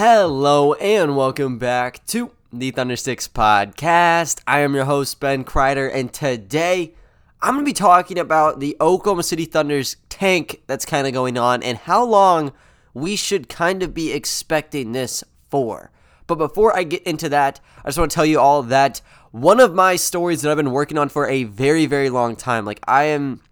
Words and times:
Hello 0.00 0.74
and 0.74 1.16
welcome 1.16 1.58
back 1.58 2.06
to 2.06 2.30
the 2.52 2.70
Thundersticks 2.70 3.28
podcast. 3.28 4.40
I 4.46 4.60
am 4.60 4.76
your 4.76 4.84
host, 4.84 5.18
Ben 5.18 5.42
Kreider, 5.42 5.92
and 5.92 6.12
today 6.12 6.94
I'm 7.42 7.54
going 7.54 7.64
to 7.64 7.68
be 7.68 7.72
talking 7.72 8.16
about 8.16 8.60
the 8.60 8.76
Oklahoma 8.80 9.24
City 9.24 9.44
Thunder's 9.44 9.96
tank 10.08 10.62
that's 10.68 10.86
kind 10.86 11.08
of 11.08 11.14
going 11.14 11.36
on 11.36 11.64
and 11.64 11.78
how 11.78 12.04
long 12.04 12.52
we 12.94 13.16
should 13.16 13.48
kind 13.48 13.82
of 13.82 13.92
be 13.92 14.12
expecting 14.12 14.92
this 14.92 15.24
for. 15.50 15.90
But 16.28 16.36
before 16.36 16.78
I 16.78 16.84
get 16.84 17.02
into 17.02 17.28
that, 17.30 17.58
I 17.84 17.88
just 17.88 17.98
want 17.98 18.12
to 18.12 18.14
tell 18.14 18.24
you 18.24 18.38
all 18.38 18.62
that 18.62 19.00
one 19.32 19.58
of 19.58 19.74
my 19.74 19.96
stories 19.96 20.42
that 20.42 20.50
I've 20.52 20.56
been 20.56 20.70
working 20.70 20.96
on 20.96 21.08
for 21.08 21.26
a 21.26 21.42
very, 21.42 21.86
very 21.86 22.08
long 22.08 22.36
time, 22.36 22.64
like 22.64 22.78
I 22.86 23.06
am 23.06 23.42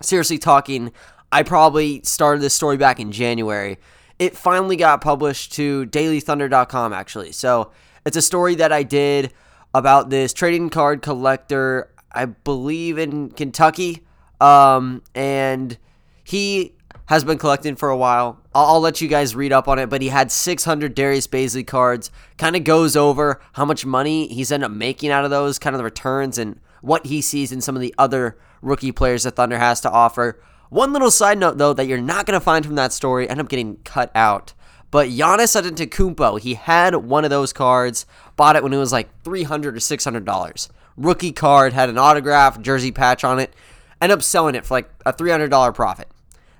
seriously 0.00 0.38
talking, 0.38 0.92
I 1.32 1.42
probably 1.42 2.02
started 2.04 2.40
this 2.40 2.54
story 2.54 2.76
back 2.76 3.00
in 3.00 3.10
January. 3.10 3.78
It 4.18 4.36
finally 4.36 4.76
got 4.76 5.00
published 5.00 5.52
to 5.52 5.86
dailythunder.com 5.86 6.92
actually. 6.92 7.32
So 7.32 7.70
it's 8.04 8.16
a 8.16 8.22
story 8.22 8.54
that 8.56 8.72
I 8.72 8.82
did 8.82 9.32
about 9.74 10.10
this 10.10 10.32
trading 10.32 10.70
card 10.70 11.02
collector, 11.02 11.90
I 12.10 12.24
believe 12.26 12.98
in 12.98 13.30
Kentucky. 13.30 14.04
Um, 14.40 15.02
and 15.14 15.76
he 16.24 16.74
has 17.06 17.24
been 17.24 17.38
collecting 17.38 17.74
for 17.74 17.88
a 17.88 17.96
while. 17.96 18.38
I'll, 18.54 18.66
I'll, 18.66 18.80
let 18.80 19.00
you 19.00 19.08
guys 19.08 19.34
read 19.34 19.52
up 19.52 19.66
on 19.66 19.78
it, 19.78 19.88
but 19.88 20.02
he 20.02 20.08
had 20.08 20.30
600 20.30 20.94
Darius 20.94 21.26
Bazley 21.26 21.66
cards. 21.66 22.10
Kind 22.36 22.54
of 22.54 22.64
goes 22.64 22.96
over 22.96 23.40
how 23.54 23.64
much 23.64 23.86
money 23.86 24.28
he's 24.28 24.52
ended 24.52 24.70
up 24.70 24.76
making 24.76 25.10
out 25.10 25.24
of 25.24 25.30
those, 25.30 25.58
kind 25.58 25.74
of 25.74 25.78
the 25.78 25.84
returns, 25.84 26.38
and 26.38 26.60
what 26.80 27.06
he 27.06 27.20
sees 27.20 27.50
in 27.50 27.60
some 27.60 27.74
of 27.74 27.82
the 27.82 27.94
other 27.98 28.38
rookie 28.62 28.92
players 28.92 29.22
that 29.22 29.36
Thunder 29.36 29.58
has 29.58 29.80
to 29.80 29.90
offer. 29.90 30.40
One 30.70 30.92
little 30.92 31.10
side 31.10 31.38
note, 31.38 31.58
though, 31.58 31.72
that 31.72 31.86
you're 31.86 32.00
not 32.00 32.26
going 32.26 32.38
to 32.38 32.44
find 32.44 32.64
from 32.64 32.74
that 32.74 32.92
story, 32.92 33.28
end 33.28 33.40
up 33.40 33.48
getting 33.48 33.76
cut 33.84 34.10
out. 34.14 34.52
But 34.90 35.08
Giannis 35.08 35.60
Antetokounmpo, 35.60 36.40
he 36.40 36.54
had 36.54 36.94
one 36.96 37.24
of 37.24 37.30
those 37.30 37.52
cards, 37.52 38.06
bought 38.36 38.56
it 38.56 38.62
when 38.62 38.72
it 38.72 38.78
was 38.78 38.92
like 38.92 39.08
300 39.22 39.76
or 39.76 39.80
600 39.80 40.24
dollars. 40.24 40.68
Rookie 40.96 41.32
card 41.32 41.72
had 41.74 41.88
an 41.88 41.98
autograph, 41.98 42.60
jersey 42.60 42.90
patch 42.90 43.22
on 43.22 43.38
it. 43.38 43.54
End 44.00 44.10
up 44.12 44.22
selling 44.22 44.54
it 44.54 44.66
for 44.66 44.74
like 44.74 44.90
a 45.06 45.12
$300 45.12 45.74
profit. 45.74 46.08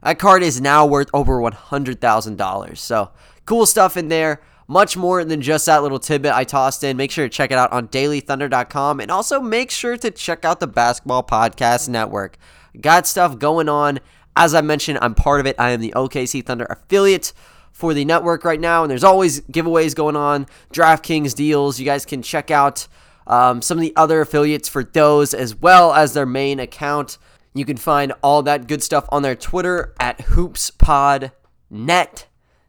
That 0.02 0.18
card 0.18 0.42
is 0.42 0.60
now 0.60 0.86
worth 0.86 1.08
over 1.12 1.38
$100,000. 1.40 2.78
So 2.78 3.10
cool 3.46 3.66
stuff 3.66 3.96
in 3.96 4.08
there. 4.08 4.40
Much 4.68 4.96
more 4.96 5.24
than 5.24 5.40
just 5.40 5.66
that 5.66 5.82
little 5.82 5.98
tidbit 5.98 6.32
I 6.32 6.44
tossed 6.44 6.84
in. 6.84 6.96
Make 6.96 7.10
sure 7.10 7.24
to 7.24 7.28
check 7.28 7.50
it 7.50 7.56
out 7.58 7.72
on 7.72 7.88
dailythunder.com 7.88 9.00
and 9.00 9.10
also 9.10 9.40
make 9.40 9.70
sure 9.70 9.96
to 9.96 10.10
check 10.10 10.44
out 10.44 10.60
the 10.60 10.66
Basketball 10.66 11.22
Podcast 11.22 11.88
Network. 11.88 12.36
Got 12.80 13.06
stuff 13.06 13.38
going 13.38 13.68
on. 13.68 14.00
As 14.36 14.54
I 14.54 14.60
mentioned, 14.60 14.98
I'm 15.02 15.14
part 15.14 15.40
of 15.40 15.46
it. 15.46 15.56
I 15.58 15.70
am 15.70 15.80
the 15.80 15.92
OKC 15.96 16.44
Thunder 16.44 16.66
affiliate 16.70 17.32
for 17.72 17.94
the 17.94 18.04
network 18.04 18.44
right 18.44 18.60
now, 18.60 18.82
and 18.82 18.90
there's 18.90 19.04
always 19.04 19.40
giveaways 19.42 19.94
going 19.94 20.16
on, 20.16 20.46
DraftKings 20.72 21.34
deals. 21.34 21.78
You 21.78 21.86
guys 21.86 22.04
can 22.04 22.22
check 22.22 22.50
out 22.50 22.88
um, 23.26 23.62
some 23.62 23.78
of 23.78 23.82
the 23.82 23.94
other 23.94 24.20
affiliates 24.20 24.68
for 24.68 24.82
those 24.82 25.34
as 25.34 25.54
well 25.54 25.92
as 25.92 26.12
their 26.12 26.26
main 26.26 26.58
account. 26.58 27.18
You 27.54 27.64
can 27.64 27.76
find 27.76 28.12
all 28.22 28.42
that 28.42 28.66
good 28.66 28.82
stuff 28.82 29.06
on 29.10 29.22
their 29.22 29.36
Twitter 29.36 29.94
at 30.00 30.18
hoopspodnet. 30.18 31.30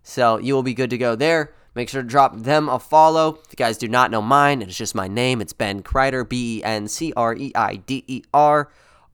So 0.04 0.38
you 0.38 0.54
will 0.54 0.64
be 0.64 0.74
good 0.74 0.90
to 0.90 0.98
go 0.98 1.16
there. 1.16 1.54
Make 1.76 1.90
sure 1.90 2.02
to 2.02 2.08
drop 2.08 2.36
them 2.36 2.68
a 2.68 2.80
follow. 2.80 3.40
If 3.46 3.52
you 3.52 3.56
guys 3.56 3.78
do 3.78 3.88
not 3.88 4.12
know 4.12 4.22
mine, 4.22 4.62
it's 4.62 4.76
just 4.76 4.96
my 4.96 5.08
name. 5.08 5.40
It's 5.42 5.54
Ben 5.54 5.82
Kreider, 5.84 6.28
B 6.28 6.58
E 6.58 6.64
N 6.64 6.88
C 6.88 7.14
R 7.16 7.36
E 7.36 7.52
I 7.56 7.76
D 7.78 8.04
E 8.08 8.24
R. 8.34 8.70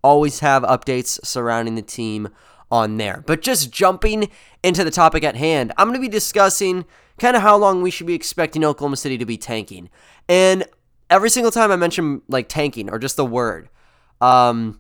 Always 0.06 0.42
have 0.42 0.62
updates 0.62 1.20
surrounding 1.26 1.74
the 1.74 1.82
team 1.82 2.30
on 2.70 2.98
there. 2.98 3.24
But 3.26 3.42
just 3.42 3.72
jumping 3.72 4.30
into 4.62 4.84
the 4.84 4.92
topic 4.92 5.24
at 5.24 5.36
hand, 5.36 5.74
I'm 5.78 5.88
going 5.88 6.00
to 6.00 6.08
be 6.08 6.08
discussing 6.08 6.86
kind 7.18 7.36
of 7.36 7.42
how 7.42 7.58
long 7.58 7.82
we 7.82 7.90
should 7.90 8.06
be 8.06 8.14
expecting 8.14 8.64
Oklahoma 8.64 8.98
City 8.98 9.18
to 9.18 9.26
be 9.26 9.36
tanking. 9.38 9.90
And 10.30 10.66
every 11.10 11.32
single 11.32 11.52
time 11.52 11.72
I 11.72 11.76
mention 11.76 12.22
like 12.28 12.50
tanking 12.50 12.92
or 12.92 13.00
just 13.00 13.16
the 13.16 13.26
word, 13.26 13.70
um, 14.22 14.80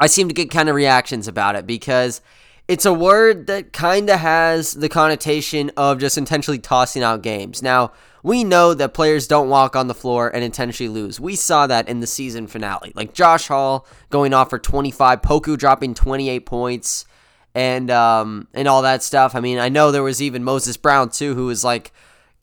I 0.00 0.06
seem 0.06 0.28
to 0.28 0.34
get 0.34 0.50
kind 0.50 0.68
of 0.68 0.74
reactions 0.74 1.28
about 1.28 1.56
it 1.56 1.66
because 1.66 2.20
it's 2.68 2.84
a 2.84 2.92
word 2.92 3.46
that 3.46 3.72
kind 3.72 4.10
of 4.10 4.20
has 4.20 4.74
the 4.74 4.90
connotation 4.90 5.70
of 5.76 5.98
just 5.98 6.18
intentionally 6.18 6.58
tossing 6.58 7.02
out 7.02 7.22
games. 7.22 7.62
Now, 7.62 7.92
we 8.22 8.44
know 8.44 8.74
that 8.74 8.92
players 8.92 9.26
don't 9.26 9.48
walk 9.48 9.74
on 9.74 9.88
the 9.88 9.94
floor 9.94 10.28
and 10.28 10.44
intentionally 10.44 10.92
lose. 10.92 11.18
We 11.18 11.34
saw 11.34 11.66
that 11.66 11.88
in 11.88 12.00
the 12.00 12.06
season 12.06 12.46
finale. 12.46 12.92
Like 12.94 13.14
Josh 13.14 13.48
Hall 13.48 13.86
going 14.10 14.34
off 14.34 14.50
for 14.50 14.58
25, 14.58 15.22
Poku 15.22 15.56
dropping 15.56 15.94
28 15.94 16.44
points 16.44 17.06
and 17.54 17.90
um 17.90 18.46
and 18.52 18.68
all 18.68 18.82
that 18.82 19.02
stuff. 19.02 19.34
I 19.34 19.40
mean, 19.40 19.58
I 19.58 19.70
know 19.70 19.90
there 19.90 20.02
was 20.02 20.20
even 20.20 20.44
Moses 20.44 20.76
Brown 20.76 21.08
too 21.08 21.34
who 21.34 21.46
was 21.46 21.64
like 21.64 21.92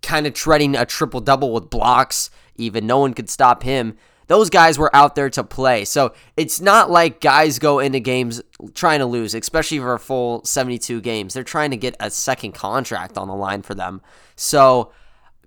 kind 0.02 0.26
of 0.26 0.34
treading 0.34 0.76
a 0.76 0.86
triple 0.86 1.22
double 1.22 1.54
with 1.54 1.70
blocks. 1.70 2.32
Even 2.56 2.88
no 2.88 2.98
one 2.98 3.14
could 3.14 3.30
stop 3.30 3.62
him 3.62 3.96
those 4.28 4.50
guys 4.50 4.78
were 4.78 4.96
out 4.96 5.16
there 5.16 5.30
to 5.32 5.44
play. 5.44 5.86
So 5.86 6.14
it's 6.36 6.60
not 6.60 6.90
like 6.90 7.22
guys 7.22 7.60
go 7.60 7.80
into 7.80 8.00
games 8.00 8.42
trying 8.74 9.00
to 9.00 9.06
lose, 9.06 9.34
especially 9.34 9.80
for 9.80 9.94
a 9.94 10.00
full 10.00 10.44
72 10.44 11.02
games. 11.02 11.34
They're 11.34 11.44
trying 11.44 11.72
to 11.72 11.78
get 11.78 11.96
a 12.00 12.10
second 12.10 12.54
contract 12.54 13.18
on 13.18 13.28
the 13.28 13.36
line 13.36 13.62
for 13.62 13.76
them. 13.76 14.02
So 14.36 14.92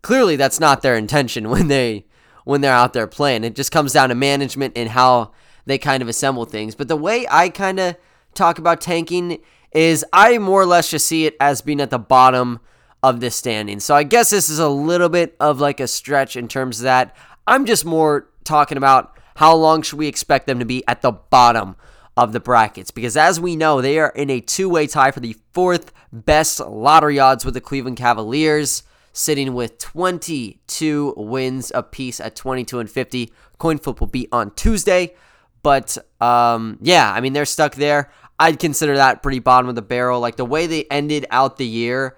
clearly 0.02 0.36
that's 0.36 0.60
not 0.60 0.82
their 0.82 0.96
intention 0.96 1.48
when 1.50 1.68
they 1.68 2.06
when 2.44 2.62
they're 2.62 2.72
out 2.72 2.94
there 2.94 3.06
playing. 3.06 3.44
It 3.44 3.54
just 3.54 3.72
comes 3.72 3.92
down 3.92 4.08
to 4.08 4.14
management 4.14 4.72
and 4.76 4.88
how 4.88 5.32
they 5.66 5.76
kind 5.76 6.02
of 6.02 6.08
assemble 6.08 6.46
things. 6.46 6.74
But 6.74 6.88
the 6.88 6.96
way 6.96 7.26
I 7.30 7.50
kind 7.50 7.78
of 7.78 7.96
talk 8.32 8.58
about 8.58 8.80
tanking 8.80 9.38
is 9.72 10.04
I 10.14 10.38
more 10.38 10.62
or 10.62 10.66
less 10.66 10.90
just 10.90 11.06
see 11.06 11.26
it 11.26 11.36
as 11.40 11.60
being 11.60 11.80
at 11.80 11.90
the 11.90 11.98
bottom 11.98 12.60
of 13.02 13.20
this 13.20 13.36
standing. 13.36 13.80
So 13.80 13.94
I 13.94 14.02
guess 14.02 14.30
this 14.30 14.48
is 14.48 14.58
a 14.58 14.68
little 14.68 15.10
bit 15.10 15.36
of 15.38 15.60
like 15.60 15.78
a 15.78 15.86
stretch 15.86 16.36
in 16.36 16.48
terms 16.48 16.80
of 16.80 16.84
that. 16.84 17.14
I'm 17.46 17.66
just 17.66 17.84
more 17.84 18.28
talking 18.48 18.78
about 18.78 19.16
how 19.36 19.54
long 19.54 19.82
should 19.82 19.98
we 19.98 20.08
expect 20.08 20.46
them 20.46 20.58
to 20.58 20.64
be 20.64 20.82
at 20.88 21.02
the 21.02 21.12
bottom 21.12 21.76
of 22.16 22.32
the 22.32 22.40
brackets. 22.40 22.90
Because 22.90 23.16
as 23.16 23.38
we 23.38 23.54
know 23.54 23.80
they 23.80 24.00
are 24.00 24.08
in 24.08 24.28
a 24.28 24.40
two-way 24.40 24.88
tie 24.88 25.12
for 25.12 25.20
the 25.20 25.36
fourth 25.52 25.92
best 26.12 26.58
lottery 26.58 27.20
odds 27.20 27.44
with 27.44 27.54
the 27.54 27.60
Cleveland 27.60 27.96
Cavaliers 27.96 28.82
sitting 29.12 29.54
with 29.54 29.78
22 29.78 31.14
wins 31.16 31.70
apiece 31.74 32.20
at 32.20 32.34
22 32.34 32.80
and 32.80 32.90
50 32.90 33.32
coin 33.58 33.78
flip 33.78 34.00
will 34.00 34.08
be 34.08 34.26
on 34.32 34.52
Tuesday. 34.56 35.14
But 35.62 35.96
um, 36.20 36.78
yeah 36.82 37.12
I 37.12 37.20
mean 37.20 37.32
they're 37.32 37.44
stuck 37.44 37.76
there. 37.76 38.10
I'd 38.40 38.58
consider 38.58 38.96
that 38.96 39.22
pretty 39.22 39.38
bottom 39.38 39.68
of 39.68 39.76
the 39.76 39.82
barrel. 39.82 40.20
Like 40.20 40.36
the 40.36 40.44
way 40.44 40.66
they 40.66 40.84
ended 40.90 41.26
out 41.30 41.56
the 41.56 41.66
year 41.66 42.16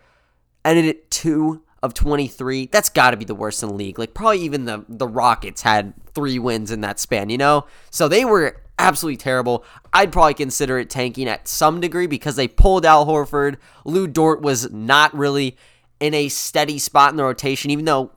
ended 0.65 0.87
it 0.87 1.11
2 1.11 1.63
of 1.83 1.95
23, 1.95 2.67
that's 2.67 2.89
got 2.89 3.13
to 3.13 3.17
be 3.17 3.25
the 3.25 3.35
worst 3.35 3.63
in 3.63 3.71
the 3.71 3.75
league. 3.75 3.99
Like 3.99 4.15
probably 4.15 4.41
even 4.41 4.65
the 4.65 4.85
the 4.89 5.09
Rockets 5.09 5.63
had 5.63 5.95
3 6.15 6.39
wins 6.39 6.71
in 6.71 6.81
that 6.83 7.01
span, 7.01 7.31
you 7.31 7.39
know? 7.39 7.67
So 7.91 8.09
they 8.09 8.25
were 8.25 8.61
absolutely 8.79 9.17
terrible. 9.17 9.65
I'd 9.93 10.13
probably 10.13 10.35
consider 10.35 10.79
it 10.79 10.91
tanking 10.91 11.29
at 11.29 11.49
some 11.49 11.81
degree 11.81 12.07
because 12.07 12.37
they 12.37 12.49
pulled 12.49 12.85
Al 12.85 13.07
Horford. 13.07 13.57
Lu 13.85 14.07
Dort 14.07 14.43
was 14.43 14.71
not 14.71 15.15
really 15.15 15.57
in 16.01 16.15
a 16.15 16.29
steady 16.29 16.79
spot 16.79 17.11
in 17.11 17.17
the 17.17 17.25
rotation 17.25 17.71
even 17.71 17.85
though 17.85 18.11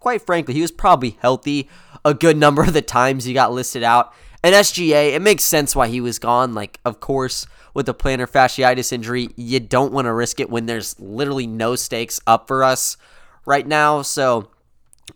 quite 0.00 0.22
frankly, 0.22 0.54
he 0.54 0.62
was 0.62 0.70
probably 0.70 1.18
healthy 1.20 1.68
a 2.04 2.14
good 2.14 2.36
number 2.36 2.62
of 2.62 2.72
the 2.72 2.82
times 2.82 3.24
he 3.24 3.32
got 3.32 3.52
listed 3.52 3.82
out. 3.82 4.12
And 4.42 4.54
SGA, 4.54 5.14
it 5.14 5.22
makes 5.22 5.44
sense 5.44 5.74
why 5.74 5.88
he 5.88 6.00
was 6.00 6.18
gone. 6.18 6.54
Like, 6.54 6.78
of 6.84 7.00
course, 7.00 7.46
with 7.74 7.86
the 7.86 7.94
plantar 7.94 8.30
fasciitis 8.30 8.92
injury, 8.92 9.30
you 9.36 9.60
don't 9.60 9.92
want 9.92 10.06
to 10.06 10.12
risk 10.12 10.40
it 10.40 10.50
when 10.50 10.66
there's 10.66 10.98
literally 11.00 11.46
no 11.46 11.74
stakes 11.76 12.20
up 12.26 12.46
for 12.46 12.62
us 12.62 12.96
right 13.44 13.66
now. 13.66 14.02
So 14.02 14.50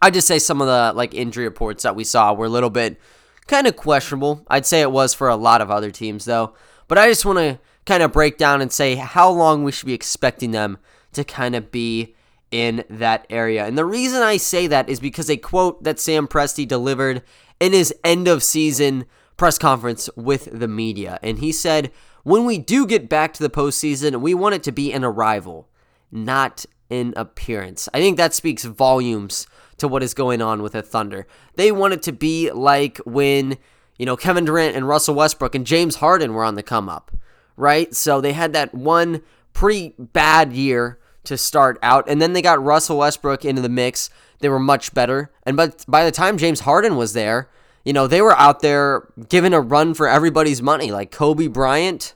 I 0.00 0.10
just 0.10 0.26
say 0.26 0.38
some 0.38 0.60
of 0.60 0.66
the 0.66 0.92
like 0.96 1.14
injury 1.14 1.44
reports 1.44 1.82
that 1.84 1.96
we 1.96 2.04
saw 2.04 2.32
were 2.32 2.46
a 2.46 2.50
little 2.50 2.70
bit 2.70 2.98
kind 3.46 3.66
of 3.66 3.76
questionable. 3.76 4.44
I'd 4.48 4.66
say 4.66 4.80
it 4.80 4.90
was 4.90 5.14
for 5.14 5.28
a 5.28 5.36
lot 5.36 5.60
of 5.60 5.70
other 5.70 5.90
teams 5.90 6.24
though. 6.24 6.54
But 6.88 6.98
I 6.98 7.08
just 7.08 7.24
want 7.24 7.38
to 7.38 7.58
kind 7.86 8.02
of 8.02 8.12
break 8.12 8.38
down 8.38 8.60
and 8.60 8.72
say 8.72 8.96
how 8.96 9.30
long 9.30 9.64
we 9.64 9.72
should 9.72 9.86
be 9.86 9.94
expecting 9.94 10.50
them 10.50 10.78
to 11.12 11.24
kind 11.24 11.54
of 11.54 11.70
be 11.70 12.14
in 12.50 12.84
that 12.90 13.26
area. 13.30 13.66
And 13.66 13.76
the 13.78 13.84
reason 13.84 14.22
I 14.22 14.36
say 14.36 14.66
that 14.66 14.88
is 14.88 15.00
because 15.00 15.30
a 15.30 15.36
quote 15.36 15.82
that 15.84 15.98
Sam 15.98 16.28
Presti 16.28 16.68
delivered 16.68 17.22
in 17.62 17.72
his 17.72 17.94
end 18.02 18.26
of 18.26 18.42
season 18.42 19.04
press 19.36 19.56
conference 19.56 20.10
with 20.16 20.48
the 20.58 20.66
media. 20.66 21.20
And 21.22 21.38
he 21.38 21.52
said, 21.52 21.92
when 22.24 22.44
we 22.44 22.58
do 22.58 22.86
get 22.86 23.08
back 23.08 23.32
to 23.34 23.42
the 23.42 23.48
postseason, 23.48 24.20
we 24.20 24.34
want 24.34 24.56
it 24.56 24.64
to 24.64 24.72
be 24.72 24.92
an 24.92 25.04
arrival, 25.04 25.68
not 26.10 26.66
an 26.90 27.14
appearance. 27.16 27.88
I 27.94 28.00
think 28.00 28.16
that 28.16 28.34
speaks 28.34 28.64
volumes 28.64 29.46
to 29.78 29.86
what 29.86 30.02
is 30.02 30.12
going 30.12 30.42
on 30.42 30.60
with 30.60 30.72
the 30.72 30.82
Thunder. 30.82 31.24
They 31.54 31.70
want 31.70 31.94
it 31.94 32.02
to 32.02 32.12
be 32.12 32.50
like 32.50 32.98
when, 32.98 33.56
you 33.96 34.06
know, 34.06 34.16
Kevin 34.16 34.44
Durant 34.44 34.74
and 34.74 34.88
Russell 34.88 35.14
Westbrook 35.14 35.54
and 35.54 35.64
James 35.64 35.96
Harden 35.96 36.34
were 36.34 36.44
on 36.44 36.56
the 36.56 36.64
come 36.64 36.88
up, 36.88 37.12
right? 37.56 37.94
So 37.94 38.20
they 38.20 38.32
had 38.32 38.52
that 38.54 38.74
one 38.74 39.22
pretty 39.52 39.94
bad 39.98 40.52
year 40.52 40.98
to 41.24 41.38
start 41.38 41.78
out, 41.80 42.08
and 42.08 42.20
then 42.20 42.32
they 42.32 42.42
got 42.42 42.62
Russell 42.62 42.98
Westbrook 42.98 43.44
into 43.44 43.62
the 43.62 43.68
mix. 43.68 44.10
They 44.42 44.50
were 44.50 44.60
much 44.60 44.92
better. 44.92 45.32
And 45.44 45.56
but 45.56 45.84
by 45.88 46.04
the 46.04 46.10
time 46.10 46.36
James 46.36 46.60
Harden 46.60 46.96
was 46.96 47.14
there, 47.14 47.48
you 47.84 47.92
know, 47.92 48.06
they 48.06 48.20
were 48.20 48.36
out 48.38 48.60
there 48.60 49.08
giving 49.28 49.54
a 49.54 49.60
run 49.60 49.94
for 49.94 50.06
everybody's 50.08 50.60
money. 50.60 50.92
Like 50.92 51.10
Kobe 51.10 51.46
Bryant, 51.46 52.14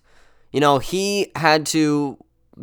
you 0.52 0.61
know, 0.61 0.78
he 0.78 1.32
had 1.34 1.67
to 1.67 2.19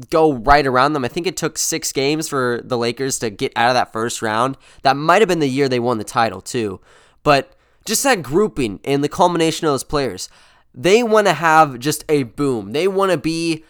go 0.09 0.33
right 0.33 0.65
around 0.65 0.93
them. 0.93 1.05
I 1.05 1.07
think 1.07 1.27
it 1.27 1.37
took 1.37 1.57
six 1.57 1.91
games 1.91 2.27
for 2.27 2.61
the 2.63 2.77
Lakers 2.77 3.19
to 3.19 3.29
get 3.29 3.51
out 3.55 3.69
of 3.69 3.75
that 3.75 3.93
first 3.93 4.21
round. 4.21 4.57
That 4.83 4.97
might 4.97 5.21
have 5.21 5.29
been 5.29 5.39
the 5.39 5.47
year 5.47 5.69
they 5.69 5.79
won 5.79 5.97
the 5.97 6.03
title, 6.03 6.41
too. 6.41 6.79
But 7.23 7.55
just 7.85 8.03
that 8.03 8.23
grouping 8.23 8.79
and 8.83 9.03
the 9.03 9.09
culmination 9.09 9.67
of 9.67 9.73
those 9.73 9.83
players, 9.83 10.29
they 10.73 11.03
want 11.03 11.27
to 11.27 11.33
have 11.33 11.79
just 11.79 12.03
a 12.09 12.23
boom. 12.23 12.71
They 12.71 12.87
want 12.87 13.11
to 13.11 13.17
be 13.17 13.63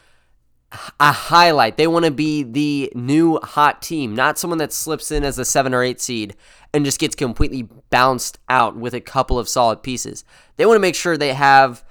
a 1.00 1.12
highlight. 1.12 1.78
They 1.78 1.88
want 1.88 2.06
to 2.06 2.12
be 2.12 2.44
the 2.44 2.92
new 2.96 3.40
hot 3.42 3.82
team, 3.82 4.16
not 4.16 4.38
someone 4.38 4.60
that 4.60 4.74
slips 4.74 5.12
in 5.12 5.24
as 5.24 5.38
a 5.38 5.46
seven 5.46 5.74
or 5.74 5.84
eight 5.84 6.02
seed 6.02 6.36
and 6.74 6.86
just 6.86 7.00
gets 7.00 7.16
completely 7.16 7.68
bounced 7.90 8.40
out 8.50 8.76
with 8.76 8.94
a 8.94 9.02
couple 9.02 9.38
of 9.38 9.48
solid 9.48 9.84
pieces. 9.84 10.24
They 10.58 10.66
want 10.66 10.76
to 10.76 10.82
make 10.82 10.96
sure 10.96 11.18
they 11.18 11.34
have 11.34 11.84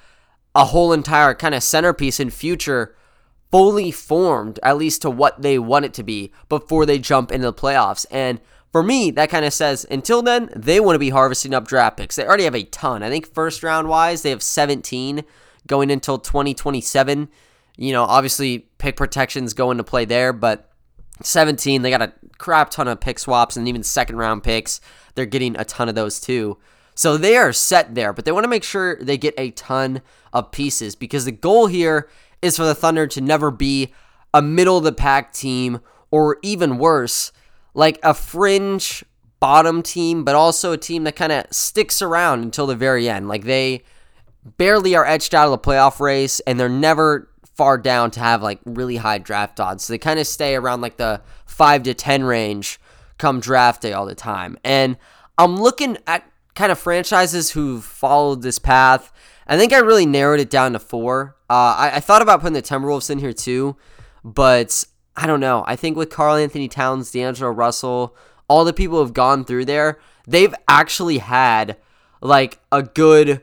a 0.54 0.66
whole 0.66 0.92
entire 0.92 1.34
kind 1.34 1.54
of 1.54 1.62
centerpiece 1.62 2.20
in 2.20 2.30
future 2.30 2.94
fully 3.50 3.90
formed, 3.90 4.58
at 4.62 4.78
least 4.78 5.02
to 5.02 5.10
what 5.10 5.42
they 5.42 5.58
want 5.58 5.84
it 5.84 5.94
to 5.94 6.02
be 6.02 6.32
before 6.48 6.86
they 6.86 6.98
jump 6.98 7.30
into 7.30 7.46
the 7.46 7.52
playoffs. 7.52 8.06
And 8.10 8.40
for 8.72 8.82
me, 8.82 9.10
that 9.12 9.28
kind 9.28 9.44
of 9.44 9.52
says 9.52 9.86
until 9.90 10.22
then, 10.22 10.50
they 10.56 10.80
want 10.80 10.94
to 10.94 10.98
be 11.00 11.10
harvesting 11.10 11.54
up 11.54 11.68
draft 11.68 11.98
picks. 11.98 12.16
They 12.16 12.26
already 12.26 12.44
have 12.44 12.54
a 12.54 12.64
ton. 12.64 13.02
I 13.02 13.10
think 13.10 13.32
first 13.32 13.62
round 13.62 13.88
wise, 13.88 14.22
they 14.22 14.30
have 14.30 14.42
17 14.42 15.22
going 15.66 15.90
until 15.90 16.18
2027. 16.18 17.28
You 17.76 17.92
know, 17.92 18.04
obviously 18.04 18.60
pick 18.78 18.96
protections 18.96 19.54
go 19.54 19.70
into 19.70 19.84
play 19.84 20.04
there, 20.04 20.32
but 20.32 20.70
17, 21.22 21.82
they 21.82 21.90
got 21.90 22.02
a 22.02 22.12
crap 22.38 22.70
ton 22.70 22.88
of 22.88 23.00
pick 23.00 23.18
swaps 23.18 23.56
and 23.56 23.68
even 23.68 23.82
second 23.82 24.16
round 24.16 24.42
picks. 24.42 24.80
They're 25.14 25.26
getting 25.26 25.56
a 25.56 25.64
ton 25.64 25.88
of 25.88 25.94
those 25.94 26.20
too. 26.20 26.58
So 26.94 27.16
they 27.16 27.36
are 27.36 27.52
set 27.52 27.94
there, 27.94 28.12
but 28.12 28.24
they 28.24 28.32
want 28.32 28.44
to 28.44 28.48
make 28.48 28.64
sure 28.64 28.96
they 28.96 29.16
get 29.16 29.34
a 29.38 29.50
ton 29.52 30.02
of 30.32 30.50
pieces 30.52 30.94
because 30.94 31.24
the 31.24 31.32
goal 31.32 31.66
here 31.66 32.08
is 32.42 32.56
for 32.56 32.64
the 32.64 32.74
Thunder 32.74 33.06
to 33.06 33.20
never 33.20 33.50
be 33.50 33.94
a 34.34 34.42
middle 34.42 34.76
of 34.76 34.84
the 34.84 34.92
pack 34.92 35.32
team 35.32 35.80
or 36.10 36.38
even 36.42 36.78
worse, 36.78 37.32
like 37.74 37.98
a 38.02 38.12
fringe 38.12 39.04
bottom 39.40 39.82
team, 39.82 40.24
but 40.24 40.34
also 40.34 40.72
a 40.72 40.78
team 40.78 41.04
that 41.04 41.16
kind 41.16 41.32
of 41.32 41.46
sticks 41.50 42.02
around 42.02 42.42
until 42.42 42.66
the 42.66 42.76
very 42.76 43.08
end. 43.08 43.28
Like 43.28 43.44
they 43.44 43.82
barely 44.56 44.94
are 44.94 45.06
etched 45.06 45.34
out 45.34 45.46
of 45.46 45.52
the 45.52 45.58
playoff 45.58 46.00
race 46.00 46.40
and 46.40 46.60
they're 46.60 46.68
never 46.68 47.31
far 47.62 47.78
down 47.78 48.10
to 48.10 48.18
have 48.18 48.42
like 48.42 48.58
really 48.64 48.96
high 48.96 49.18
draft 49.18 49.60
odds. 49.60 49.84
So 49.84 49.92
they 49.92 49.98
kind 49.98 50.18
of 50.18 50.26
stay 50.26 50.56
around 50.56 50.80
like 50.80 50.96
the 50.96 51.20
5 51.46 51.84
to 51.84 51.94
10 51.94 52.24
range 52.24 52.80
come 53.18 53.38
draft 53.38 53.82
day 53.82 53.92
all 53.92 54.04
the 54.04 54.16
time. 54.16 54.58
And 54.64 54.96
I'm 55.38 55.54
looking 55.54 55.96
at 56.08 56.28
kind 56.56 56.72
of 56.72 56.78
franchises 56.80 57.52
who've 57.52 57.84
followed 57.84 58.42
this 58.42 58.58
path. 58.58 59.12
I 59.46 59.56
think 59.56 59.72
I 59.72 59.78
really 59.78 60.06
narrowed 60.06 60.40
it 60.40 60.50
down 60.50 60.72
to 60.72 60.80
four. 60.80 61.36
Uh, 61.48 61.76
I, 61.78 61.92
I 61.94 62.00
thought 62.00 62.20
about 62.20 62.40
putting 62.40 62.54
the 62.54 62.62
Timberwolves 62.62 63.10
in 63.10 63.20
here 63.20 63.32
too, 63.32 63.76
but 64.24 64.84
I 65.14 65.28
don't 65.28 65.38
know. 65.38 65.62
I 65.64 65.76
think 65.76 65.96
with 65.96 66.10
Karl-Anthony 66.10 66.66
Towns, 66.66 67.12
D'Angelo 67.12 67.52
Russell, 67.52 68.16
all 68.48 68.64
the 68.64 68.72
people 68.72 68.98
who've 68.98 69.14
gone 69.14 69.44
through 69.44 69.66
there, 69.66 70.00
they've 70.26 70.54
actually 70.66 71.18
had 71.18 71.76
like 72.20 72.58
a 72.72 72.82
good 72.82 73.40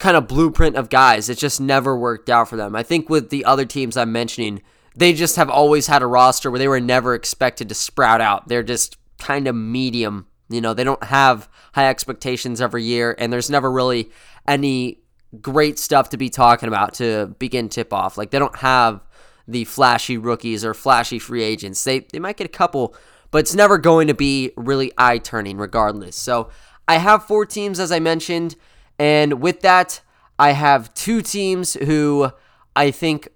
kind 0.00 0.16
of 0.16 0.26
blueprint 0.26 0.76
of 0.76 0.88
guys. 0.88 1.28
It 1.28 1.38
just 1.38 1.60
never 1.60 1.96
worked 1.96 2.28
out 2.28 2.48
for 2.48 2.56
them. 2.56 2.74
I 2.74 2.82
think 2.82 3.08
with 3.08 3.30
the 3.30 3.44
other 3.44 3.64
teams 3.64 3.96
I'm 3.96 4.10
mentioning, 4.10 4.62
they 4.96 5.12
just 5.12 5.36
have 5.36 5.50
always 5.50 5.86
had 5.86 6.02
a 6.02 6.06
roster 6.06 6.50
where 6.50 6.58
they 6.58 6.66
were 6.66 6.80
never 6.80 7.14
expected 7.14 7.68
to 7.68 7.74
sprout 7.74 8.20
out. 8.20 8.48
They're 8.48 8.64
just 8.64 8.96
kind 9.18 9.46
of 9.46 9.54
medium. 9.54 10.26
You 10.48 10.60
know, 10.60 10.74
they 10.74 10.82
don't 10.82 11.04
have 11.04 11.48
high 11.74 11.88
expectations 11.88 12.60
every 12.60 12.82
year, 12.82 13.14
and 13.18 13.32
there's 13.32 13.50
never 13.50 13.70
really 13.70 14.10
any 14.48 14.98
great 15.40 15.78
stuff 15.78 16.08
to 16.08 16.16
be 16.16 16.28
talking 16.28 16.66
about 16.66 16.94
to 16.94 17.36
begin 17.38 17.68
tip 17.68 17.92
off. 17.92 18.18
Like, 18.18 18.30
they 18.30 18.40
don't 18.40 18.56
have 18.56 19.00
the 19.46 19.64
flashy 19.64 20.16
rookies 20.16 20.64
or 20.64 20.74
flashy 20.74 21.18
free 21.18 21.42
agents. 21.42 21.84
They 21.84 22.00
they 22.00 22.18
might 22.18 22.36
get 22.36 22.46
a 22.46 22.48
couple, 22.48 22.94
but 23.30 23.38
it's 23.38 23.54
never 23.54 23.78
going 23.78 24.08
to 24.08 24.14
be 24.14 24.52
really 24.56 24.92
eye 24.96 25.18
turning 25.18 25.58
regardless. 25.58 26.16
So 26.16 26.50
I 26.88 26.96
have 26.96 27.26
four 27.26 27.46
teams 27.46 27.78
as 27.78 27.92
I 27.92 27.98
mentioned, 27.98 28.56
and 29.00 29.40
with 29.40 29.62
that, 29.62 30.02
I 30.38 30.52
have 30.52 30.92
two 30.92 31.22
teams 31.22 31.72
who 31.72 32.30
I 32.76 32.90
think 32.90 33.28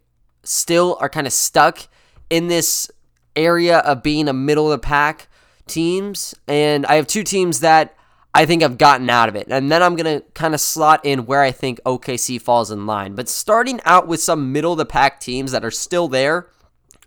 still 0.43 0.99
are 1.00 1.08
kind 1.08 1.26
of 1.26 1.32
stuck 1.32 1.88
in 2.28 2.49
this 2.49 2.90
area 3.34 3.78
of 3.78 4.02
being 4.02 4.28
a 4.28 4.34
middle 4.34 4.70
of 4.70 4.78
the 4.78 4.87
pack 4.87 5.26
teams, 5.66 6.34
and 6.46 6.84
I 6.84 6.96
have 6.96 7.06
two 7.06 7.22
teams 7.22 7.61
that 7.61 7.96
I 8.34 8.44
think 8.44 8.62
I've 8.62 8.76
gotten 8.76 9.08
out 9.08 9.31
of 9.31 9.37
it. 9.37 9.46
And 9.49 9.72
then 9.72 9.82
I'm 9.82 9.96
going 9.96 10.20
to 10.20 10.26
kind 10.32 10.52
of 10.52 10.61
slot 10.61 11.00
in 11.02 11.25
where 11.25 11.40
I 11.40 11.50
think 11.50 11.81
OKC 11.87 12.38
falls 12.43 12.70
in 12.70 12.84
line. 12.84 13.14
But 13.14 13.31
starting 13.31 13.81
out 13.87 14.06
with 14.06 14.20
some 14.20 14.52
middle 14.52 14.72
of 14.72 14.78
the 14.78 14.84
pack 14.84 15.19
teams 15.19 15.52
that 15.52 15.64
are 15.64 15.70
still 15.70 16.08
there, 16.08 16.49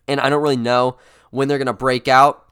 and 0.07 0.19
I 0.19 0.29
don't 0.31 0.41
really 0.41 0.57
know 0.57 0.97
when 1.29 1.47
they're 1.47 1.59
going 1.59 1.67
to 1.67 1.73
break 1.73 2.07
out, 2.07 2.43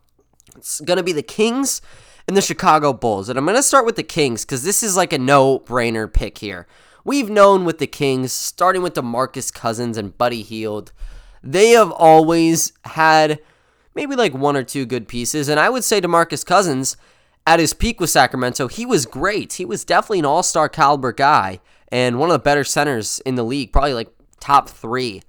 it's 0.55 0.81
going 0.81 0.97
to 0.97 1.03
be 1.03 1.13
the 1.13 1.23
Kings 1.23 1.81
and 2.27 2.35
the 2.35 2.41
Chicago 2.41 2.93
Bulls. 2.93 3.29
And 3.29 3.37
I'm 3.37 3.45
going 3.45 3.55
to 3.57 3.63
start 3.63 3.85
with 3.85 3.95
the 3.95 4.03
Kings 4.03 4.45
because 4.45 4.63
this 4.63 4.83
is 4.83 4.97
like 4.97 5.13
a 5.13 5.19
no 5.19 5.59
brainer 5.59 6.11
pick 6.11 6.39
here. 6.39 6.67
We've 7.03 7.29
known 7.29 7.65
with 7.65 7.77
the 7.77 7.87
Kings, 7.87 8.31
starting 8.33 8.81
with 8.81 8.95
DeMarcus 8.95 9.53
Cousins 9.53 9.97
and 9.97 10.17
Buddy 10.17 10.41
Hield, 10.41 10.91
they 11.43 11.69
have 11.69 11.91
always 11.91 12.73
had 12.85 13.39
maybe 13.93 14.15
like 14.15 14.33
one 14.33 14.57
or 14.57 14.63
two 14.63 14.85
good 14.85 15.07
pieces. 15.07 15.47
And 15.47 15.59
I 15.59 15.69
would 15.69 15.83
say 15.83 16.01
DeMarcus 16.01 16.43
Cousins 16.43 16.97
at 17.45 17.59
his 17.59 17.73
peak 17.73 17.99
with 17.99 18.09
Sacramento, 18.09 18.67
he 18.67 18.85
was 18.85 19.05
great. 19.05 19.53
He 19.53 19.65
was 19.65 19.85
definitely 19.85 20.19
an 20.19 20.25
all 20.25 20.41
star 20.41 20.67
caliber 20.67 21.13
guy 21.13 21.59
and 21.89 22.17
one 22.17 22.29
of 22.29 22.33
the 22.33 22.39
better 22.39 22.63
centers 22.63 23.19
in 23.19 23.35
the 23.35 23.43
league, 23.43 23.71
probably 23.71 23.93
like 23.93 24.09
top 24.39 24.67
three, 24.67 25.21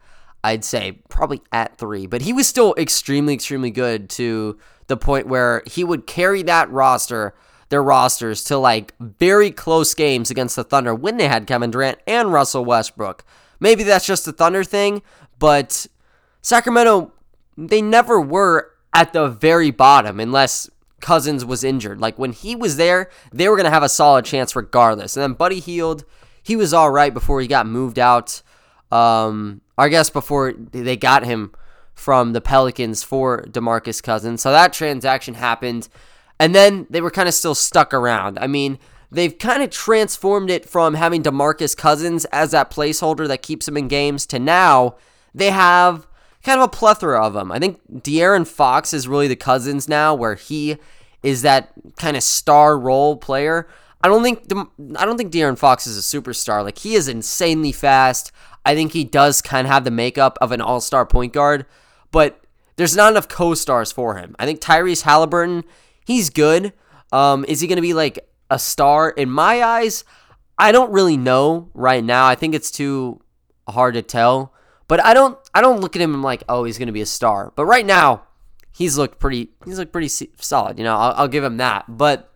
I'd 0.42 0.64
say, 0.64 1.00
probably 1.10 1.42
at 1.52 1.76
three. 1.76 2.06
But 2.06 2.22
he 2.22 2.32
was 2.32 2.46
still 2.46 2.74
extremely, 2.78 3.34
extremely 3.34 3.70
good 3.70 4.08
to 4.10 4.58
the 4.86 4.96
point 4.96 5.26
where 5.26 5.62
he 5.66 5.84
would 5.84 6.06
carry 6.06 6.42
that 6.44 6.70
roster, 6.70 7.34
their 7.68 7.82
rosters, 7.82 8.44
to 8.44 8.56
like 8.56 8.94
very 9.00 9.50
close 9.50 9.94
games 9.94 10.30
against 10.30 10.56
the 10.56 10.64
Thunder 10.64 10.94
when 10.94 11.16
they 11.16 11.28
had 11.28 11.46
Kevin 11.46 11.70
Durant 11.70 11.98
and 12.06 12.32
Russell 12.32 12.64
Westbrook. 12.64 13.24
Maybe 13.58 13.82
that's 13.82 14.06
just 14.06 14.28
a 14.28 14.32
Thunder 14.32 14.64
thing, 14.64 15.02
but 15.38 15.86
Sacramento, 16.42 17.12
they 17.56 17.82
never 17.82 18.20
were 18.20 18.70
at 18.92 19.12
the 19.12 19.28
very 19.28 19.70
bottom 19.70 20.20
unless 20.20 20.70
Cousins 21.00 21.44
was 21.44 21.64
injured. 21.64 22.00
Like 22.00 22.18
when 22.18 22.32
he 22.32 22.54
was 22.56 22.76
there, 22.76 23.10
they 23.32 23.48
were 23.48 23.56
going 23.56 23.64
to 23.64 23.70
have 23.70 23.82
a 23.82 23.88
solid 23.88 24.24
chance 24.24 24.56
regardless. 24.56 25.16
And 25.16 25.22
then 25.22 25.32
Buddy 25.32 25.60
Hield, 25.60 26.04
he 26.42 26.56
was 26.56 26.72
all 26.72 26.90
right 26.90 27.12
before 27.12 27.40
he 27.40 27.46
got 27.46 27.66
moved 27.66 27.98
out. 27.98 28.42
Um, 28.90 29.60
I 29.76 29.88
guess 29.88 30.10
before 30.10 30.52
they 30.52 30.96
got 30.96 31.24
him 31.24 31.52
from 31.96 32.32
the 32.32 32.40
Pelicans 32.40 33.02
for 33.02 33.42
DeMarcus 33.42 34.00
Cousins. 34.00 34.42
So 34.42 34.52
that 34.52 34.72
transaction 34.72 35.34
happened. 35.34 35.88
And 36.38 36.54
then 36.54 36.86
they 36.88 37.00
were 37.00 37.10
kind 37.10 37.26
of 37.26 37.34
still 37.34 37.54
stuck 37.56 37.92
around. 37.92 38.38
I 38.38 38.46
mean, 38.46 38.78
they've 39.10 39.36
kind 39.36 39.62
of 39.62 39.70
transformed 39.70 40.50
it 40.50 40.68
from 40.68 40.94
having 40.94 41.24
DeMarcus 41.24 41.76
Cousins 41.76 42.26
as 42.26 42.52
that 42.52 42.70
placeholder 42.70 43.26
that 43.26 43.42
keeps 43.42 43.66
him 43.66 43.76
in 43.76 43.88
games 43.88 44.26
to 44.26 44.38
now 44.38 44.96
they 45.34 45.50
have 45.50 46.06
kind 46.42 46.60
of 46.60 46.64
a 46.64 46.68
plethora 46.68 47.22
of 47.24 47.34
them. 47.34 47.52
I 47.52 47.58
think 47.58 47.80
De'Aaron 47.92 48.46
Fox 48.46 48.94
is 48.94 49.08
really 49.08 49.28
the 49.28 49.36
Cousins 49.36 49.88
now, 49.88 50.14
where 50.14 50.34
he 50.34 50.78
is 51.22 51.42
that 51.42 51.72
kind 51.96 52.16
of 52.16 52.22
star 52.22 52.78
role 52.78 53.16
player. 53.16 53.68
I 54.02 54.08
don't 54.08 54.22
think 54.22 54.44
I 54.96 55.04
don't 55.04 55.18
think 55.18 55.32
De'Aaron 55.32 55.58
Fox 55.58 55.86
is 55.86 55.98
a 55.98 56.00
superstar. 56.20 56.64
Like 56.64 56.78
he 56.78 56.94
is 56.94 57.08
insanely 57.08 57.72
fast. 57.72 58.32
I 58.64 58.74
think 58.74 58.92
he 58.92 59.04
does 59.04 59.42
kind 59.42 59.66
of 59.66 59.72
have 59.72 59.84
the 59.84 59.90
makeup 59.90 60.38
of 60.40 60.52
an 60.52 60.60
all-star 60.60 61.06
point 61.06 61.32
guard, 61.32 61.66
but 62.16 62.40
there's 62.76 62.96
not 62.96 63.12
enough 63.12 63.28
co-stars 63.28 63.92
for 63.92 64.16
him. 64.16 64.34
I 64.38 64.46
think 64.46 64.62
Tyrese 64.62 65.02
Halliburton, 65.02 65.64
he's 66.06 66.30
good. 66.30 66.72
Um, 67.12 67.44
is 67.46 67.60
he 67.60 67.66
going 67.66 67.76
to 67.76 67.82
be 67.82 67.92
like 67.92 68.26
a 68.48 68.58
star 68.58 69.10
in 69.10 69.28
my 69.28 69.62
eyes? 69.62 70.02
I 70.58 70.72
don't 70.72 70.90
really 70.90 71.18
know 71.18 71.68
right 71.74 72.02
now. 72.02 72.26
I 72.26 72.34
think 72.34 72.54
it's 72.54 72.70
too 72.70 73.20
hard 73.68 73.92
to 73.92 74.02
tell. 74.02 74.54
But 74.88 75.04
I 75.04 75.12
don't 75.12 75.38
I 75.52 75.60
don't 75.60 75.82
look 75.82 75.94
at 75.94 76.00
him 76.00 76.22
like 76.22 76.42
oh 76.48 76.64
he's 76.64 76.78
going 76.78 76.86
to 76.86 76.92
be 76.92 77.02
a 77.02 77.06
star. 77.06 77.52
But 77.54 77.66
right 77.66 77.84
now 77.84 78.22
he's 78.72 78.96
looked 78.96 79.18
pretty 79.18 79.50
he's 79.66 79.78
looked 79.78 79.92
pretty 79.92 80.08
solid. 80.08 80.78
You 80.78 80.84
know 80.84 80.96
I'll, 80.96 81.12
I'll 81.16 81.28
give 81.28 81.44
him 81.44 81.58
that. 81.58 81.84
But 81.86 82.32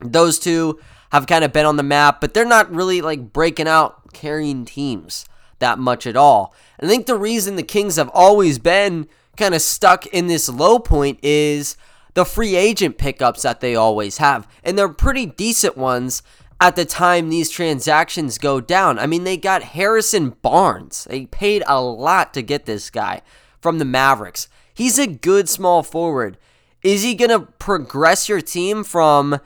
those 0.00 0.38
two 0.38 0.78
have 1.10 1.26
kind 1.26 1.42
of 1.42 1.54
been 1.54 1.64
on 1.64 1.76
the 1.76 1.82
map, 1.82 2.20
but 2.20 2.34
they're 2.34 2.44
not 2.44 2.70
really 2.70 3.00
like 3.00 3.32
breaking 3.32 3.66
out 3.66 4.12
carrying 4.12 4.66
teams 4.66 5.24
that 5.58 5.78
much 5.78 6.06
at 6.06 6.16
all. 6.18 6.54
I 6.78 6.86
think 6.86 7.06
the 7.06 7.16
reason 7.16 7.56
the 7.56 7.62
Kings 7.62 7.96
have 7.96 8.10
always 8.12 8.58
been 8.58 9.08
kind 9.36 9.54
of 9.54 9.62
stuck 9.62 10.06
in 10.06 10.26
this 10.26 10.48
low 10.48 10.78
point 10.78 11.18
is 11.22 11.76
the 12.14 12.24
free 12.24 12.56
agent 12.56 12.98
pickups 12.98 13.42
that 13.42 13.60
they 13.60 13.74
always 13.74 14.18
have. 14.18 14.46
And 14.62 14.76
they're 14.76 14.88
pretty 14.88 15.26
decent 15.26 15.76
ones 15.76 16.22
at 16.60 16.76
the 16.76 16.84
time 16.84 17.28
these 17.28 17.50
transactions 17.50 18.38
go 18.38 18.60
down. 18.60 18.98
I 18.98 19.06
mean, 19.06 19.24
they 19.24 19.36
got 19.36 19.62
Harrison 19.62 20.30
Barnes. 20.42 21.08
They 21.10 21.26
paid 21.26 21.64
a 21.66 21.80
lot 21.80 22.32
to 22.34 22.42
get 22.42 22.66
this 22.66 22.88
guy 22.88 23.22
from 23.60 23.78
the 23.78 23.84
Mavericks. 23.84 24.48
He's 24.72 24.98
a 24.98 25.06
good 25.06 25.48
small 25.48 25.82
forward. 25.82 26.38
Is 26.82 27.02
he 27.02 27.14
going 27.14 27.30
to 27.30 27.52
progress 27.58 28.28
your 28.28 28.40
team 28.40 28.84
from, 28.84 29.40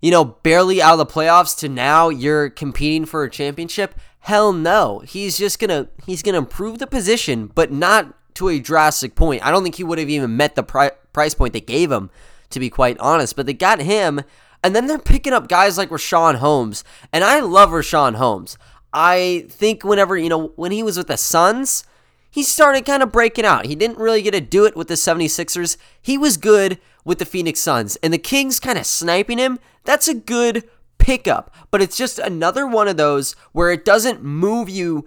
you 0.00 0.10
know, 0.10 0.24
barely 0.24 0.80
out 0.82 0.98
of 0.98 0.98
the 0.98 1.12
playoffs 1.12 1.56
to 1.58 1.68
now 1.68 2.08
you're 2.08 2.50
competing 2.50 3.04
for 3.04 3.24
a 3.24 3.30
championship? 3.30 3.94
Hell 4.20 4.52
no. 4.52 5.00
He's 5.00 5.38
just 5.38 5.58
going 5.58 5.70
to 5.70 5.88
he's 6.04 6.22
going 6.22 6.34
to 6.34 6.38
improve 6.38 6.78
the 6.78 6.86
position, 6.86 7.46
but 7.46 7.72
not 7.72 8.14
to 8.38 8.48
a 8.48 8.58
drastic 8.58 9.14
point. 9.14 9.44
I 9.44 9.50
don't 9.50 9.62
think 9.62 9.76
he 9.76 9.84
would 9.84 9.98
have 9.98 10.08
even 10.08 10.36
met 10.36 10.54
the 10.54 10.62
pri- 10.62 10.92
price 11.12 11.34
point 11.34 11.52
they 11.52 11.60
gave 11.60 11.90
him, 11.92 12.10
to 12.50 12.60
be 12.60 12.70
quite 12.70 12.98
honest. 12.98 13.36
But 13.36 13.46
they 13.46 13.52
got 13.52 13.80
him, 13.80 14.22
and 14.62 14.74
then 14.74 14.86
they're 14.86 14.98
picking 14.98 15.32
up 15.32 15.48
guys 15.48 15.76
like 15.76 15.90
Richaun 15.90 16.36
Holmes. 16.36 16.84
And 17.12 17.24
I 17.24 17.40
love 17.40 17.70
Richaun 17.70 18.14
Holmes. 18.14 18.56
I 18.92 19.46
think 19.48 19.84
whenever, 19.84 20.16
you 20.16 20.28
know, 20.28 20.52
when 20.56 20.72
he 20.72 20.82
was 20.82 20.96
with 20.96 21.08
the 21.08 21.16
Suns, 21.16 21.84
he 22.30 22.42
started 22.42 22.86
kind 22.86 23.02
of 23.02 23.12
breaking 23.12 23.44
out. 23.44 23.66
He 23.66 23.74
didn't 23.74 23.98
really 23.98 24.22
get 24.22 24.32
to 24.32 24.40
do 24.40 24.64
it 24.64 24.76
with 24.76 24.88
the 24.88 24.94
76ers. 24.94 25.76
He 26.00 26.16
was 26.16 26.36
good 26.36 26.78
with 27.04 27.18
the 27.18 27.24
Phoenix 27.24 27.60
Suns. 27.60 27.96
And 27.96 28.12
the 28.12 28.18
Kings 28.18 28.60
kind 28.60 28.78
of 28.78 28.86
sniping 28.86 29.38
him, 29.38 29.58
that's 29.84 30.08
a 30.08 30.14
good 30.14 30.68
pickup. 30.98 31.54
But 31.70 31.82
it's 31.82 31.96
just 31.96 32.18
another 32.18 32.66
one 32.66 32.88
of 32.88 32.96
those 32.96 33.34
where 33.52 33.70
it 33.70 33.84
doesn't 33.84 34.22
move 34.22 34.68
you 34.68 35.04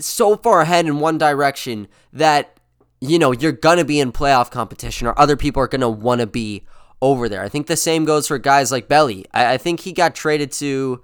so 0.00 0.36
far 0.36 0.60
ahead 0.60 0.86
in 0.86 1.00
one 1.00 1.18
direction 1.18 1.88
that, 2.12 2.58
you 3.00 3.18
know, 3.18 3.32
you're 3.32 3.52
to 3.78 3.84
be 3.84 4.00
in 4.00 4.12
playoff 4.12 4.50
competition 4.50 5.06
or 5.06 5.18
other 5.18 5.36
people 5.36 5.62
are 5.62 5.68
to 5.80 5.88
want 5.88 6.20
to 6.20 6.26
be 6.26 6.64
over 7.02 7.28
there. 7.28 7.42
I 7.42 7.48
think 7.48 7.66
the 7.66 7.76
same 7.76 8.04
goes 8.04 8.28
for 8.28 8.38
guys 8.38 8.70
like 8.70 8.88
Belly. 8.88 9.24
I, 9.32 9.54
I 9.54 9.58
think 9.58 9.80
he 9.80 9.92
got 9.92 10.14
traded 10.14 10.52
to. 10.52 11.02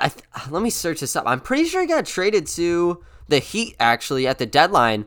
I, 0.00 0.10
let 0.50 0.62
me 0.62 0.70
search 0.70 1.00
this 1.00 1.16
up. 1.16 1.24
I'm 1.26 1.40
pretty 1.40 1.64
sure 1.64 1.80
he 1.82 1.86
got 1.86 2.06
traded 2.06 2.46
to 2.48 3.02
the 3.28 3.38
Heat 3.38 3.76
actually 3.78 4.26
at 4.26 4.38
the 4.38 4.46
deadline, 4.46 5.04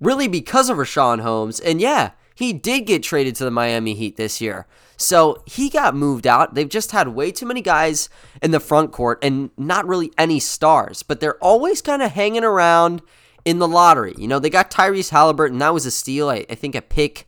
really 0.00 0.28
because 0.28 0.68
of 0.68 0.76
Richaun 0.76 1.20
Holmes. 1.20 1.60
And 1.60 1.80
yeah, 1.80 2.10
he 2.34 2.52
did 2.52 2.86
get 2.86 3.02
traded 3.02 3.34
to 3.36 3.44
the 3.44 3.50
Miami 3.50 3.94
Heat 3.94 4.16
this 4.16 4.40
year. 4.40 4.66
So 5.02 5.42
he 5.46 5.68
got 5.68 5.94
moved 5.94 6.26
out. 6.26 6.54
They've 6.54 6.68
just 6.68 6.92
had 6.92 7.08
way 7.08 7.32
too 7.32 7.46
many 7.46 7.60
guys 7.60 8.08
in 8.40 8.52
the 8.52 8.60
front 8.60 8.92
court 8.92 9.18
and 9.22 9.50
not 9.56 9.86
really 9.86 10.12
any 10.16 10.40
stars, 10.40 11.02
but 11.02 11.20
they're 11.20 11.42
always 11.42 11.82
kind 11.82 12.02
of 12.02 12.12
hanging 12.12 12.44
around 12.44 13.02
in 13.44 13.58
the 13.58 13.68
lottery. 13.68 14.14
You 14.16 14.28
know, 14.28 14.38
they 14.38 14.50
got 14.50 14.70
Tyrese 14.70 15.10
Halliburton. 15.10 15.58
That 15.58 15.74
was 15.74 15.86
a 15.86 15.90
steal. 15.90 16.28
I, 16.28 16.46
I 16.48 16.54
think 16.54 16.74
a 16.74 16.82
pick 16.82 17.26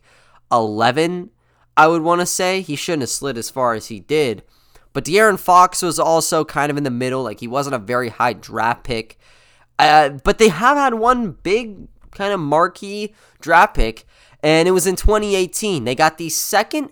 11, 0.51 1.31
I 1.75 1.87
would 1.87 2.01
want 2.01 2.21
to 2.21 2.25
say. 2.25 2.61
He 2.61 2.75
shouldn't 2.75 3.03
have 3.03 3.09
slid 3.09 3.37
as 3.37 3.49
far 3.49 3.73
as 3.73 3.87
he 3.87 3.99
did. 3.99 4.43
But 4.93 5.03
De'Aaron 5.03 5.37
Fox 5.37 5.81
was 5.81 5.99
also 5.99 6.45
kind 6.45 6.71
of 6.71 6.77
in 6.77 6.83
the 6.83 6.89
middle. 6.89 7.23
Like 7.23 7.41
he 7.41 7.47
wasn't 7.47 7.75
a 7.75 7.79
very 7.79 8.09
high 8.09 8.33
draft 8.33 8.85
pick. 8.85 9.19
Uh, 9.77 10.09
but 10.23 10.37
they 10.37 10.47
have 10.47 10.77
had 10.77 10.93
one 10.93 11.31
big 11.31 11.89
kind 12.11 12.31
of 12.31 12.39
marquee 12.39 13.13
draft 13.41 13.75
pick, 13.75 14.05
and 14.41 14.67
it 14.69 14.71
was 14.71 14.87
in 14.87 14.95
2018. 14.95 15.83
They 15.83 15.95
got 15.95 16.17
the 16.17 16.29
second 16.29 16.91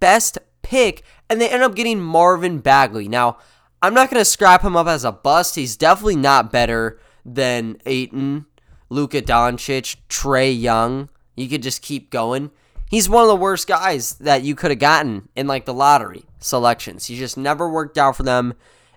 best 0.00 0.38
pick, 0.62 1.02
and 1.28 1.40
they 1.40 1.48
end 1.48 1.62
up 1.62 1.74
getting 1.74 2.00
Marvin 2.00 2.58
Bagley. 2.58 3.08
Now, 3.08 3.38
I'm 3.82 3.94
not 3.94 4.10
going 4.10 4.20
to 4.20 4.24
scrap 4.24 4.62
him 4.62 4.76
up 4.76 4.86
as 4.86 5.04
a 5.04 5.12
bust. 5.12 5.54
He's 5.54 5.76
definitely 5.76 6.16
not 6.16 6.50
better 6.50 6.98
than 7.24 7.80
Ayton, 7.86 8.46
Luka 8.88 9.22
Doncic, 9.22 9.96
Trae 10.08 10.58
Young. 10.58 11.10
You 11.36 11.48
could 11.48 11.62
just 11.62 11.82
keep 11.82 12.10
going. 12.10 12.50
He's 12.90 13.08
one 13.08 13.22
of 13.22 13.28
the 13.28 13.36
worst 13.36 13.68
guys 13.68 14.14
that 14.14 14.42
you 14.42 14.54
could 14.54 14.70
have 14.70 14.80
gotten 14.80 15.28
in 15.36 15.46
like 15.46 15.66
the 15.66 15.74
lottery 15.74 16.24
selections. 16.38 17.06
He 17.06 17.16
just 17.16 17.36
never 17.36 17.68
worked 17.68 17.98
out 17.98 18.16
for 18.16 18.22
them. 18.22 18.54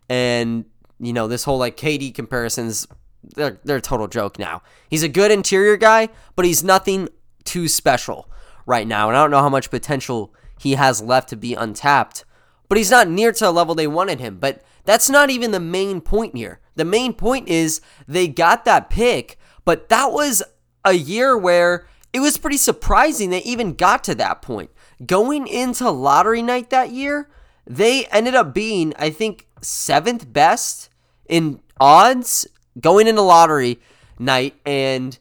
And, 0.10 0.66
you 1.00 1.14
know, 1.14 1.28
this 1.28 1.44
whole 1.44 1.58
like 1.58 1.78
KD 1.78 2.16
comparisons, 2.16 2.88
they're, 3.36 3.60
they're 3.64 3.78
a 3.78 3.82
total 3.82 4.08
joke 4.08 4.40
now. 4.40 4.64
He's 4.90 5.04
a 5.04 5.10
good 5.10 5.32
interior 5.32 5.78
guy, 5.78 6.10
but 6.36 6.46
he's 6.46 6.64
nothing 6.64 7.10
too 7.44 7.68
special 7.68 8.30
right 8.66 8.88
now. 8.88 9.10
And 9.10 9.18
I 9.18 9.22
don't 9.22 9.32
know 9.32 9.42
how 9.42 9.50
much 9.50 9.70
potential 9.70 10.34
he 10.62 10.74
has 10.74 11.02
left 11.02 11.30
to 11.30 11.36
be 11.36 11.56
untapped. 11.56 12.24
But 12.70 12.78
he's 12.78 12.92
not 12.92 13.10
near 13.10 13.32
to 13.32 13.46
the 13.46 13.52
level 13.52 13.74
they 13.74 13.88
wanted 13.88 14.20
him. 14.20 14.38
But 14.38 14.64
that's 14.86 15.10
not 15.10 15.32
even 15.32 15.50
the 15.50 15.60
main 15.60 16.02
point 16.02 16.36
here. 16.36 16.60
The 16.76 16.86
main 16.86 17.14
point 17.14 17.50
is 17.50 17.82
they 18.08 18.28
got 18.28 18.64
that 18.66 18.90
pick, 18.90 19.40
but 19.66 19.90
that 19.90 20.12
was 20.12 20.44
a 20.86 20.94
year 20.94 21.36
where 21.36 21.88
it 22.14 22.20
was 22.20 22.38
pretty 22.38 22.58
surprising 22.58 23.32
they 23.32 23.42
even 23.42 23.74
got 23.74 24.04
to 24.04 24.16
that 24.16 24.44
point. 24.44 24.70
Going 25.04 25.48
into 25.48 25.90
lottery 25.90 26.44
night 26.44 26.70
that 26.70 26.92
year, 26.92 27.28
they 27.66 28.06
ended 28.06 28.36
up 28.36 28.54
being, 28.54 28.94
I 29.00 29.10
think, 29.10 29.48
seventh 29.62 30.32
best 30.32 30.90
in 31.28 31.60
odds 31.80 32.48
going 32.80 33.08
into 33.08 33.24
lottery 33.24 33.80
night. 34.20 34.56
And 34.64 35.18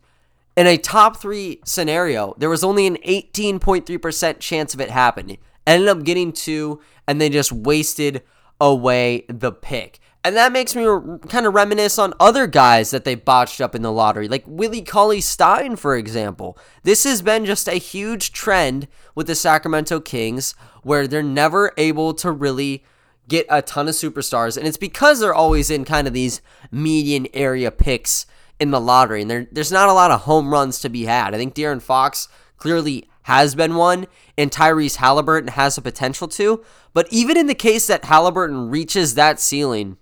in 0.56 0.66
a 0.66 0.76
top 0.76 1.16
three 1.16 1.60
scenario, 1.64 2.34
there 2.38 2.50
was 2.50 2.64
only 2.64 2.86
an 2.86 2.96
18.3% 3.06 4.40
chance 4.40 4.74
of 4.74 4.80
it 4.80 4.90
happening. 4.90 5.38
Ended 5.66 5.88
up 5.88 6.04
getting 6.04 6.32
two, 6.32 6.80
and 7.06 7.20
they 7.20 7.28
just 7.28 7.52
wasted 7.52 8.22
away 8.60 9.24
the 9.28 9.52
pick. 9.52 10.00
And 10.22 10.36
that 10.36 10.52
makes 10.52 10.76
me 10.76 10.84
kind 11.28 11.46
of 11.46 11.54
reminisce 11.54 11.98
on 11.98 12.12
other 12.20 12.46
guys 12.46 12.90
that 12.90 13.04
they 13.04 13.14
botched 13.14 13.60
up 13.60 13.74
in 13.74 13.80
the 13.80 13.92
lottery, 13.92 14.28
like 14.28 14.44
Willie 14.46 14.82
Cauley 14.82 15.22
Stein, 15.22 15.76
for 15.76 15.96
example. 15.96 16.58
This 16.82 17.04
has 17.04 17.22
been 17.22 17.46
just 17.46 17.68
a 17.68 17.74
huge 17.74 18.32
trend 18.32 18.86
with 19.14 19.28
the 19.28 19.34
Sacramento 19.34 20.00
Kings 20.00 20.54
where 20.82 21.06
they're 21.06 21.22
never 21.22 21.72
able 21.78 22.12
to 22.14 22.30
really 22.30 22.84
get 23.28 23.46
a 23.48 23.62
ton 23.62 23.88
of 23.88 23.94
superstars. 23.94 24.58
And 24.58 24.66
it's 24.66 24.76
because 24.76 25.20
they're 25.20 25.32
always 25.32 25.70
in 25.70 25.86
kind 25.86 26.06
of 26.06 26.12
these 26.12 26.42
median 26.70 27.26
area 27.32 27.70
picks 27.70 28.26
in 28.60 28.70
the 28.70 28.80
lottery. 28.80 29.22
And 29.22 29.30
there, 29.30 29.46
there's 29.50 29.72
not 29.72 29.88
a 29.88 29.94
lot 29.94 30.10
of 30.10 30.22
home 30.22 30.52
runs 30.52 30.80
to 30.80 30.88
be 30.88 31.06
had. 31.06 31.34
I 31.34 31.38
think 31.38 31.54
De'Aaron 31.54 31.82
Fox 31.82 32.28
clearly 32.58 33.08
has 33.22 33.54
been 33.54 33.74
one, 33.74 34.06
and 34.36 34.50
Tyrese 34.50 34.96
Halliburton 34.96 35.52
has 35.52 35.76
the 35.76 35.82
potential 35.82 36.28
to. 36.28 36.62
But 36.92 37.08
even 37.10 37.36
in 37.36 37.46
the 37.46 37.54
case 37.54 37.86
that 37.86 38.04
Halliburton 38.04 38.70
reaches 38.70 39.14
that 39.14 39.40
ceiling, 39.40 39.96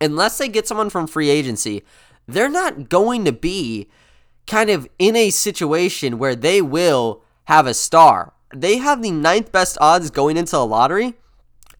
unless 0.00 0.38
they 0.38 0.48
get 0.48 0.68
someone 0.68 0.90
from 0.90 1.06
free 1.06 1.30
agency, 1.30 1.82
they're 2.26 2.48
not 2.48 2.88
going 2.88 3.24
to 3.24 3.32
be 3.32 3.88
kind 4.46 4.70
of 4.70 4.88
in 4.98 5.16
a 5.16 5.30
situation 5.30 6.18
where 6.18 6.34
they 6.34 6.62
will 6.62 7.22
have 7.44 7.66
a 7.66 7.74
star. 7.74 8.32
They 8.54 8.78
have 8.78 9.02
the 9.02 9.10
ninth 9.10 9.52
best 9.52 9.78
odds 9.80 10.10
going 10.10 10.36
into 10.36 10.52
the 10.52 10.66
lottery. 10.66 11.14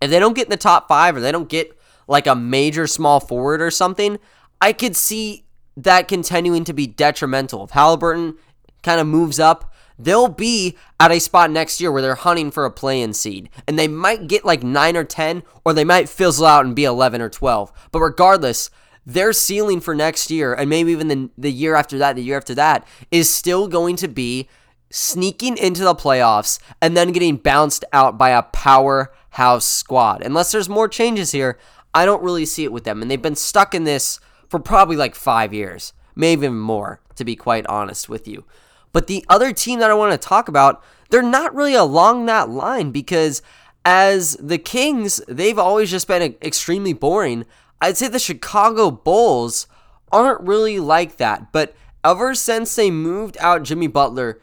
If 0.00 0.10
they 0.10 0.18
don't 0.18 0.34
get 0.34 0.46
in 0.46 0.50
the 0.50 0.56
top 0.56 0.88
five 0.88 1.16
or 1.16 1.20
they 1.20 1.32
don't 1.32 1.48
get 1.48 1.76
like 2.06 2.26
a 2.26 2.34
major 2.34 2.86
small 2.86 3.20
forward 3.20 3.60
or 3.60 3.70
something, 3.70 4.18
I 4.60 4.72
could 4.72 4.96
see 4.96 5.44
that 5.76 6.08
continuing 6.08 6.64
to 6.64 6.72
be 6.72 6.86
detrimental. 6.86 7.64
If 7.64 7.70
Halliburton 7.70 8.36
kind 8.82 9.00
of 9.00 9.06
moves 9.06 9.38
up, 9.38 9.72
they'll 9.98 10.28
be 10.28 10.76
at 10.98 11.12
a 11.12 11.20
spot 11.20 11.50
next 11.50 11.80
year 11.80 11.92
where 11.92 12.02
they're 12.02 12.14
hunting 12.14 12.50
for 12.50 12.64
a 12.64 12.70
play-in 12.70 13.12
seed. 13.12 13.50
And 13.66 13.78
they 13.78 13.88
might 13.88 14.28
get 14.28 14.44
like 14.44 14.62
9 14.62 14.96
or 14.96 15.04
10, 15.04 15.42
or 15.64 15.72
they 15.72 15.84
might 15.84 16.08
fizzle 16.08 16.46
out 16.46 16.64
and 16.64 16.74
be 16.74 16.84
11 16.84 17.20
or 17.20 17.28
12. 17.28 17.72
But 17.92 18.00
regardless, 18.00 18.70
their 19.04 19.32
ceiling 19.32 19.80
for 19.80 19.94
next 19.94 20.30
year, 20.30 20.54
and 20.54 20.70
maybe 20.70 20.92
even 20.92 21.08
the, 21.08 21.30
the 21.36 21.52
year 21.52 21.74
after 21.74 21.98
that, 21.98 22.16
the 22.16 22.22
year 22.22 22.36
after 22.36 22.54
that, 22.54 22.86
is 23.10 23.32
still 23.32 23.68
going 23.68 23.96
to 23.96 24.08
be 24.08 24.48
sneaking 24.90 25.56
into 25.56 25.84
the 25.84 25.94
playoffs 25.94 26.58
and 26.82 26.96
then 26.96 27.12
getting 27.12 27.36
bounced 27.36 27.84
out 27.92 28.18
by 28.18 28.30
a 28.30 28.42
powerhouse 28.42 29.64
squad. 29.64 30.22
Unless 30.22 30.52
there's 30.52 30.68
more 30.68 30.88
changes 30.88 31.32
here, 31.32 31.58
I 31.94 32.04
don't 32.04 32.22
really 32.22 32.44
see 32.44 32.64
it 32.64 32.72
with 32.72 32.84
them. 32.84 33.02
And 33.02 33.10
they've 33.10 33.20
been 33.20 33.36
stuck 33.36 33.74
in 33.74 33.84
this 33.84 34.20
for 34.50 34.58
probably 34.58 34.96
like 34.96 35.14
five 35.14 35.54
years, 35.54 35.92
maybe 36.16 36.42
even 36.42 36.58
more, 36.58 37.00
to 37.14 37.24
be 37.24 37.36
quite 37.36 37.66
honest 37.68 38.08
with 38.08 38.26
you. 38.26 38.44
But 38.92 39.06
the 39.06 39.24
other 39.28 39.52
team 39.52 39.78
that 39.78 39.90
I 39.90 39.94
want 39.94 40.12
to 40.12 40.28
talk 40.28 40.48
about, 40.48 40.82
they're 41.08 41.22
not 41.22 41.54
really 41.54 41.74
along 41.74 42.26
that 42.26 42.50
line 42.50 42.90
because 42.90 43.40
as 43.84 44.36
the 44.40 44.58
Kings, 44.58 45.22
they've 45.28 45.58
always 45.58 45.90
just 45.90 46.08
been 46.08 46.34
extremely 46.42 46.92
boring. 46.92 47.46
I'd 47.80 47.96
say 47.96 48.08
the 48.08 48.18
Chicago 48.18 48.90
Bulls 48.90 49.68
aren't 50.10 50.40
really 50.40 50.80
like 50.80 51.16
that. 51.18 51.52
But 51.52 51.76
ever 52.04 52.34
since 52.34 52.74
they 52.74 52.90
moved 52.90 53.36
out 53.38 53.62
Jimmy 53.62 53.86
Butler, 53.86 54.40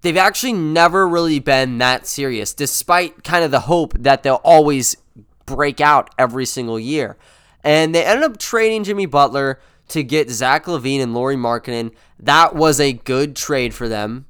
they've 0.00 0.16
actually 0.16 0.54
never 0.54 1.06
really 1.06 1.38
been 1.38 1.76
that 1.78 2.06
serious, 2.06 2.54
despite 2.54 3.22
kind 3.22 3.44
of 3.44 3.50
the 3.50 3.60
hope 3.60 3.92
that 3.98 4.22
they'll 4.22 4.36
always 4.36 4.96
break 5.44 5.80
out 5.80 6.10
every 6.18 6.46
single 6.46 6.80
year. 6.80 7.18
And 7.64 7.94
they 7.94 8.04
ended 8.04 8.24
up 8.24 8.38
trading 8.38 8.84
Jimmy 8.84 9.06
Butler 9.06 9.60
to 9.88 10.02
get 10.02 10.30
Zach 10.30 10.66
LaVine 10.66 11.02
and 11.02 11.14
Lauri 11.14 11.36
Markkanen. 11.36 11.92
That 12.18 12.54
was 12.54 12.80
a 12.80 12.92
good 12.92 13.36
trade 13.36 13.74
for 13.74 13.88
them 13.88 14.26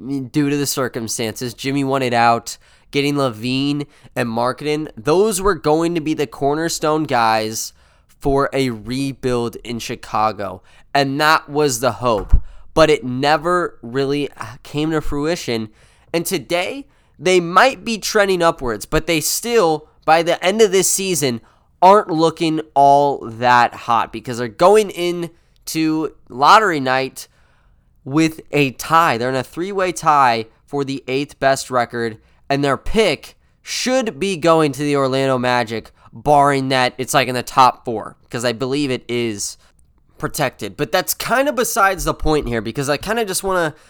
mm, 0.00 0.30
due 0.30 0.50
to 0.50 0.56
the 0.56 0.66
circumstances. 0.66 1.54
Jimmy 1.54 1.84
wanted 1.84 2.14
out. 2.14 2.58
Getting 2.90 3.16
LaVine 3.16 3.86
and 4.16 4.30
Markkanen, 4.30 4.90
those 4.96 5.42
were 5.42 5.54
going 5.54 5.94
to 5.94 6.00
be 6.00 6.14
the 6.14 6.26
cornerstone 6.26 7.04
guys 7.04 7.74
for 8.06 8.48
a 8.54 8.70
rebuild 8.70 9.56
in 9.56 9.78
Chicago. 9.78 10.62
And 10.94 11.20
that 11.20 11.50
was 11.50 11.80
the 11.80 11.92
hope. 11.92 12.34
But 12.72 12.88
it 12.88 13.04
never 13.04 13.78
really 13.82 14.30
came 14.62 14.90
to 14.92 15.02
fruition. 15.02 15.68
And 16.14 16.24
today, 16.24 16.86
they 17.18 17.40
might 17.40 17.84
be 17.84 17.98
trending 17.98 18.42
upwards, 18.42 18.86
but 18.86 19.06
they 19.06 19.20
still, 19.20 19.88
by 20.04 20.22
the 20.22 20.42
end 20.42 20.62
of 20.62 20.72
this 20.72 20.90
season, 20.90 21.40
aren't 21.80 22.10
looking 22.10 22.60
all 22.74 23.18
that 23.28 23.74
hot 23.74 24.12
because 24.12 24.38
they're 24.38 24.48
going 24.48 24.90
in 24.90 25.30
to 25.66 26.14
lottery 26.28 26.80
night 26.80 27.28
with 28.04 28.40
a 28.52 28.72
tie. 28.72 29.18
They're 29.18 29.28
in 29.28 29.34
a 29.34 29.44
three 29.44 29.72
way 29.72 29.92
tie 29.92 30.46
for 30.66 30.84
the 30.84 31.04
eighth 31.06 31.38
best 31.38 31.70
record, 31.70 32.18
and 32.48 32.64
their 32.64 32.76
pick 32.76 33.36
should 33.62 34.18
be 34.18 34.36
going 34.36 34.72
to 34.72 34.82
the 34.82 34.96
Orlando 34.96 35.38
Magic, 35.38 35.90
barring 36.12 36.68
that 36.68 36.94
it's 36.98 37.14
like 37.14 37.28
in 37.28 37.34
the 37.34 37.42
top 37.42 37.84
four, 37.84 38.16
because 38.22 38.44
I 38.44 38.52
believe 38.52 38.90
it 38.90 39.04
is 39.08 39.58
protected. 40.16 40.76
But 40.76 40.92
that's 40.92 41.14
kind 41.14 41.48
of 41.48 41.54
besides 41.54 42.04
the 42.04 42.14
point 42.14 42.48
here 42.48 42.60
because 42.60 42.88
I 42.88 42.96
kind 42.96 43.18
of 43.18 43.26
just 43.26 43.44
want 43.44 43.74
to 43.74 43.80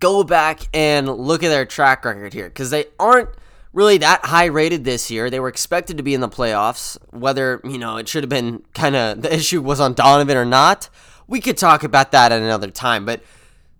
go 0.00 0.24
back 0.24 0.68
and 0.74 1.08
look 1.08 1.42
at 1.42 1.48
their 1.48 1.64
track 1.64 2.04
record 2.04 2.34
here 2.34 2.48
because 2.48 2.70
they 2.70 2.86
aren't 2.98 3.30
really 3.76 3.98
that 3.98 4.24
high 4.24 4.46
rated 4.46 4.84
this 4.84 5.10
year. 5.10 5.28
They 5.28 5.38
were 5.38 5.48
expected 5.48 5.98
to 5.98 6.02
be 6.02 6.14
in 6.14 6.22
the 6.22 6.30
playoffs. 6.30 6.96
Whether, 7.10 7.60
you 7.62 7.76
know, 7.76 7.98
it 7.98 8.08
should 8.08 8.24
have 8.24 8.30
been 8.30 8.64
kind 8.72 8.96
of 8.96 9.22
the 9.22 9.32
issue 9.32 9.60
was 9.60 9.78
on 9.78 9.92
Donovan 9.92 10.36
or 10.36 10.46
not, 10.46 10.88
we 11.28 11.40
could 11.40 11.58
talk 11.58 11.84
about 11.84 12.10
that 12.12 12.32
at 12.32 12.40
another 12.40 12.70
time. 12.70 13.04
But 13.04 13.22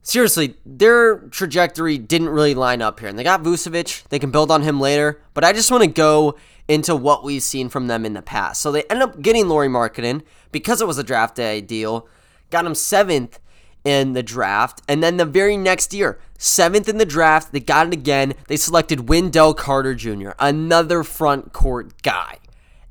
seriously, 0.03 0.55
their 0.67 1.21
trajectory 1.31 1.97
didn't 1.97 2.29
really 2.29 2.55
line 2.55 2.83
up 2.83 3.01
here. 3.01 3.09
And 3.09 3.19
they 3.19 3.25
got 3.25 3.43
Vucevic, 3.43 4.07
they 4.09 4.19
can 4.19 4.31
build 4.31 4.51
on 4.51 4.63
him 4.63 4.79
later. 4.79 5.21
But 5.33 5.45
I 5.45 5.55
just 5.55 5.71
want 5.71 5.83
to 5.83 5.91
go 5.91 6.37
into 6.69 6.95
what 6.95 7.25
we've 7.25 7.43
seen 7.43 7.71
from 7.71 7.87
them 7.87 8.05
in 8.05 8.13
the 8.13 8.23
past. 8.23 8.61
So 8.61 8.71
they 8.71 8.83
end 8.85 9.03
up 9.03 9.23
getting 9.23 9.49
Lauri 9.49 9.69
Markkanen 9.69 10.23
because 10.53 10.83
it 10.83 10.87
was 10.87 10.99
a 10.99 11.05
draft 11.05 11.37
day 11.37 11.63
deal, 11.63 12.07
got 12.51 12.67
him 12.67 12.75
seventh 12.75 13.41
in 13.87 14.15
the 14.15 14.23
draft. 14.23 14.83
And 14.89 15.01
then 15.01 15.17
the 15.17 15.25
very 15.25 15.57
next 15.57 15.95
year, 15.95 16.19
seventh 16.37 16.89
in 16.89 16.99
the 16.99 17.07
draft, 17.07 17.53
they 17.53 17.61
got 17.61 17.87
it 17.87 17.93
again. 17.93 18.35
They 18.49 18.57
selected 18.57 19.09
Wendell 19.09 19.55
Carter 19.55 19.95
Jr., 19.95 20.31
another 20.41 21.05
front 21.05 21.53
court 21.53 22.03
guy. 22.03 22.39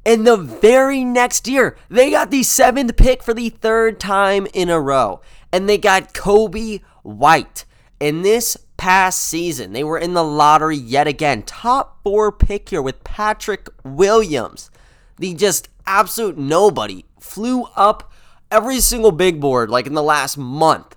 And 0.06 0.26
the 0.26 0.38
very 0.38 1.04
next 1.04 1.50
year, 1.50 1.76
they 1.90 2.12
got 2.12 2.32
the 2.32 2.44
seventh 2.44 2.96
pick 2.96 3.24
for 3.24 3.34
the 3.34 3.50
third 3.50 4.00
time 4.00 4.48
in 4.54 4.70
a 4.70 4.80
row. 4.80 5.20
And 5.52 5.68
they 5.68 5.78
got 5.78 6.14
Coby 6.14 6.82
White. 7.04 7.66
In 8.00 8.22
this 8.22 8.56
past 8.78 9.20
season, 9.20 9.74
they 9.74 9.84
were 9.84 9.98
in 9.98 10.14
the 10.14 10.24
lottery 10.24 10.78
yet 10.78 11.08
again. 11.08 11.44
Top 11.44 12.00
four 12.04 12.32
pick 12.32 12.70
here 12.70 12.82
with 12.82 13.04
Patrick 13.04 13.68
Williams. 13.84 14.72
The 15.18 15.34
just 15.34 15.68
absolute 15.86 16.38
nobody 16.38 17.04
flew 17.20 17.64
up 17.76 18.14
every 18.56 18.80
single 18.80 19.12
big 19.12 19.42
board 19.42 19.70
like 19.70 19.86
in 19.86 19.94
the 19.94 20.04
last 20.04 20.38
month. 20.38 20.96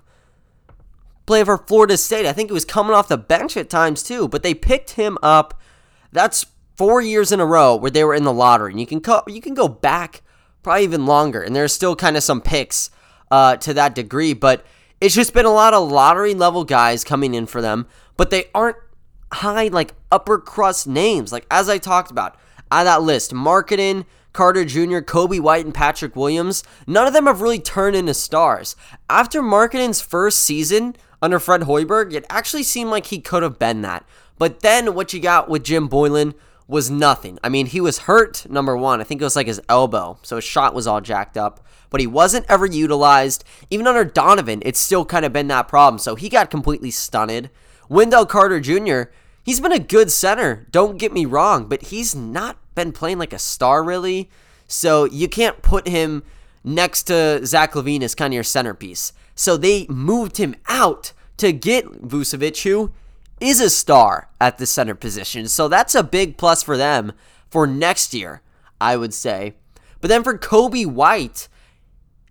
Play 1.25 1.43
for 1.43 1.57
Florida 1.57 1.97
State. 1.97 2.25
I 2.25 2.33
think 2.33 2.49
he 2.49 2.53
was 2.53 2.65
coming 2.65 2.95
off 2.95 3.09
the 3.09 3.17
bench 3.17 3.57
at 3.57 3.69
times 3.69 4.01
too, 4.01 4.27
but 4.27 4.41
they 4.41 4.53
picked 4.53 4.91
him 4.91 5.17
up. 5.21 5.59
That's 6.11 6.45
four 6.77 7.01
years 7.01 7.31
in 7.31 7.39
a 7.39 7.45
row 7.45 7.75
where 7.75 7.91
they 7.91 8.03
were 8.03 8.15
in 8.15 8.23
the 8.23 8.33
lottery. 8.33 8.71
And 8.71 8.79
you 8.79 8.87
can 8.87 9.01
co- 9.01 9.23
you 9.27 9.41
can 9.41 9.53
go 9.53 9.67
back 9.67 10.21
probably 10.63 10.83
even 10.83 11.05
longer, 11.05 11.41
and 11.41 11.55
there's 11.55 11.73
still 11.73 11.95
kind 11.95 12.17
of 12.17 12.23
some 12.23 12.41
picks 12.41 12.89
uh, 13.29 13.57
to 13.57 13.73
that 13.73 13.93
degree, 13.93 14.33
but 14.33 14.65
it's 15.01 15.15
just 15.15 15.33
been 15.33 15.45
a 15.45 15.51
lot 15.51 15.73
of 15.73 15.89
lottery 15.89 16.33
level 16.33 16.63
guys 16.63 17.03
coming 17.03 17.33
in 17.33 17.45
for 17.45 17.61
them, 17.61 17.87
but 18.17 18.29
they 18.29 18.45
aren't 18.55 18.77
high 19.31 19.67
like 19.67 19.93
upper 20.11 20.39
crust 20.39 20.87
names. 20.87 21.31
Like 21.31 21.45
as 21.51 21.69
I 21.69 21.77
talked 21.77 22.11
about, 22.11 22.37
out 22.71 22.81
of 22.81 22.85
that 22.85 23.01
list, 23.03 23.33
Markkanen, 23.33 24.05
Carter 24.33 24.65
Jr., 24.65 24.99
Coby 24.99 25.39
White, 25.39 25.65
and 25.65 25.73
Patrick 25.73 26.15
Williams, 26.15 26.63
none 26.85 27.07
of 27.07 27.13
them 27.13 27.25
have 27.25 27.41
really 27.41 27.59
turned 27.59 27.95
into 27.95 28.13
stars. 28.13 28.75
After 29.09 29.41
Markkanen's 29.41 30.01
first 30.01 30.39
season 30.39 30.95
under 31.21 31.39
Fred 31.39 31.61
Hoiberg, 31.61 32.13
it 32.13 32.25
actually 32.29 32.63
seemed 32.63 32.91
like 32.91 33.07
he 33.07 33.19
could 33.19 33.43
have 33.43 33.59
been 33.59 33.81
that. 33.81 34.05
But 34.37 34.61
then 34.61 34.93
what 34.93 35.13
you 35.13 35.19
got 35.19 35.49
with 35.49 35.63
Jim 35.63 35.89
Boylen 35.89 36.33
was 36.67 36.91
nothing. 36.91 37.39
I 37.43 37.49
mean, 37.49 37.65
he 37.65 37.81
was 37.81 37.99
hurt, 37.99 38.49
number 38.49 38.77
one. 38.77 39.01
I 39.01 39.03
think 39.03 39.19
it 39.19 39.25
was 39.25 39.35
like 39.35 39.47
his 39.47 39.61
elbow, 39.67 40.19
so 40.21 40.35
his 40.35 40.45
shot 40.45 40.75
was 40.75 40.85
all 40.85 41.01
jacked 41.01 41.35
up. 41.35 41.65
But 41.89 41.99
he 41.99 42.07
wasn't 42.07 42.45
ever 42.47 42.67
utilized. 42.67 43.43
Even 43.71 43.87
under 43.87 44.05
Donovan, 44.05 44.61
it's 44.63 44.79
still 44.79 45.03
kind 45.03 45.25
of 45.25 45.33
been 45.33 45.47
that 45.47 45.67
problem. 45.67 45.97
So 45.97 46.13
he 46.13 46.29
got 46.29 46.51
completely 46.51 46.91
stunted. 46.91 47.49
Wendell 47.89 48.27
Carter 48.27 48.59
Jr., 48.59 49.11
he's 49.43 49.59
been 49.59 49.71
a 49.71 49.79
good 49.79 50.11
center, 50.11 50.67
don't 50.69 50.99
get 50.99 51.11
me 51.11 51.25
wrong, 51.25 51.65
but 51.67 51.81
he's 51.81 52.15
not 52.15 52.57
been 52.79 52.91
playing 52.93 53.19
like 53.19 53.33
a 53.33 53.39
star 53.39 53.83
really. 53.83 54.29
So 54.67 55.05
you 55.05 55.27
can't 55.27 55.61
put 55.61 55.87
him 55.87 56.23
next 56.63 57.03
to 57.03 57.45
Zach 57.45 57.73
LaVine 57.73 58.03
as 58.03 58.15
kind 58.15 58.33
of 58.33 58.35
your 58.35 58.43
centerpiece. 58.43 59.13
So 59.35 59.57
they 59.57 59.85
moved 59.87 60.37
him 60.37 60.55
out 60.67 61.13
to 61.37 61.51
get 61.51 61.85
Vucevic, 61.85 62.63
who 62.63 62.91
is 63.39 63.59
a 63.59 63.69
star 63.69 64.29
at 64.39 64.57
the 64.57 64.65
center 64.65 64.95
position. 64.95 65.47
So 65.47 65.67
that's 65.67 65.95
a 65.95 66.03
big 66.03 66.37
plus 66.37 66.63
for 66.63 66.77
them 66.77 67.13
for 67.49 67.65
next 67.65 68.13
year, 68.13 68.41
I 68.79 68.97
would 68.97 69.13
say. 69.13 69.55
But 70.01 70.09
then 70.09 70.23
for 70.23 70.37
Coby 70.37 70.85
White, 70.85 71.47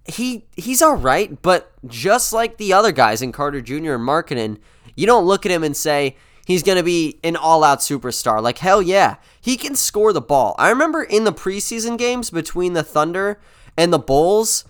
he 0.04 0.46
he's 0.56 0.80
all 0.80 0.96
right, 0.96 1.40
but 1.42 1.72
just 1.86 2.32
like 2.32 2.56
the 2.56 2.72
other 2.72 2.92
guys 2.92 3.20
in 3.20 3.32
Carter 3.32 3.60
Jr. 3.60 3.94
and 3.94 4.08
Markkanen, 4.08 4.58
you 4.96 5.06
don't 5.06 5.26
look 5.26 5.44
at 5.44 5.52
him 5.52 5.62
and 5.62 5.76
say 5.76 6.16
he's 6.48 6.62
going 6.62 6.78
to 6.78 6.82
be 6.82 7.20
an 7.22 7.36
all-out 7.36 7.80
superstar. 7.80 8.42
Like 8.42 8.58
hell 8.58 8.80
yeah, 8.80 9.16
he 9.40 9.56
can 9.56 9.76
score 9.76 10.14
the 10.14 10.22
ball. 10.22 10.56
I 10.58 10.70
remember 10.70 11.02
in 11.02 11.24
the 11.24 11.32
preseason 11.32 11.98
games 11.98 12.30
between 12.30 12.72
the 12.72 12.82
Thunder 12.82 13.38
and 13.76 13.92
the 13.92 13.98
Bulls, 13.98 14.64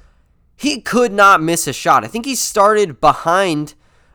he 0.57 0.81
could 0.81 1.13
not 1.13 1.41
miss 1.41 1.69
a 1.69 1.73
shot. 1.73 2.05
I 2.05 2.09
think 2.09 2.27
he 2.27 2.35
started 2.35 3.01
behind 3.01 3.75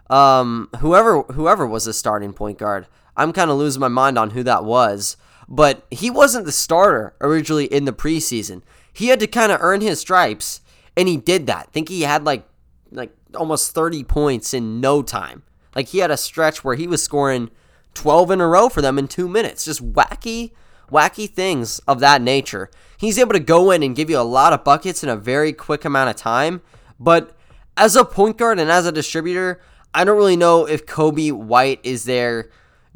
um, 0.10 0.70
whoever 0.80 1.22
whoever 1.22 1.66
was 1.66 1.86
the 1.86 1.94
starting 1.94 2.34
point 2.34 2.60
guard. 2.60 2.86
I'm 3.16 3.32
kind 3.32 3.50
of 3.50 3.58
losing 3.58 3.80
my 3.80 3.88
mind 3.88 4.18
on 4.18 4.32
who 4.32 4.44
that 4.44 4.66
was, 4.66 5.16
but 5.48 5.88
he 5.90 6.10
wasn't 6.10 6.46
the 6.46 6.52
starter 6.52 7.16
originally 7.22 7.66
in 7.66 7.86
the 7.86 7.94
preseason. 7.94 8.62
He 8.92 9.08
had 9.08 9.22
to 9.22 9.28
kind 9.28 9.52
of 9.52 9.60
earn 9.62 9.82
his 9.82 10.02
stripes, 10.02 10.62
and 10.98 11.08
he 11.08 11.16
did 11.16 11.48
that. 11.48 11.68
I 11.70 11.72
think 11.72 11.88
he 11.88 12.02
had 12.02 12.26
like 12.26 12.46
like 12.92 13.16
almost 13.34 13.72
30 13.74 14.04
points 14.04 14.54
in 14.54 14.82
no 14.82 15.02
time. 15.02 15.44
Like 15.76 15.90
he 15.90 16.00
had 16.00 16.12
a 16.12 16.18
stretch 16.18 16.64
where 16.64 16.76
he 16.76 16.88
was 16.88 17.04
scoring 17.04 17.50
12 17.94 18.32
in 18.32 18.42
a 18.42 18.48
row 18.48 18.70
for 18.70 18.82
them 18.82 18.98
in 18.98 19.08
2 19.08 19.28
minutes. 19.28 19.66
Just 19.66 19.94
wacky 19.94 20.52
wacky 20.92 21.30
things 21.30 21.80
of 21.80 22.00
that 22.00 22.22
nature. 22.22 22.70
He's 22.98 23.18
able 23.18 23.34
to 23.34 23.40
go 23.40 23.72
in 23.72 23.84
and 23.84 23.96
give 23.96 24.10
you 24.10 24.20
a 24.20 24.22
lot 24.22 24.54
of 24.54 24.64
buckets 24.64 25.04
in 25.04 25.10
a 25.10 25.16
very 25.16 25.52
quick 25.52 25.84
amount 25.84 26.10
of 26.10 26.16
time, 26.16 26.62
but 27.00 27.36
as 27.76 27.96
a 27.96 28.06
point 28.06 28.38
guard 28.38 28.60
and 28.60 28.70
as 28.70 28.86
a 28.86 28.92
distributor, 28.92 29.60
I 29.94 30.04
don't 30.04 30.18
really 30.18 30.38
know 30.38 30.66
if 30.66 30.86
Coby 30.86 31.32
White 31.32 31.80
is 31.84 32.06
there 32.06 32.50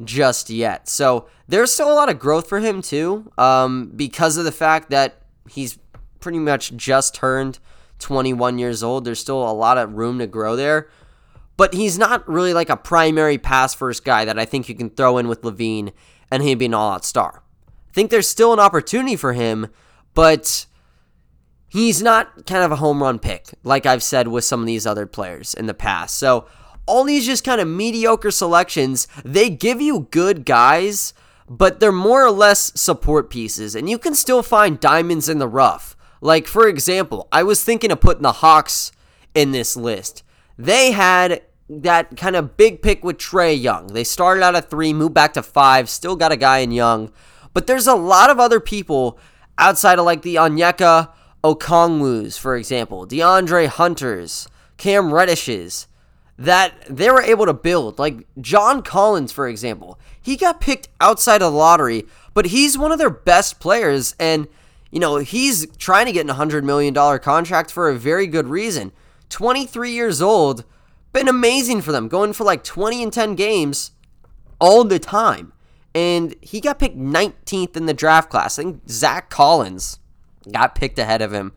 just 0.04 0.48
yet. 0.50 0.88
So 0.88 1.28
there's 1.48 1.72
still 1.72 1.92
a 1.92 1.94
lot 1.94 2.08
of 2.08 2.18
growth 2.18 2.48
for 2.48 2.60
him 2.60 2.80
too, 2.80 3.30
um, 3.36 3.92
because 3.94 4.36
of 4.36 4.44
the 4.44 4.52
fact 4.52 4.90
that 4.90 5.22
he's 5.50 5.78
pretty 6.20 6.38
much 6.38 6.76
just 6.76 7.14
turned 7.14 7.58
21 7.98 8.58
years 8.58 8.82
old. 8.82 9.04
There's 9.04 9.20
still 9.20 9.48
a 9.48 9.52
lot 9.52 9.78
of 9.78 9.94
room 9.94 10.18
to 10.20 10.26
grow 10.26 10.54
there. 10.54 10.88
But 11.58 11.74
he's 11.74 11.98
not 11.98 12.26
really 12.26 12.54
like 12.54 12.70
a 12.70 12.76
primary 12.76 13.36
pass 13.36 13.74
first 13.74 14.04
guy 14.04 14.24
that 14.24 14.38
I 14.38 14.46
think 14.46 14.70
you 14.70 14.74
can 14.74 14.88
throw 14.88 15.18
in 15.18 15.28
with 15.28 15.42
LaVine 15.42 15.92
and 16.30 16.42
he'd 16.42 16.54
be 16.54 16.66
an 16.66 16.74
all 16.74 16.92
out 16.92 17.04
star. 17.04 17.42
I 17.68 17.92
think 17.92 18.10
there's 18.10 18.28
still 18.28 18.54
an 18.54 18.60
opportunity 18.60 19.16
for 19.16 19.34
him, 19.34 19.66
but 20.14 20.66
he's 21.68 22.00
not 22.00 22.46
kind 22.46 22.62
of 22.62 22.72
a 22.72 22.76
home 22.76 23.02
run 23.02 23.18
pick, 23.18 23.48
like 23.64 23.86
I've 23.86 24.02
said 24.02 24.28
with 24.28 24.44
some 24.44 24.60
of 24.60 24.66
these 24.66 24.86
other 24.86 25.04
players 25.04 25.52
in 25.52 25.66
the 25.66 25.74
past. 25.74 26.16
So 26.16 26.46
all 26.86 27.04
these 27.04 27.26
just 27.26 27.44
kind 27.44 27.60
of 27.60 27.68
mediocre 27.68 28.30
selections, 28.30 29.08
they 29.24 29.50
give 29.50 29.80
you 29.80 30.06
good 30.10 30.44
guys, 30.44 31.12
but 31.48 31.80
they're 31.80 31.92
more 31.92 32.24
or 32.24 32.30
less 32.30 32.72
support 32.80 33.30
pieces, 33.30 33.74
and 33.74 33.90
you 33.90 33.98
can 33.98 34.14
still 34.14 34.42
find 34.42 34.80
diamonds 34.80 35.28
in 35.28 35.38
the 35.38 35.48
rough. 35.48 35.96
Like, 36.20 36.46
for 36.46 36.68
example, 36.68 37.28
I 37.30 37.42
was 37.42 37.64
thinking 37.64 37.90
of 37.90 38.00
putting 38.00 38.22
the 38.22 38.32
Hawks 38.32 38.92
in 39.34 39.52
this 39.52 39.76
list. 39.76 40.22
They 40.56 40.92
had 40.92 41.42
that 41.68 42.16
kind 42.16 42.36
of 42.36 42.56
big 42.56 42.82
pick 42.82 43.04
with 43.04 43.18
Trae 43.18 43.60
Young. 43.60 43.88
They 43.88 44.04
started 44.04 44.42
out 44.42 44.56
at 44.56 44.70
three, 44.70 44.92
moved 44.92 45.14
back 45.14 45.34
to 45.34 45.42
five, 45.42 45.88
still 45.90 46.16
got 46.16 46.32
a 46.32 46.36
guy 46.36 46.58
in 46.58 46.72
Young. 46.72 47.12
But 47.52 47.66
there's 47.66 47.86
a 47.86 47.94
lot 47.94 48.30
of 48.30 48.40
other 48.40 48.60
people 48.60 49.18
outside 49.58 49.98
of 49.98 50.04
like 50.04 50.22
the 50.22 50.36
Onyeka 50.36 51.10
Okongwus, 51.44 52.38
for 52.38 52.56
example, 52.56 53.06
DeAndre 53.06 53.66
Hunters, 53.66 54.48
Cam 54.76 55.10
Reddishes, 55.10 55.86
that 56.38 56.74
they 56.88 57.10
were 57.10 57.22
able 57.22 57.46
to 57.46 57.52
build. 57.52 57.98
Like 57.98 58.26
John 58.40 58.82
Collins, 58.82 59.32
for 59.32 59.48
example, 59.48 59.98
he 60.20 60.36
got 60.36 60.60
picked 60.60 60.88
outside 61.00 61.42
of 61.42 61.52
the 61.52 61.58
lottery, 61.58 62.06
but 62.34 62.46
he's 62.46 62.78
one 62.78 62.92
of 62.92 62.98
their 62.98 63.10
best 63.10 63.60
players, 63.60 64.14
and 64.18 64.46
you 64.90 65.00
know 65.00 65.16
he's 65.16 65.66
trying 65.76 66.06
to 66.06 66.12
get 66.12 66.26
an 66.26 66.28
hundred 66.28 66.64
million 66.64 66.94
dollar 66.94 67.18
contract 67.18 67.70
for 67.70 67.88
a 67.88 67.98
very 67.98 68.26
good 68.26 68.46
reason. 68.46 68.92
23 69.30 69.90
years 69.90 70.22
old, 70.22 70.64
been 71.18 71.28
amazing 71.28 71.82
for 71.82 71.90
them, 71.90 72.06
going 72.08 72.32
for 72.32 72.44
like 72.44 72.62
20 72.62 73.02
and 73.02 73.12
10 73.12 73.34
games 73.34 73.90
all 74.60 74.84
the 74.84 74.98
time. 74.98 75.52
And 75.94 76.34
he 76.40 76.60
got 76.60 76.78
picked 76.78 76.96
19th 76.96 77.76
in 77.76 77.86
the 77.86 77.94
draft 77.94 78.30
class. 78.30 78.58
I 78.58 78.62
think 78.62 78.88
Zach 78.88 79.30
Collins 79.30 79.98
got 80.52 80.76
picked 80.76 80.98
ahead 80.98 81.20
of 81.20 81.32
him, 81.32 81.52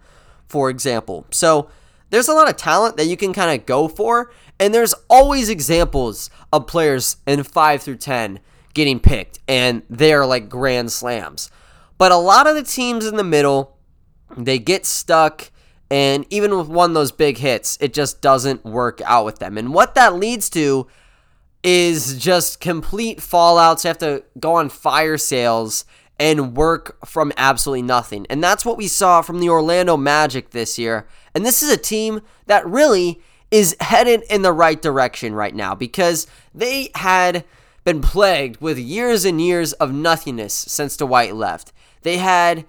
for 0.48 0.70
example. 0.70 1.28
So 1.32 1.70
there's 2.10 2.28
a 2.28 2.34
lot 2.34 2.50
of 2.50 2.58
talent 2.58 2.98
that 2.98 3.06
you 3.06 3.16
can 3.16 3.34
kind 3.34 3.60
of 3.60 3.68
go 3.68 3.88
for. 3.88 4.32
And 4.60 4.74
there's 4.74 4.96
always 5.10 5.50
examples 5.50 6.30
of 6.52 6.68
players 6.68 7.18
in 7.28 7.44
5 7.44 7.82
through 7.82 7.98
10 7.98 8.40
getting 8.74 9.00
picked, 9.00 9.40
and 9.48 9.84
they're 9.90 10.26
like 10.26 10.50
grand 10.50 10.92
slams. 10.92 11.52
But 11.98 12.12
a 12.12 12.18
lot 12.18 12.48
of 12.48 12.56
the 12.56 12.64
teams 12.64 13.06
in 13.06 13.16
the 13.16 13.24
middle, 13.24 13.78
they 14.36 14.60
get 14.60 14.86
stuck, 14.86 15.52
and 15.92 16.26
even 16.30 16.58
with 16.58 16.70
one 16.70 16.92
of 16.92 16.94
those 16.94 17.12
big 17.12 17.38
hits, 17.38 17.78
it 17.82 17.94
just 17.94 18.22
doesn't 18.22 18.64
work 18.64 19.02
out 19.06 19.26
with 19.26 19.40
them. 19.40 19.58
And 19.58 19.74
what 19.74 19.94
that 19.96 20.16
leads 20.16 20.50
to 20.52 20.88
is 21.64 22.18
just 22.18 22.62
complete 22.62 23.20
fallouts. 23.20 23.84
You 23.84 23.90
have 23.90 23.98
to 23.98 24.24
go 24.40 24.56
on 24.56 24.70
fire 24.70 25.18
sales 25.18 25.84
and 26.18 26.56
work 26.56 27.06
from 27.06 27.34
absolutely 27.36 27.82
nothing. 27.82 28.26
And 28.30 28.42
that's 28.42 28.64
what 28.64 28.78
we 28.78 28.88
saw 28.88 29.22
from 29.22 29.42
the 29.42 29.50
Orlando 29.50 29.98
Magic 29.98 30.52
this 30.52 30.80
year. 30.80 31.08
And 31.36 31.46
this 31.46 31.62
is 31.62 31.70
a 31.70 31.78
team 31.78 32.22
that 32.46 32.66
really 32.66 33.20
is 33.52 33.76
headed 33.82 34.24
in 34.30 34.44
the 34.44 34.54
right 34.54 34.82
direction 34.82 35.36
right 35.36 35.54
now 35.54 35.76
because 35.76 36.26
they 36.56 36.90
had 36.96 37.44
been 37.84 38.02
plagued 38.02 38.62
with 38.62 38.80
years 38.80 39.26
and 39.26 39.42
years 39.42 39.74
of 39.74 39.92
nothingness 39.94 40.54
since 40.54 40.96
Dwight 40.96 41.36
left. 41.36 41.74
They 42.04 42.18
had 42.18 42.66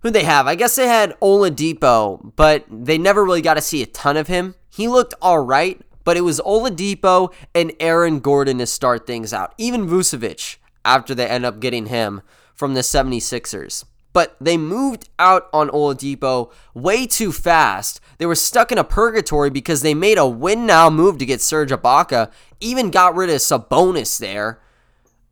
who 0.00 0.10
they 0.10 0.24
have? 0.24 0.46
I 0.46 0.54
guess 0.54 0.76
they 0.76 0.86
had 0.86 1.18
Oladipo, 1.20 2.32
but 2.36 2.64
they 2.70 2.98
never 2.98 3.24
really 3.24 3.42
got 3.42 3.54
to 3.54 3.60
see 3.60 3.82
a 3.82 3.86
ton 3.86 4.16
of 4.16 4.28
him. 4.28 4.54
He 4.70 4.88
looked 4.88 5.14
all 5.20 5.40
right, 5.40 5.80
but 6.04 6.16
it 6.16 6.22
was 6.22 6.40
Oladipo 6.40 7.32
and 7.54 7.72
Aaron 7.80 8.20
Gordon 8.20 8.58
to 8.58 8.66
start 8.66 9.06
things 9.06 9.32
out. 9.32 9.54
Even 9.58 9.88
Vucevic 9.88 10.56
after 10.84 11.14
they 11.14 11.26
end 11.26 11.44
up 11.44 11.60
getting 11.60 11.86
him 11.86 12.22
from 12.54 12.74
the 12.74 12.80
76ers. 12.80 13.84
But 14.12 14.36
they 14.40 14.56
moved 14.56 15.08
out 15.18 15.48
on 15.52 15.68
Oladipo 15.68 16.50
way 16.74 17.06
too 17.06 17.30
fast. 17.30 18.00
They 18.18 18.26
were 18.26 18.34
stuck 18.34 18.72
in 18.72 18.78
a 18.78 18.84
purgatory 18.84 19.50
because 19.50 19.82
they 19.82 19.94
made 19.94 20.18
a 20.18 20.26
win 20.26 20.66
now 20.66 20.88
move 20.90 21.18
to 21.18 21.26
get 21.26 21.40
Serge 21.40 21.70
Ibaka, 21.70 22.30
even 22.60 22.90
got 22.90 23.14
rid 23.14 23.30
of 23.30 23.36
Sabonis 23.36 24.18
there. 24.18 24.60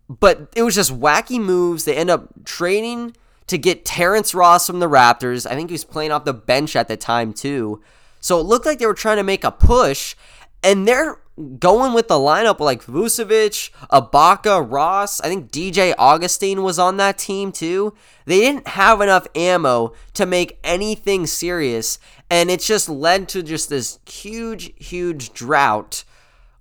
But 0.08 0.52
it 0.54 0.62
was 0.62 0.74
just 0.74 0.96
wacky 0.96 1.40
moves. 1.40 1.84
They 1.84 1.96
end 1.96 2.10
up 2.10 2.28
trading 2.44 3.16
to 3.46 3.58
get 3.58 3.84
Terrence 3.84 4.34
Ross 4.34 4.66
from 4.66 4.80
the 4.80 4.88
Raptors. 4.88 5.46
I 5.46 5.54
think 5.54 5.70
he 5.70 5.74
was 5.74 5.84
playing 5.84 6.12
off 6.12 6.24
the 6.24 6.34
bench 6.34 6.76
at 6.76 6.88
the 6.88 6.96
time, 6.96 7.32
too. 7.32 7.82
So 8.20 8.40
it 8.40 8.44
looked 8.44 8.66
like 8.66 8.78
they 8.78 8.86
were 8.86 8.94
trying 8.94 9.18
to 9.18 9.22
make 9.22 9.44
a 9.44 9.50
push, 9.50 10.16
and 10.62 10.86
they're 10.86 11.18
going 11.58 11.92
with 11.92 12.08
the 12.08 12.14
lineup 12.14 12.60
like 12.60 12.84
Vucevic, 12.84 13.70
Ibaka, 13.92 14.66
Ross. 14.68 15.20
I 15.20 15.28
think 15.28 15.50
DJ 15.50 15.94
Augustin 15.98 16.62
was 16.62 16.78
on 16.78 16.96
that 16.96 17.18
team 17.18 17.52
too. 17.52 17.94
They 18.24 18.40
didn't 18.40 18.68
have 18.68 19.00
enough 19.00 19.26
ammo 19.34 19.92
to 20.14 20.24
make 20.24 20.58
anything 20.64 21.26
serious, 21.26 21.98
and 22.30 22.50
it's 22.50 22.66
just 22.66 22.88
led 22.88 23.28
to 23.30 23.42
just 23.42 23.68
this 23.68 23.98
huge, 24.08 24.72
huge 24.82 25.32
drought 25.34 26.04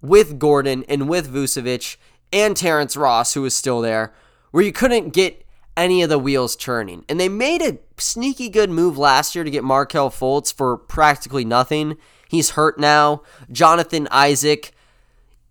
with 0.01 0.37
Gordon 0.39 0.83
and 0.89 1.07
with 1.07 1.33
Vucevic 1.33 1.95
and 2.33 2.55
Terrence 2.57 2.97
Ross, 2.97 3.33
who 3.33 3.41
was 3.43 3.55
still 3.55 3.79
there, 3.79 4.13
where 4.51 4.63
you 4.63 4.73
couldn't 4.73 5.13
get 5.13 5.44
any 5.77 6.01
of 6.01 6.09
the 6.09 6.19
wheels 6.19 6.55
turning. 6.55 7.03
And 7.09 7.19
they 7.19 7.29
made 7.29 7.61
a 7.61 7.77
sneaky 7.97 8.49
good 8.49 8.69
move 8.69 8.97
last 8.97 9.35
year 9.35 9.43
to 9.43 9.51
get 9.51 9.63
Markelle 9.63 10.09
Fultz 10.09 10.53
for 10.53 10.77
practically 10.77 11.45
nothing. 11.45 11.97
He's 12.29 12.51
hurt 12.51 12.79
now. 12.79 13.23
Jonathan 13.51 14.07
Isaac, 14.11 14.71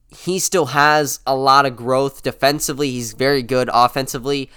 he 0.09 0.39
still 0.39 0.67
has 0.67 1.21
a 1.27 1.37
lot 1.37 1.67
of 1.67 1.77
growth 1.77 2.23
defensively. 2.23 2.91
He's 2.91 3.13
very 3.13 3.43
good 3.43 3.69
offensively. 3.73 4.51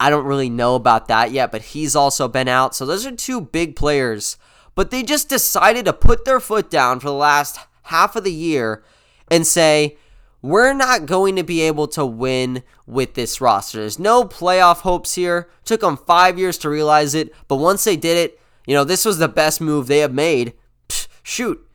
I 0.00 0.10
don't 0.10 0.26
really 0.26 0.50
know 0.50 0.74
about 0.74 1.08
that 1.08 1.30
yet, 1.30 1.52
but 1.52 1.62
he's 1.62 1.94
also 1.94 2.26
been 2.26 2.48
out. 2.48 2.74
So 2.74 2.84
those 2.84 3.06
are 3.06 3.14
two 3.14 3.40
big 3.40 3.76
players. 3.76 4.36
But 4.74 4.90
they 4.90 5.02
just 5.02 5.28
decided 5.28 5.84
to 5.84 5.92
put 5.92 6.24
their 6.24 6.40
foot 6.40 6.70
down 6.70 6.98
for 6.98 7.08
the 7.08 7.14
last 7.14 7.58
half 7.84 8.16
of 8.16 8.24
the 8.24 8.32
year 8.32 8.82
and 9.30 9.46
say, 9.46 9.96
we're 10.42 10.74
not 10.74 11.06
going 11.06 11.36
to 11.36 11.44
be 11.44 11.62
able 11.62 11.86
to 11.88 12.04
win 12.04 12.62
with 12.86 13.14
this 13.14 13.40
roster. 13.40 13.78
There's 13.78 13.98
no 13.98 14.24
playoff 14.24 14.78
hopes 14.78 15.14
here. 15.14 15.48
Took 15.64 15.80
them 15.80 15.96
five 15.96 16.38
years 16.38 16.58
to 16.58 16.68
realize 16.68 17.14
it, 17.14 17.32
but 17.48 17.56
once 17.56 17.84
they 17.84 17.96
did 17.96 18.18
it, 18.18 18.40
you 18.66 18.74
know, 18.74 18.84
this 18.84 19.04
was 19.04 19.18
the 19.18 19.28
best 19.28 19.60
move 19.60 19.86
they 19.86 19.98
have 19.98 20.12
made. 20.12 20.52
Psh, 20.88 21.06
shoot, 21.22 21.66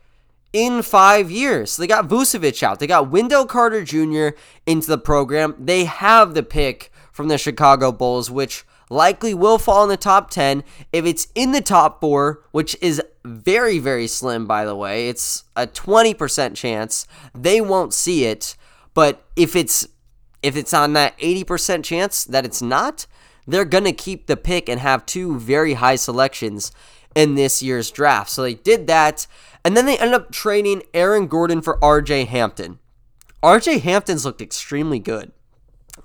in 0.52 0.82
five 0.82 1.30
years. 1.30 1.76
They 1.76 1.86
got 1.86 2.08
Vucevic 2.08 2.62
out. 2.62 2.78
They 2.78 2.86
got 2.86 3.10
Wendell 3.10 3.46
Carter 3.46 3.84
Jr. 3.84 4.28
into 4.66 4.88
the 4.88 4.98
program. 4.98 5.54
They 5.58 5.84
have 5.84 6.34
the 6.34 6.42
pick 6.42 6.92
from 7.12 7.28
the 7.28 7.38
Chicago 7.38 7.92
Bulls, 7.92 8.30
which 8.30 8.64
likely 8.90 9.34
will 9.34 9.58
fall 9.58 9.82
in 9.82 9.88
the 9.88 9.96
top 9.96 10.30
10. 10.30 10.64
If 10.92 11.04
it's 11.04 11.28
in 11.34 11.52
the 11.52 11.60
top 11.60 12.00
four, 12.00 12.42
which 12.52 12.76
is 12.80 13.02
very, 13.24 13.78
very 13.78 14.06
slim, 14.06 14.46
by 14.46 14.64
the 14.64 14.76
way, 14.76 15.08
it's 15.08 15.44
a 15.56 15.66
20% 15.66 16.54
chance 16.54 17.06
they 17.34 17.60
won't 17.60 17.92
see 17.92 18.24
it. 18.24 18.56
But 18.98 19.22
if 19.36 19.54
it's 19.54 19.86
if 20.42 20.56
it's 20.56 20.74
on 20.74 20.92
that 20.94 21.16
80% 21.18 21.84
chance 21.84 22.24
that 22.24 22.44
it's 22.44 22.60
not, 22.60 23.06
they're 23.46 23.64
going 23.64 23.84
to 23.84 23.92
keep 23.92 24.26
the 24.26 24.36
pick 24.36 24.68
and 24.68 24.80
have 24.80 25.06
two 25.06 25.38
very 25.38 25.74
high 25.74 25.94
selections 25.94 26.72
in 27.14 27.36
this 27.36 27.62
year's 27.62 27.92
draft. 27.92 28.28
So 28.28 28.42
they 28.42 28.54
did 28.54 28.88
that. 28.88 29.28
And 29.64 29.76
then 29.76 29.86
they 29.86 29.96
ended 29.98 30.14
up 30.14 30.32
trading 30.32 30.82
Aaron 30.92 31.28
Gordon 31.28 31.62
for 31.62 31.78
RJ 31.78 32.26
Hampton. 32.26 32.80
RJ 33.40 33.82
Hampton's 33.82 34.24
looked 34.24 34.42
extremely 34.42 34.98
good. 34.98 35.30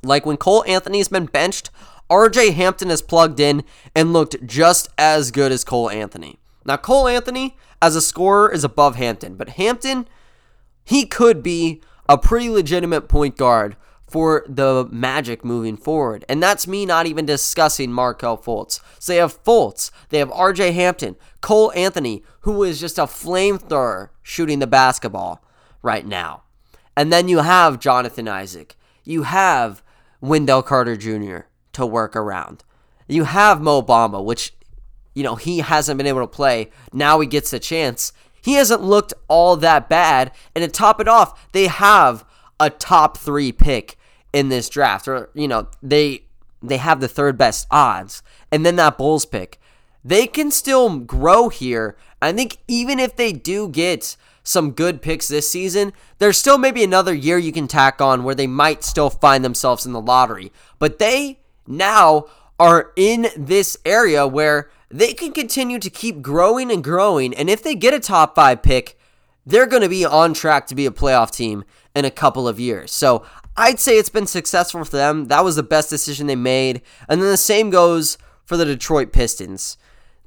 Like 0.04 0.24
when 0.24 0.38
Cole 0.38 0.64
Anthony's 0.68 1.08
been 1.08 1.26
benched, 1.26 1.72
RJ 2.12 2.54
Hampton 2.54 2.92
has 2.92 3.02
plugged 3.02 3.40
in 3.40 3.64
and 3.96 4.14
looked 4.14 4.46
just 4.46 4.88
as 5.00 5.32
good 5.32 5.52
as 5.52 5.64
Cole 5.64 5.90
Anthony. 5.90 6.38
Now, 6.64 6.78
Cole 6.78 7.08
Anthony, 7.08 7.58
as 7.82 7.96
a 7.96 8.02
scorer, 8.02 8.52
is 8.52 8.64
above 8.64 8.98
Hampton, 8.98 9.34
but 9.34 9.50
Hampton, 9.50 10.08
he 10.84 11.08
could 11.08 11.42
be 11.42 11.82
a 12.08 12.18
pretty 12.18 12.50
legitimate 12.50 13.08
point 13.08 13.38
guard 13.38 13.76
for 14.08 14.46
the 14.48 14.88
Magic 14.92 15.44
moving 15.44 15.76
forward. 15.76 16.24
And 16.30 16.42
that's 16.42 16.68
me 16.68 16.86
not 16.86 17.08
even 17.08 17.26
discussing 17.26 17.92
Markelle 17.92 18.38
Fultz. 18.38 18.80
So 19.00 19.12
they 19.12 19.18
have 19.18 19.44
Fultz, 19.44 19.90
they 20.10 20.20
have 20.20 20.30
RJ 20.30 20.74
Hampton, 20.74 21.16
Cole 21.42 21.72
Anthony, 21.76 22.24
who 22.42 22.64
is 22.64 22.80
just 22.80 23.00
a 23.00 23.04
flamethrower 23.04 24.10
shooting 24.22 24.60
the 24.60 24.68
basketball 24.68 25.44
right 25.82 26.06
now. 26.06 26.44
And 26.96 27.12
then 27.12 27.28
you 27.28 27.40
have 27.40 27.80
Jonathan 27.80 28.28
Isaac. 28.28 28.76
You 29.04 29.24
have 29.24 29.82
Wendell 30.22 30.62
Carter 30.62 30.96
Jr. 30.96 31.48
to 31.74 31.86
work 31.86 32.16
around. 32.16 32.64
You 33.08 33.24
have 33.24 33.62
Mo 33.62 33.82
Bamba, 33.82 34.24
which, 34.24 34.54
you 35.16 35.24
know, 35.24 35.36
he 35.36 35.60
hasn't 35.60 35.98
been 35.98 36.08
able 36.08 36.22
to 36.22 36.28
play. 36.28 36.70
Now 36.94 37.20
he 37.20 37.28
gets 37.28 37.52
a 37.52 37.60
chance. 37.60 38.14
He 38.44 38.54
hasn't 38.54 38.82
looked 38.82 39.14
all 39.28 39.56
that 39.58 39.90
bad. 39.90 40.32
And 40.54 40.64
to 40.64 40.70
top 40.70 41.00
it 41.00 41.08
off, 41.08 41.52
they 41.54 41.68
have 41.68 42.26
a 42.60 42.70
top 42.70 43.18
three 43.18 43.52
pick 43.52 43.98
in 44.34 44.50
this 44.50 44.68
draft, 44.68 45.08
or 45.08 45.30
you 45.34 45.48
know 45.48 45.68
they 45.82 46.26
they 46.62 46.78
have 46.78 47.00
the 47.00 47.08
third 47.08 47.38
best 47.38 47.68
odds, 47.72 48.24
and 48.52 48.66
then 48.66 48.76
that 48.78 48.98
Bulls 48.98 49.26
pick, 49.26 49.60
they 50.04 50.28
can 50.28 50.52
still 50.52 51.00
grow 51.00 51.50
here. 51.50 51.96
I 52.22 52.34
think 52.34 52.58
even 52.68 53.00
if 53.00 53.16
they 53.16 53.32
do 53.32 53.70
get 53.70 54.16
some 54.44 54.72
good 54.72 55.02
picks 55.02 55.28
this 55.28 55.50
season, 55.50 55.94
there's 56.20 56.38
still 56.38 56.58
maybe 56.58 56.84
another 56.84 57.14
year 57.14 57.38
you 57.38 57.52
can 57.52 57.68
tack 57.68 58.02
on 58.02 58.24
where 58.24 58.36
they 58.36 58.48
might 58.48 58.84
still 58.84 59.10
find 59.10 59.44
themselves 59.44 59.86
in 59.86 59.94
the 59.94 60.02
lottery. 60.02 60.52
But 60.80 61.00
they 61.00 61.40
now 61.68 62.26
are 62.60 62.92
in 62.96 63.28
this 63.36 63.78
area 63.86 64.28
where 64.28 64.70
they 64.90 65.14
can 65.14 65.32
continue 65.32 65.80
to 65.80 65.90
keep 65.90 66.22
growing 66.22 66.72
and 66.72 66.84
growing. 66.84 67.34
And 67.34 67.50
if 67.50 67.64
they 67.64 67.76
get 67.76 67.94
a 67.94 68.00
top 68.00 68.36
five 68.36 68.62
pick, 68.62 68.98
they're 69.46 69.66
going 69.66 69.82
to 69.82 69.90
be 69.90 70.06
on 70.06 70.34
track 70.34 70.68
to 70.68 70.76
be 70.76 70.86
a 70.86 70.92
playoff 70.92 71.32
team 71.32 71.64
in 71.96 72.06
a 72.06 72.12
couple 72.12 72.48
of 72.48 72.60
years. 72.60 72.92
So 72.92 73.26
I'd 73.58 73.80
say 73.80 73.98
it's 73.98 74.10
been 74.10 74.28
successful 74.28 74.84
for 74.84 74.96
them. 74.96 75.26
That 75.26 75.44
was 75.44 75.56
the 75.56 75.64
best 75.64 75.90
decision 75.90 76.28
they 76.28 76.36
made. 76.36 76.82
And 77.10 77.22
then 77.22 77.30
the 77.30 77.38
same 77.38 77.70
goes 77.70 78.18
for 78.46 78.58
the 78.58 78.66
Detroit 78.66 79.12
Pistons. 79.12 79.78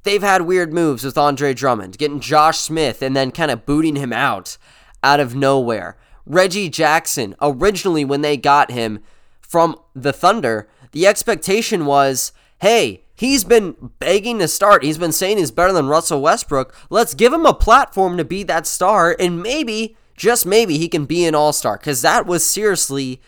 They've 0.03 0.23
had 0.23 0.43
weird 0.43 0.73
moves 0.73 1.03
with 1.03 1.17
Andre 1.17 1.53
Drummond, 1.53 1.97
getting 1.97 2.19
Josh 2.19 2.59
Smith 2.59 3.01
and 3.01 3.15
then 3.15 3.31
kind 3.31 3.51
of 3.51 3.65
booting 3.65 3.95
him 3.95 4.13
out 4.13 4.57
out 5.03 5.19
of 5.19 5.35
nowhere. 5.35 5.97
Reggie 6.25 6.69
Jackson, 6.69 7.35
originally 7.41 8.05
when 8.05 8.21
they 8.21 8.37
got 8.37 8.71
him 8.71 8.99
from 9.41 9.77
the 9.93 10.13
Thunder, 10.13 10.67
the 10.91 11.07
expectation 11.07 11.85
was 11.85 12.31
hey, 12.59 13.03
he's 13.13 13.43
been 13.43 13.75
begging 13.99 14.39
to 14.39 14.47
start. 14.47 14.83
He's 14.83 14.97
been 14.97 15.11
saying 15.11 15.37
he's 15.37 15.51
better 15.51 15.71
than 15.73 15.87
Russell 15.87 16.21
Westbrook. 16.21 16.73
Let's 16.89 17.13
give 17.13 17.31
him 17.31 17.45
a 17.45 17.53
platform 17.53 18.17
to 18.17 18.25
be 18.25 18.41
that 18.43 18.65
star 18.65 19.15
and 19.19 19.43
maybe 19.43 19.95
just 20.15 20.45
maybe 20.45 20.79
he 20.79 20.89
can 20.89 21.05
be 21.05 21.23
an 21.25 21.35
all 21.35 21.53
star 21.53 21.77
because 21.77 22.01
that 22.01 22.25
was 22.25 22.43
seriously 22.43 23.21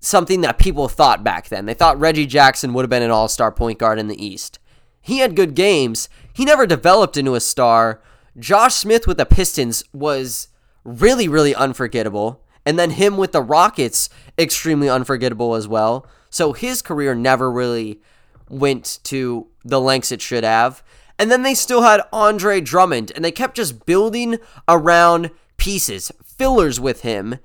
something 0.00 0.40
that 0.40 0.58
people 0.58 0.88
thought 0.88 1.22
back 1.22 1.48
then. 1.48 1.66
They 1.66 1.74
thought 1.74 2.00
Reggie 2.00 2.26
Jackson 2.26 2.72
would 2.72 2.82
have 2.82 2.90
been 2.90 3.02
an 3.02 3.10
all 3.10 3.28
star 3.28 3.52
point 3.52 3.78
guard 3.78 3.98
in 3.98 4.08
the 4.08 4.24
East. 4.24 4.58
He 5.00 5.18
had 5.18 5.36
good 5.36 5.54
games, 5.54 6.08
he 6.32 6.44
never 6.44 6.66
developed 6.66 7.16
into 7.16 7.34
a 7.34 7.40
star. 7.40 8.00
Josh 8.38 8.74
Smith 8.74 9.06
with 9.06 9.18
the 9.18 9.26
Pistons 9.26 9.84
was 9.92 10.48
really, 10.84 11.28
really 11.28 11.54
unforgettable. 11.54 12.42
And 12.64 12.78
then 12.78 12.90
him 12.90 13.16
with 13.16 13.32
the 13.32 13.42
Rockets, 13.42 14.08
extremely 14.38 14.88
unforgettable 14.88 15.54
as 15.54 15.66
well. 15.66 16.06
So 16.30 16.52
his 16.52 16.80
career 16.80 17.14
never 17.14 17.50
really 17.50 18.00
went 18.48 19.00
to 19.04 19.48
the 19.64 19.80
lengths 19.80 20.12
it 20.12 20.22
should 20.22 20.44
have. 20.44 20.82
And 21.18 21.30
then 21.30 21.42
they 21.42 21.54
still 21.54 21.82
had 21.82 22.00
Andre 22.12 22.60
Drummond, 22.60 23.12
and 23.14 23.22
they 23.24 23.30
kept 23.30 23.56
just 23.56 23.84
building 23.84 24.38
around 24.66 25.30
pieces, 25.58 26.10
fillers 26.24 26.80
with 26.80 27.02
him. 27.02 27.38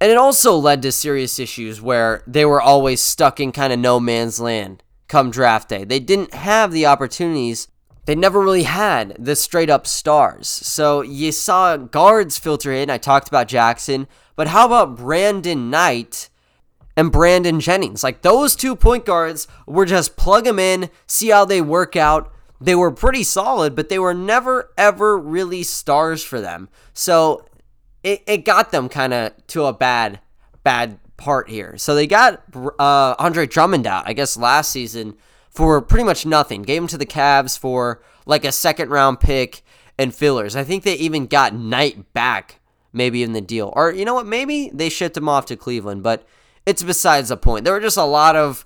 And 0.00 0.10
it 0.10 0.16
also 0.16 0.56
led 0.56 0.80
to 0.82 0.92
serious 0.92 1.38
issues 1.38 1.82
where 1.82 2.24
they 2.26 2.46
were 2.46 2.62
always 2.62 3.02
stuck 3.02 3.38
in 3.38 3.52
kind 3.52 3.72
of 3.72 3.78
no 3.78 4.00
man's 4.00 4.40
land 4.40 4.82
come 5.08 5.30
draft 5.30 5.68
day. 5.68 5.84
They 5.84 6.00
didn't 6.00 6.32
have 6.32 6.72
the 6.72 6.86
opportunities. 6.86 7.68
They 8.06 8.14
never 8.14 8.40
really 8.40 8.62
had 8.62 9.14
the 9.18 9.36
straight 9.36 9.68
up 9.68 9.86
stars. 9.86 10.48
So 10.48 11.02
you 11.02 11.32
saw 11.32 11.76
guards 11.76 12.38
filter 12.38 12.72
in. 12.72 12.88
I 12.88 12.96
talked 12.96 13.28
about 13.28 13.48
Jackson, 13.48 14.08
but 14.36 14.48
how 14.48 14.64
about 14.64 14.96
Brandon 14.96 15.68
Knight? 15.68 16.30
And 17.00 17.10
Brandon 17.10 17.60
Jennings. 17.60 18.04
Like 18.04 18.20
those 18.20 18.54
two 18.54 18.76
point 18.76 19.06
guards 19.06 19.48
were 19.66 19.86
just 19.86 20.16
plug 20.16 20.44
them 20.44 20.58
in, 20.58 20.90
see 21.06 21.30
how 21.30 21.46
they 21.46 21.62
work 21.62 21.96
out. 21.96 22.30
They 22.60 22.74
were 22.74 22.90
pretty 22.90 23.22
solid, 23.22 23.74
but 23.74 23.88
they 23.88 23.98
were 23.98 24.12
never 24.12 24.70
ever 24.76 25.16
really 25.18 25.62
stars 25.62 26.22
for 26.22 26.42
them. 26.42 26.68
So 26.92 27.46
it, 28.02 28.22
it 28.26 28.44
got 28.44 28.70
them 28.70 28.90
kind 28.90 29.14
of 29.14 29.32
to 29.46 29.64
a 29.64 29.72
bad 29.72 30.20
bad 30.62 30.98
part 31.16 31.48
here. 31.48 31.78
So 31.78 31.94
they 31.94 32.06
got 32.06 32.42
uh, 32.78 33.14
Andre 33.18 33.46
Drummond 33.46 33.86
out, 33.86 34.06
I 34.06 34.12
guess 34.12 34.36
last 34.36 34.70
season 34.70 35.16
for 35.48 35.80
pretty 35.80 36.04
much 36.04 36.26
nothing. 36.26 36.60
Gave 36.60 36.82
him 36.82 36.88
to 36.88 36.98
the 36.98 37.06
Cavs 37.06 37.58
for 37.58 38.02
like 38.26 38.44
a 38.44 38.52
second 38.52 38.90
round 38.90 39.20
pick 39.20 39.62
and 39.98 40.14
fillers. 40.14 40.54
I 40.54 40.64
think 40.64 40.84
they 40.84 40.96
even 40.96 41.28
got 41.28 41.54
Knight 41.54 42.12
back 42.12 42.60
maybe 42.92 43.22
in 43.22 43.32
the 43.32 43.40
deal. 43.40 43.72
Or 43.74 43.90
you 43.90 44.04
know 44.04 44.14
what? 44.14 44.26
Maybe 44.26 44.70
they 44.74 44.90
shipped 44.90 45.16
him 45.16 45.30
off 45.30 45.46
to 45.46 45.56
Cleveland, 45.56 46.02
but 46.02 46.26
it's 46.70 46.82
besides 46.84 47.28
the 47.30 47.36
point. 47.36 47.64
There 47.64 47.74
were 47.74 47.80
just 47.80 47.96
a 47.96 48.04
lot 48.04 48.36
of 48.36 48.64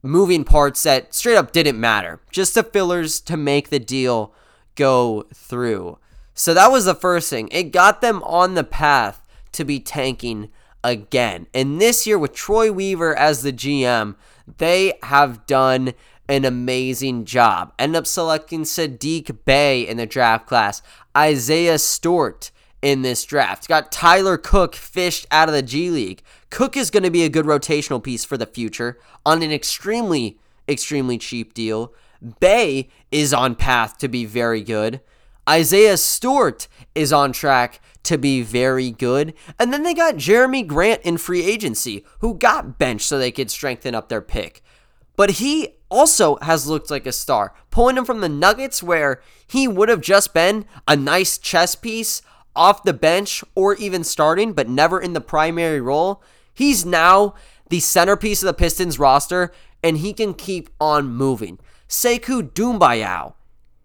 moving 0.00 0.44
parts 0.44 0.84
that 0.84 1.12
straight 1.12 1.36
up 1.36 1.52
didn't 1.52 1.78
matter. 1.78 2.20
Just 2.30 2.54
the 2.54 2.62
fillers 2.62 3.20
to 3.22 3.36
make 3.36 3.68
the 3.68 3.80
deal 3.80 4.32
go 4.76 5.26
through. 5.34 5.98
So 6.34 6.54
that 6.54 6.70
was 6.70 6.84
the 6.84 6.94
first 6.94 7.28
thing. 7.28 7.48
It 7.50 7.72
got 7.72 8.00
them 8.00 8.22
on 8.22 8.54
the 8.54 8.62
path 8.62 9.26
to 9.52 9.64
be 9.64 9.80
tanking 9.80 10.50
again. 10.84 11.48
And 11.52 11.80
this 11.80 12.06
year, 12.06 12.16
with 12.18 12.32
Troy 12.32 12.70
Weaver 12.70 13.16
as 13.16 13.42
the 13.42 13.52
GM, 13.52 14.14
they 14.58 14.94
have 15.02 15.46
done 15.46 15.94
an 16.28 16.44
amazing 16.44 17.24
job. 17.24 17.72
End 17.76 17.96
up 17.96 18.06
selecting 18.06 18.62
Saddiq 18.62 19.44
Bey 19.44 19.82
in 19.82 19.96
the 19.96 20.06
draft 20.06 20.46
class, 20.46 20.80
Isaiah 21.16 21.78
Stewart 21.78 22.52
in 22.82 23.02
this 23.02 23.24
draft. 23.24 23.66
Got 23.66 23.90
Tyler 23.90 24.36
Cook 24.38 24.76
fished 24.76 25.26
out 25.32 25.48
of 25.48 25.54
the 25.54 25.62
G 25.62 25.90
League. 25.90 26.22
Cook 26.50 26.76
is 26.76 26.90
going 26.90 27.02
to 27.02 27.10
be 27.10 27.24
a 27.24 27.28
good 27.28 27.44
rotational 27.44 28.02
piece 28.02 28.24
for 28.24 28.36
the 28.36 28.46
future 28.46 28.98
on 29.24 29.42
an 29.42 29.52
extremely, 29.52 30.38
extremely 30.68 31.18
cheap 31.18 31.54
deal. 31.54 31.92
Bey 32.40 32.88
is 33.10 33.34
on 33.34 33.54
path 33.54 33.98
to 33.98 34.08
be 34.08 34.24
very 34.24 34.62
good. 34.62 35.00
Isaiah 35.48 35.96
Stewart 35.96 36.66
is 36.94 37.12
on 37.12 37.32
track 37.32 37.80
to 38.04 38.18
be 38.18 38.42
very 38.42 38.90
good. 38.90 39.34
And 39.58 39.72
then 39.72 39.82
they 39.82 39.94
got 39.94 40.16
Jerami 40.16 40.66
Grant 40.66 41.02
in 41.02 41.18
free 41.18 41.42
agency, 41.42 42.04
who 42.20 42.34
got 42.34 42.78
benched 42.78 43.06
so 43.06 43.18
they 43.18 43.32
could 43.32 43.50
strengthen 43.50 43.94
up 43.94 44.08
their 44.08 44.20
pick. 44.20 44.62
But 45.14 45.32
he 45.32 45.70
also 45.88 46.36
has 46.42 46.66
looked 46.66 46.90
like 46.90 47.06
a 47.06 47.12
star, 47.12 47.54
pulling 47.70 47.96
him 47.96 48.04
from 48.04 48.20
the 48.20 48.28
Nuggets 48.28 48.82
where 48.82 49.20
he 49.46 49.68
would 49.68 49.88
have 49.88 50.00
just 50.00 50.34
been 50.34 50.64
a 50.86 50.96
nice 50.96 51.38
chess 51.38 51.74
piece 51.74 52.22
off 52.54 52.82
the 52.82 52.92
bench 52.92 53.44
or 53.54 53.74
even 53.76 54.02
starting, 54.02 54.52
but 54.52 54.68
never 54.68 55.00
in 55.00 55.12
the 55.12 55.20
primary 55.20 55.80
role. 55.80 56.22
He's 56.56 56.86
now 56.86 57.34
the 57.68 57.80
centerpiece 57.80 58.42
of 58.42 58.46
the 58.46 58.54
Pistons 58.54 58.98
roster, 58.98 59.52
and 59.82 59.98
he 59.98 60.14
can 60.14 60.32
keep 60.32 60.70
on 60.80 61.08
moving. 61.08 61.58
Sekou 61.86 62.50
Doumbouya, 62.50 63.34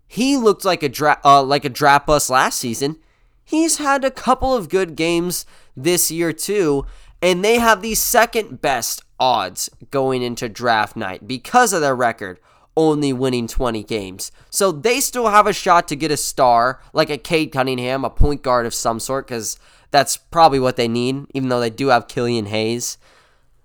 he 0.08 0.38
looked 0.38 0.64
like 0.64 0.82
a 0.82 0.90
dra- 0.90 1.20
uh, 1.26 1.44
like 1.44 1.66
a 1.66 1.70
draft 1.70 2.08
bust 2.08 2.30
last 2.30 2.58
season. 2.58 2.96
He's 3.44 3.78
had 3.78 4.06
a 4.06 4.10
couple 4.10 4.56
of 4.56 4.70
good 4.70 4.96
games 4.96 5.46
this 5.76 6.10
year 6.10 6.32
too, 6.32 6.86
and 7.22 7.44
they 7.44 7.60
have 7.60 7.82
the 7.82 7.96
second 7.96 8.62
best 8.62 9.04
odds 9.20 9.70
going 9.92 10.22
into 10.22 10.48
draft 10.48 10.96
night 10.96 11.28
because 11.28 11.74
of 11.74 11.82
their 11.82 11.96
record 11.96 12.40
only 12.78 13.12
winning 13.12 13.48
20 13.48 13.84
games. 13.84 14.32
So 14.50 14.72
they 14.72 15.02
still 15.02 15.28
have 15.28 15.46
a 15.46 15.54
shot 15.54 15.90
to 15.90 15.96
get 15.98 16.10
a 16.10 16.18
star 16.18 16.82
like 16.94 17.10
a 17.10 17.18
Cade 17.18 17.52
Cunningham, 17.52 18.06
a 18.06 18.10
point 18.10 18.44
guard 18.44 18.66
of 18.66 18.74
some 18.74 19.00
sort, 19.00 19.28
because 19.28 19.60
that's 19.91 20.17
probably 20.17 20.60
what 20.60 20.77
they 20.77 20.88
need, 20.88 21.25
even 21.34 21.49
though 21.49 21.60
they 21.60 21.69
do 21.69 21.88
have 21.88 22.08
Killian 22.08 22.47
Hayes. 22.47 22.97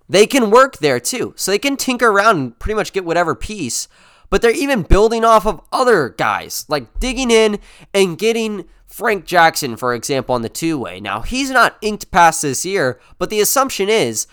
They 0.09 0.27
can 0.27 0.51
work 0.51 0.77
there 0.77 0.99
too. 0.99 1.33
So 1.35 1.51
they 1.51 1.59
can 1.59 1.77
tinker 1.77 2.07
around 2.07 2.37
and 2.37 2.59
pretty 2.59 2.75
much 2.75 2.93
get 2.93 3.05
whatever 3.05 3.35
piece. 3.35 3.87
But 4.29 4.41
they're 4.41 4.51
even 4.51 4.83
building 4.83 5.23
off 5.23 5.45
of 5.45 5.61
other 5.71 6.09
guys, 6.09 6.65
like 6.67 6.99
digging 6.99 7.31
in 7.31 7.59
and 7.93 8.17
getting 8.17 8.65
Frank 8.85 9.25
Jackson, 9.25 9.77
for 9.77 9.93
example, 9.93 10.35
on 10.35 10.41
the 10.41 10.49
two 10.49 10.77
way. 10.77 10.99
Now, 10.99 11.21
he's 11.21 11.49
not 11.49 11.77
inked 11.81 12.11
past 12.11 12.41
this 12.41 12.65
year, 12.65 12.99
but 13.17 13.29
the 13.29 13.39
assumption 13.39 13.89
is 13.89 14.27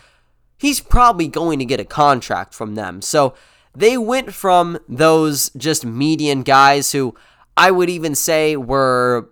he's 0.59 0.81
probably 0.81 1.29
going 1.29 1.59
to 1.61 1.65
get 1.65 1.81
a 1.81 1.85
contract 1.85 2.55
from 2.55 2.75
them. 2.75 3.03
So 3.03 3.35
they 3.77 3.99
went 3.99 4.33
from 4.33 4.79
those 4.89 5.51
just 5.51 5.85
median 5.85 6.43
guys 6.43 6.93
who 6.93 7.15
I 7.57 7.71
would 7.71 7.91
even 7.91 8.15
say 8.15 8.57
were 8.57 9.31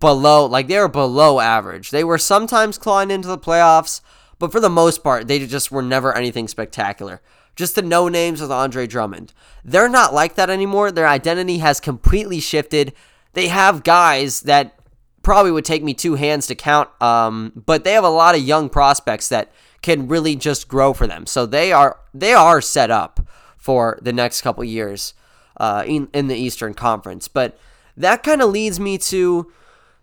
below, 0.00 0.46
like 0.46 0.68
they 0.68 0.78
were 0.78 0.88
below 0.88 1.40
average. 1.40 1.90
They 1.90 2.04
were 2.04 2.18
sometimes 2.18 2.78
clawing 2.78 3.10
into 3.10 3.28
the 3.28 3.38
playoffs, 3.38 4.00
but 4.38 4.52
for 4.52 4.60
the 4.60 4.68
most 4.68 5.02
part, 5.02 5.28
they 5.28 5.44
just 5.46 5.70
were 5.70 5.82
never 5.82 6.16
anything 6.16 6.48
spectacular. 6.48 7.20
Just 7.56 7.74
the 7.74 7.82
no 7.82 8.08
names 8.08 8.40
with 8.40 8.52
Andre 8.52 8.86
Drummond. 8.86 9.32
They're 9.64 9.88
not 9.88 10.14
like 10.14 10.36
that 10.36 10.50
anymore. 10.50 10.92
Their 10.92 11.08
identity 11.08 11.58
has 11.58 11.80
completely 11.80 12.38
shifted. 12.38 12.92
They 13.32 13.48
have 13.48 13.82
guys 13.82 14.42
that 14.42 14.78
probably 15.22 15.50
would 15.50 15.64
take 15.64 15.82
me 15.82 15.92
two 15.92 16.14
hands 16.14 16.46
to 16.46 16.54
count, 16.54 16.88
um, 17.02 17.52
but 17.66 17.84
they 17.84 17.92
have 17.92 18.04
a 18.04 18.08
lot 18.08 18.36
of 18.36 18.42
young 18.42 18.68
prospects 18.68 19.28
that 19.28 19.50
can 19.82 20.08
really 20.08 20.36
just 20.36 20.68
grow 20.68 20.92
for 20.92 21.06
them. 21.06 21.26
So 21.26 21.46
they 21.46 21.72
are 21.72 21.98
they 22.14 22.32
are 22.32 22.60
set 22.60 22.90
up 22.90 23.20
for 23.56 23.98
the 24.02 24.12
next 24.12 24.42
couple 24.42 24.62
years 24.64 25.14
uh, 25.56 25.82
in 25.86 26.08
in 26.12 26.28
the 26.28 26.36
Eastern 26.36 26.74
Conference. 26.74 27.28
But 27.28 27.58
that 27.96 28.22
kind 28.22 28.40
of 28.40 28.50
leads 28.50 28.78
me 28.78 28.98
to 28.98 29.52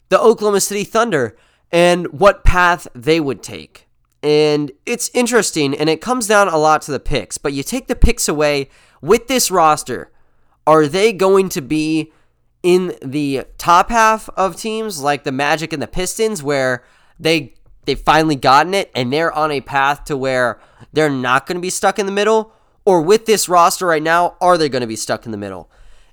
the 0.10 0.20
Oklahoma 0.20 0.62
City 0.62 0.84
Thunder 0.84 1.36
and 1.72 2.08
what 2.12 2.44
path 2.44 2.88
they 2.94 3.20
would 3.20 3.44
take. 3.44 3.88
And 4.24 4.72
it's 4.86 5.12
interesting, 5.13 5.76
and 5.76 5.89
it 5.89 6.02
comes 6.02 6.28
down 6.28 6.48
a 6.48 6.58
lot 6.58 6.82
to 6.84 6.91
the 6.91 7.00
picks. 7.00 7.38
But 7.38 7.54
you 7.54 7.62
take 7.63 7.88
the 7.88 7.96
picks 7.96 8.28
away 8.28 8.70
with 9.02 9.28
this 9.28 9.52
roster, 9.52 10.12
are 10.65 10.88
they 10.88 11.13
going 11.13 11.50
to 11.50 11.62
be 11.62 12.12
in 12.63 12.96
the 13.04 13.46
top 13.60 13.89
half 13.89 14.28
of 14.30 14.56
teams 14.56 15.00
like 15.00 15.24
the 15.24 15.32
Magic 15.32 15.72
and 15.72 15.82
the 15.82 15.88
Pistons, 15.88 16.41
where 16.41 16.84
they 17.20 17.54
they've 17.86 18.00
finally 18.00 18.36
gotten 18.36 18.74
it 18.74 18.89
and 18.96 19.13
they're 19.13 19.32
on 19.32 19.52
a 19.52 19.62
path 19.62 20.06
to 20.06 20.18
where 20.18 20.60
they're 20.91 21.08
not 21.08 21.46
going 21.46 21.56
to 21.56 21.62
be 21.62 21.70
stuck 21.70 22.00
in 22.00 22.08
the 22.08 22.12
middle? 22.12 22.52
Or 22.84 23.02
with 23.02 23.26
this 23.26 23.48
roster 23.48 23.86
right 23.86 24.02
now, 24.02 24.38
are 24.41 24.58
they 24.58 24.70
going 24.70 24.82
to 24.82 24.88
be 24.88 24.96
stuck 24.96 25.26
in 25.26 25.32
the 25.32 25.38
middle? 25.38 25.70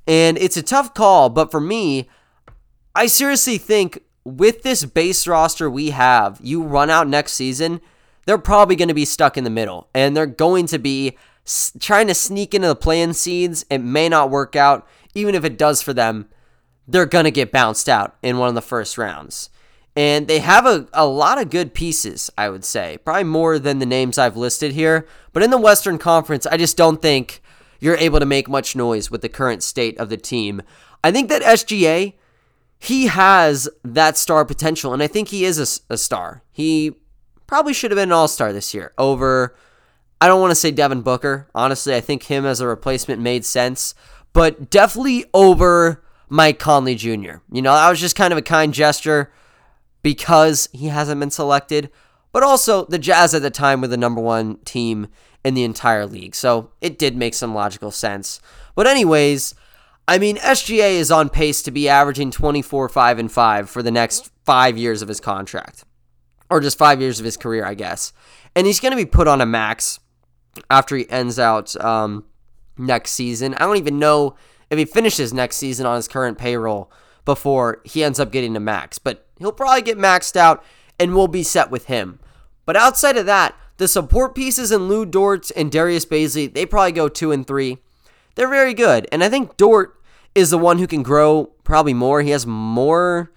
And 0.07 0.37
it's 0.37 0.57
a 0.57 0.62
tough 0.62 0.92
call, 0.92 1.31
but 1.31 1.50
for 1.50 1.61
me, 1.61 2.09
I 2.94 3.07
seriously 3.07 3.59
think 3.59 4.02
with 4.24 4.62
this 4.62 4.85
base 4.85 5.26
roster 5.26 5.70
we 5.70 5.90
have, 5.90 6.38
you 6.42 6.62
run 6.62 6.90
out 6.90 7.09
next 7.09 7.33
season, 7.33 7.81
they're 8.26 8.38
probably 8.38 8.76
going 8.76 8.88
to 8.88 8.94
be 8.94 9.05
stuck 9.05 9.37
in 9.37 9.44
the 9.44 9.50
middle 9.50 9.88
and 9.94 10.16
they're 10.16 10.26
going 10.26 10.66
to 10.66 10.78
be 10.78 11.16
trying 11.81 12.07
to 12.07 12.14
sneak 12.14 12.55
into 12.55 12.68
the 12.68 12.76
playing 12.76 13.14
seeds. 13.14 13.64
It 13.70 13.78
may 13.78 14.09
not 14.09 14.31
work 14.31 14.55
out. 14.55 14.87
Even 15.14 15.35
if 15.35 15.44
it 15.44 15.59
does 15.59 15.83
for 15.83 15.92
them, 15.92 16.28
they're 16.87 17.07
going 17.07 17.24
to 17.24 17.31
get 17.31 17.52
bounced 17.52 17.88
out 17.88 18.16
in 18.22 18.38
one 18.38 18.48
of 18.48 18.55
the 18.55 18.62
first 18.62 18.96
rounds. 18.96 19.50
And 19.94 20.26
they 20.26 20.38
have 20.38 20.64
a, 20.64 20.87
a 20.94 21.07
lot 21.07 21.40
of 21.40 21.50
good 21.50 21.74
pieces, 21.74 22.31
I 22.38 22.48
would 22.48 22.64
say. 22.64 22.98
Probably 23.05 23.24
more 23.24 23.59
than 23.59 23.78
the 23.78 23.87
names 23.87 24.16
I've 24.16 24.37
listed 24.37 24.72
here. 24.72 25.07
But 25.33 25.42
in 25.42 25.50
the 25.50 25.59
Western 25.59 25.98
Conference, 25.98 26.46
I 26.46 26.57
just 26.57 26.76
don't 26.76 27.02
think 27.02 27.42
you're 27.78 27.96
able 27.96 28.20
to 28.20 28.26
make 28.26 28.48
much 28.48 28.74
noise 28.74 29.11
with 29.11 29.20
the 29.20 29.28
current 29.28 29.62
state 29.62 29.98
of 29.98 30.09
the 30.09 30.16
team. 30.16 30.62
I 31.05 31.11
think 31.11 31.28
that 31.28 31.42
SGA, 31.42 32.14
he 32.82 33.06
has 33.06 33.68
that 33.84 34.16
star 34.16 34.44
potential, 34.44 34.92
and 34.92 35.02
I 35.02 35.06
think 35.06 35.28
he 35.28 35.44
is 35.44 35.80
a, 35.88 35.94
a 35.94 35.96
star. 35.96 36.42
He 36.50 36.96
probably 37.46 37.72
should 37.72 37.92
have 37.92 37.96
been 37.96 38.08
an 38.08 38.12
all 38.12 38.26
star 38.26 38.52
this 38.52 38.74
year 38.74 38.92
over, 38.98 39.54
I 40.20 40.26
don't 40.26 40.40
want 40.40 40.50
to 40.50 40.56
say 40.56 40.72
Devin 40.72 41.02
Booker. 41.02 41.48
Honestly, 41.54 41.94
I 41.94 42.00
think 42.00 42.24
him 42.24 42.44
as 42.44 42.60
a 42.60 42.66
replacement 42.66 43.22
made 43.22 43.44
sense, 43.44 43.94
but 44.32 44.68
definitely 44.68 45.26
over 45.32 46.02
Mike 46.28 46.58
Conley 46.58 46.96
Jr. 46.96 47.36
You 47.52 47.62
know, 47.62 47.72
that 47.72 47.88
was 47.88 48.00
just 48.00 48.16
kind 48.16 48.32
of 48.32 48.38
a 48.38 48.42
kind 48.42 48.74
gesture 48.74 49.32
because 50.02 50.68
he 50.72 50.88
hasn't 50.88 51.20
been 51.20 51.30
selected, 51.30 51.88
but 52.32 52.42
also 52.42 52.84
the 52.86 52.98
Jazz 52.98 53.32
at 53.32 53.42
the 53.42 53.50
time 53.50 53.80
were 53.80 53.86
the 53.86 53.96
number 53.96 54.20
one 54.20 54.56
team 54.64 55.06
in 55.44 55.54
the 55.54 55.62
entire 55.62 56.04
league. 56.04 56.34
So 56.34 56.72
it 56.80 56.98
did 56.98 57.16
make 57.16 57.34
some 57.34 57.54
logical 57.54 57.92
sense. 57.92 58.40
But, 58.74 58.88
anyways, 58.88 59.54
I 60.08 60.18
mean, 60.18 60.36
SGA 60.38 60.94
is 60.94 61.10
on 61.10 61.28
pace 61.28 61.62
to 61.62 61.70
be 61.70 61.88
averaging 61.88 62.30
24, 62.30 62.88
5, 62.88 63.18
and 63.18 63.30
5 63.30 63.70
for 63.70 63.82
the 63.82 63.90
next 63.90 64.30
five 64.44 64.76
years 64.76 65.00
of 65.02 65.08
his 65.08 65.20
contract, 65.20 65.84
or 66.50 66.60
just 66.60 66.76
five 66.76 67.00
years 67.00 67.18
of 67.18 67.24
his 67.24 67.36
career, 67.36 67.64
I 67.64 67.74
guess. 67.74 68.12
And 68.54 68.66
he's 68.66 68.80
going 68.80 68.90
to 68.90 68.96
be 68.96 69.06
put 69.06 69.28
on 69.28 69.40
a 69.40 69.46
max 69.46 70.00
after 70.70 70.96
he 70.96 71.08
ends 71.08 71.38
out 71.38 71.74
um, 71.82 72.24
next 72.76 73.12
season. 73.12 73.54
I 73.54 73.60
don't 73.60 73.76
even 73.76 73.98
know 73.98 74.36
if 74.70 74.78
he 74.78 74.84
finishes 74.84 75.32
next 75.32 75.56
season 75.56 75.86
on 75.86 75.96
his 75.96 76.08
current 76.08 76.38
payroll 76.38 76.90
before 77.24 77.80
he 77.84 78.02
ends 78.02 78.18
up 78.18 78.32
getting 78.32 78.56
a 78.56 78.60
max. 78.60 78.98
But 78.98 79.26
he'll 79.38 79.52
probably 79.52 79.82
get 79.82 79.98
maxed 79.98 80.36
out 80.36 80.64
and 80.98 81.14
we'll 81.14 81.28
be 81.28 81.42
set 81.42 81.70
with 81.70 81.86
him. 81.86 82.18
But 82.64 82.76
outside 82.76 83.16
of 83.16 83.26
that, 83.26 83.56
the 83.76 83.88
support 83.88 84.34
pieces 84.34 84.70
in 84.70 84.88
Lu 84.88 85.04
Dort 85.04 85.50
and 85.56 85.70
Darius 85.70 86.06
Bazley, 86.06 86.52
they 86.52 86.66
probably 86.66 86.92
go 86.92 87.08
two 87.08 87.32
and 87.32 87.46
three. 87.46 87.78
They're 88.34 88.48
very 88.48 88.74
good. 88.74 89.06
And 89.12 89.22
I 89.22 89.28
think 89.28 89.56
Dort 89.56 90.00
is 90.34 90.50
the 90.50 90.58
one 90.58 90.78
who 90.78 90.86
can 90.86 91.02
grow 91.02 91.46
probably 91.64 91.94
more. 91.94 92.22
He 92.22 92.30
has 92.30 92.46
more 92.46 93.30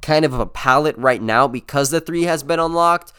kind 0.00 0.24
of 0.24 0.34
a 0.34 0.46
palette 0.46 0.96
right 0.98 1.22
now 1.22 1.48
because 1.48 1.90
the 1.90 2.00
three 2.00 2.24
has 2.24 2.42
been 2.42 2.60
unlocked. 2.60 3.12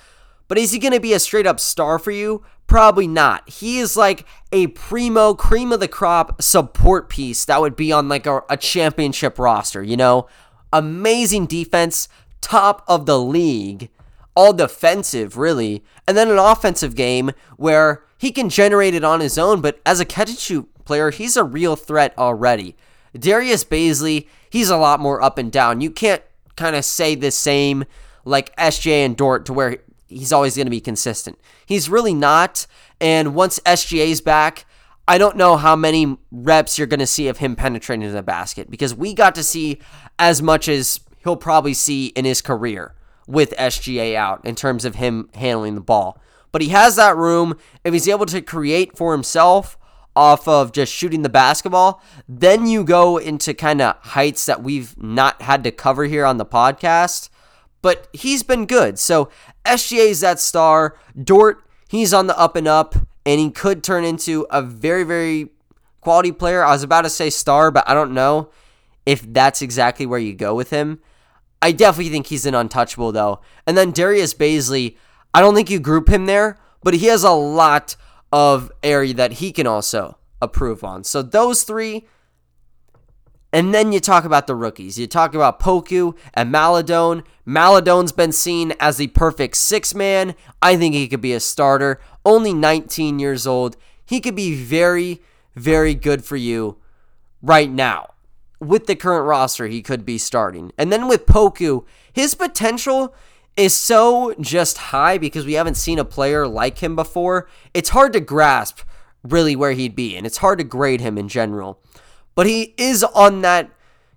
But 0.48 0.58
is 0.58 0.72
he 0.72 0.80
going 0.80 0.94
to 0.94 1.00
be 1.00 1.14
a 1.14 1.20
straight 1.20 1.48
up 1.48 1.60
star 1.60 1.98
for 1.98 2.12
you? 2.12 2.44
Probably 2.68 3.08
not. 3.08 3.48
He 3.50 3.80
is 3.80 3.98
like 3.98 4.26
a 4.52 4.68
primo, 4.68 5.34
cream 5.34 5.72
of 5.72 5.80
the 5.80 5.88
crop 5.88 6.42
support 6.42 7.10
piece 7.10 7.46
that 7.46 7.62
would 7.62 7.76
be 7.76 7.92
on 7.92 8.10
like 8.10 8.26
a, 8.26 8.44
a 8.50 8.58
championship 8.58 9.40
roster, 9.40 9.84
you 9.84 9.98
know? 9.98 10.28
Amazing 10.74 11.46
defense, 11.46 12.08
top 12.42 12.84
of 12.88 13.06
the 13.06 13.20
league, 13.20 13.90
all 14.36 14.54
defensive, 14.54 15.38
really. 15.38 15.84
And 16.08 16.18
then 16.18 16.30
an 16.30 16.38
offensive 16.38 16.96
game 16.96 17.32
where 17.58 18.04
he 18.18 18.32
can 18.32 18.50
generate 18.50 18.94
it 18.94 19.04
on 19.04 19.20
his 19.20 19.38
own, 19.38 19.62
but 19.62 19.80
as 19.86 20.00
a 20.00 20.06
catch 20.06 20.30
and 20.30 20.38
shoot 20.38 20.70
player, 20.86 21.12
he's 21.12 21.36
a 21.36 21.44
real 21.44 21.76
threat 21.76 22.14
already. 22.18 22.76
Darius 23.18 23.64
Bazley, 23.64 24.28
he's 24.50 24.70
a 24.70 24.78
lot 24.78 25.00
more 25.00 25.22
up 25.22 25.38
and 25.38 25.52
down. 25.52 25.82
You 25.82 25.92
can't 25.92 26.22
kind 26.56 26.76
of 26.76 26.86
say 26.86 27.16
the 27.16 27.32
same 27.32 27.86
like 28.24 28.56
SJ 28.56 29.06
and 29.06 29.18
Dort 29.18 29.46
to 29.46 29.54
where 29.54 29.78
he's 30.08 30.34
always 30.34 30.56
going 30.56 30.68
to 30.68 30.72
be 30.72 30.82
consistent. 30.82 31.40
He's 31.66 31.90
really 31.90 32.14
not. 32.14 32.68
And 33.00 33.36
once 33.36 33.60
SGA's 33.60 34.22
back, 34.22 34.66
I 35.08 35.18
don't 35.18 35.38
know 35.38 35.58
how 35.58 35.76
many 35.76 36.18
reps 36.32 36.78
you're 36.78 36.88
going 36.88 37.00
to 37.00 37.08
see 37.08 37.28
of 37.28 37.38
him 37.38 37.56
penetrating 37.56 38.12
the 38.12 38.24
basket 38.24 38.72
because 38.72 38.96
we 38.96 39.14
got 39.14 39.36
to 39.36 39.44
see 39.44 39.80
as 40.18 40.42
much 40.42 40.68
as 40.68 41.00
he'll 41.24 41.36
probably 41.36 41.74
see 41.74 42.08
in 42.08 42.26
his 42.26 42.42
career 42.42 42.96
with 43.28 43.52
SGA 43.58 44.16
out 44.16 44.44
in 44.46 44.56
terms 44.56 44.86
of 44.86 44.96
him 44.96 45.30
handling 45.36 45.76
the 45.76 45.82
ball. 45.82 46.20
But 46.52 46.62
he 46.62 46.70
has 46.70 46.96
that 46.96 47.18
room. 47.18 47.58
If 47.84 47.94
he's 47.94 48.08
able 48.08 48.26
to 48.28 48.42
create 48.42 48.98
for 48.98 49.12
himself 49.12 49.78
off 50.16 50.48
of 50.48 50.72
just 50.72 50.94
shooting 50.94 51.22
the 51.22 51.30
basketball, 51.30 52.02
then 52.28 52.68
you 52.68 52.84
go 52.84 53.18
into 53.18 53.54
kind 53.54 53.82
of 53.82 53.96
heights 53.98 54.46
that 54.46 54.64
we've 54.64 54.98
not 55.02 55.42
had 55.42 55.64
to 55.64 55.72
cover 55.72 56.06
here 56.06 56.26
on 56.26 56.38
the 56.38 56.46
podcast. 56.46 57.30
But 57.82 58.08
he's 58.14 58.42
been 58.42 58.66
good. 58.66 58.98
So 58.98 59.30
SGA 59.66 60.10
is 60.10 60.22
that 60.22 60.40
star. 60.40 60.98
Dort, 61.22 61.64
he's 61.88 62.14
on 62.14 62.28
the 62.28 62.38
up 62.38 62.56
and 62.56 62.68
up, 62.68 62.96
and 63.26 63.40
he 63.40 63.52
could 63.52 63.84
turn 63.84 64.04
into 64.04 64.48
a 64.50 64.62
very, 64.62 65.04
very 65.04 65.50
quality 66.02 66.32
player. 66.32 66.64
I 66.64 66.72
was 66.72 66.84
about 66.84 67.02
to 67.02 67.10
say 67.10 67.30
star, 67.30 67.72
but 67.72 67.88
I 67.88 67.94
don't 67.94 68.14
know 68.14 68.50
if 69.06 69.22
that's 69.32 69.62
exactly 69.62 70.06
where 70.06 70.20
you 70.20 70.34
go 70.34 70.56
with 70.56 70.70
him. 70.70 71.00
I 71.62 71.72
definitely 71.72 72.12
think 72.12 72.28
he's 72.28 72.46
an 72.46 72.56
untouchable, 72.56 73.12
though. 73.12 73.42
And 73.66 73.78
then 73.78 73.92
Darius 73.92 74.34
Bazley, 74.34 74.98
I 75.34 75.42
don't 75.42 75.56
think 75.56 75.70
you 75.70 75.80
group 75.80 76.10
him 76.10 76.26
there, 76.26 76.58
but 76.84 76.94
he 76.94 77.08
has 77.08 77.24
a 77.24 77.32
lot 77.32 77.96
of 78.32 78.72
area 78.84 79.14
that 79.14 79.34
he 79.34 79.52
can 79.52 79.68
also 79.68 80.18
approve 80.42 80.84
on. 80.84 81.04
So 81.04 81.22
those 81.22 81.64
three. 81.64 82.08
And 83.54 83.74
then 83.74 83.94
you 83.94 84.02
talk 84.02 84.26
about 84.26 84.48
the 84.48 84.56
rookies. 84.56 85.00
You 85.00 85.08
talk 85.08 85.34
about 85.34 85.62
Poku 85.62 86.18
and 86.34 86.52
Maledon. 86.52 87.24
Maledon's 87.46 88.12
been 88.12 88.34
seen 88.34 88.74
as 88.82 88.98
the 88.98 89.08
perfect 89.08 89.56
six 89.56 89.96
man. 89.96 90.36
I 90.62 90.76
think 90.76 90.94
he 90.94 91.08
could 91.08 91.22
be 91.22 91.32
a 91.32 91.40
starter. 91.40 92.02
Only 92.26 92.54
19 92.54 93.18
years 93.18 93.48
old. 93.48 93.78
He 94.06 94.20
could 94.20 94.36
be 94.36 94.62
very, 94.62 95.22
very 95.56 95.96
good 95.96 96.26
for 96.26 96.36
you 96.36 96.78
right 97.42 97.72
now. 97.72 98.16
With 98.60 98.88
the 98.88 98.96
current 98.96 99.26
roster, 99.26 99.68
he 99.68 99.82
could 99.82 100.06
be 100.06 100.18
starting. 100.18 100.74
And 100.78 100.92
then 100.92 101.08
with 101.08 101.26
Poku, 101.26 101.86
his 102.12 102.36
potential 102.36 103.16
is 103.58 103.74
so 103.74 104.34
just 104.40 104.78
high 104.78 105.18
because 105.18 105.46
we 105.46 105.54
haven't 105.54 105.76
seen 105.76 106.00
a 106.00 106.06
player 106.06 106.48
like 106.48 106.80
him 106.80 106.96
before. 106.96 107.48
It's 107.74 107.90
hard 107.90 108.14
to 108.14 108.20
grasp 108.20 108.82
really 109.24 109.56
where 109.56 109.72
he'd 109.72 109.96
be, 109.96 110.16
and 110.16 110.26
it's 110.26 110.38
hard 110.38 110.60
to 110.60 110.64
grade 110.64 111.02
him 111.02 111.18
in 111.18 111.28
general. 111.28 111.82
But 112.36 112.48
he 112.48 112.74
is 112.78 113.04
on 113.04 113.42
that 113.42 113.72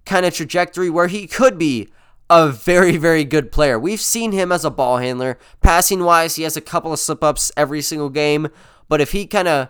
kind 0.04 0.26
of 0.26 0.34
trajectory 0.34 0.90
where 0.90 1.06
he 1.06 1.26
could 1.26 1.58
be 1.58 1.88
a 2.28 2.48
very, 2.48 2.96
very 2.96 3.24
good 3.24 3.52
player. 3.52 3.78
We've 3.78 4.00
seen 4.00 4.32
him 4.32 4.52
as 4.52 4.64
a 4.64 4.70
ball 4.70 4.98
handler. 4.98 5.38
Passing 5.62 6.04
wise, 6.04 6.36
he 6.36 6.42
has 6.42 6.56
a 6.56 6.62
couple 6.62 6.92
of 6.92 6.98
slip 6.98 7.22
ups 7.22 7.52
every 7.56 7.80
single 7.80 8.10
game. 8.10 8.48
But 8.88 9.00
if 9.00 9.12
he 9.12 9.26
kind 9.26 9.48
of 9.48 9.68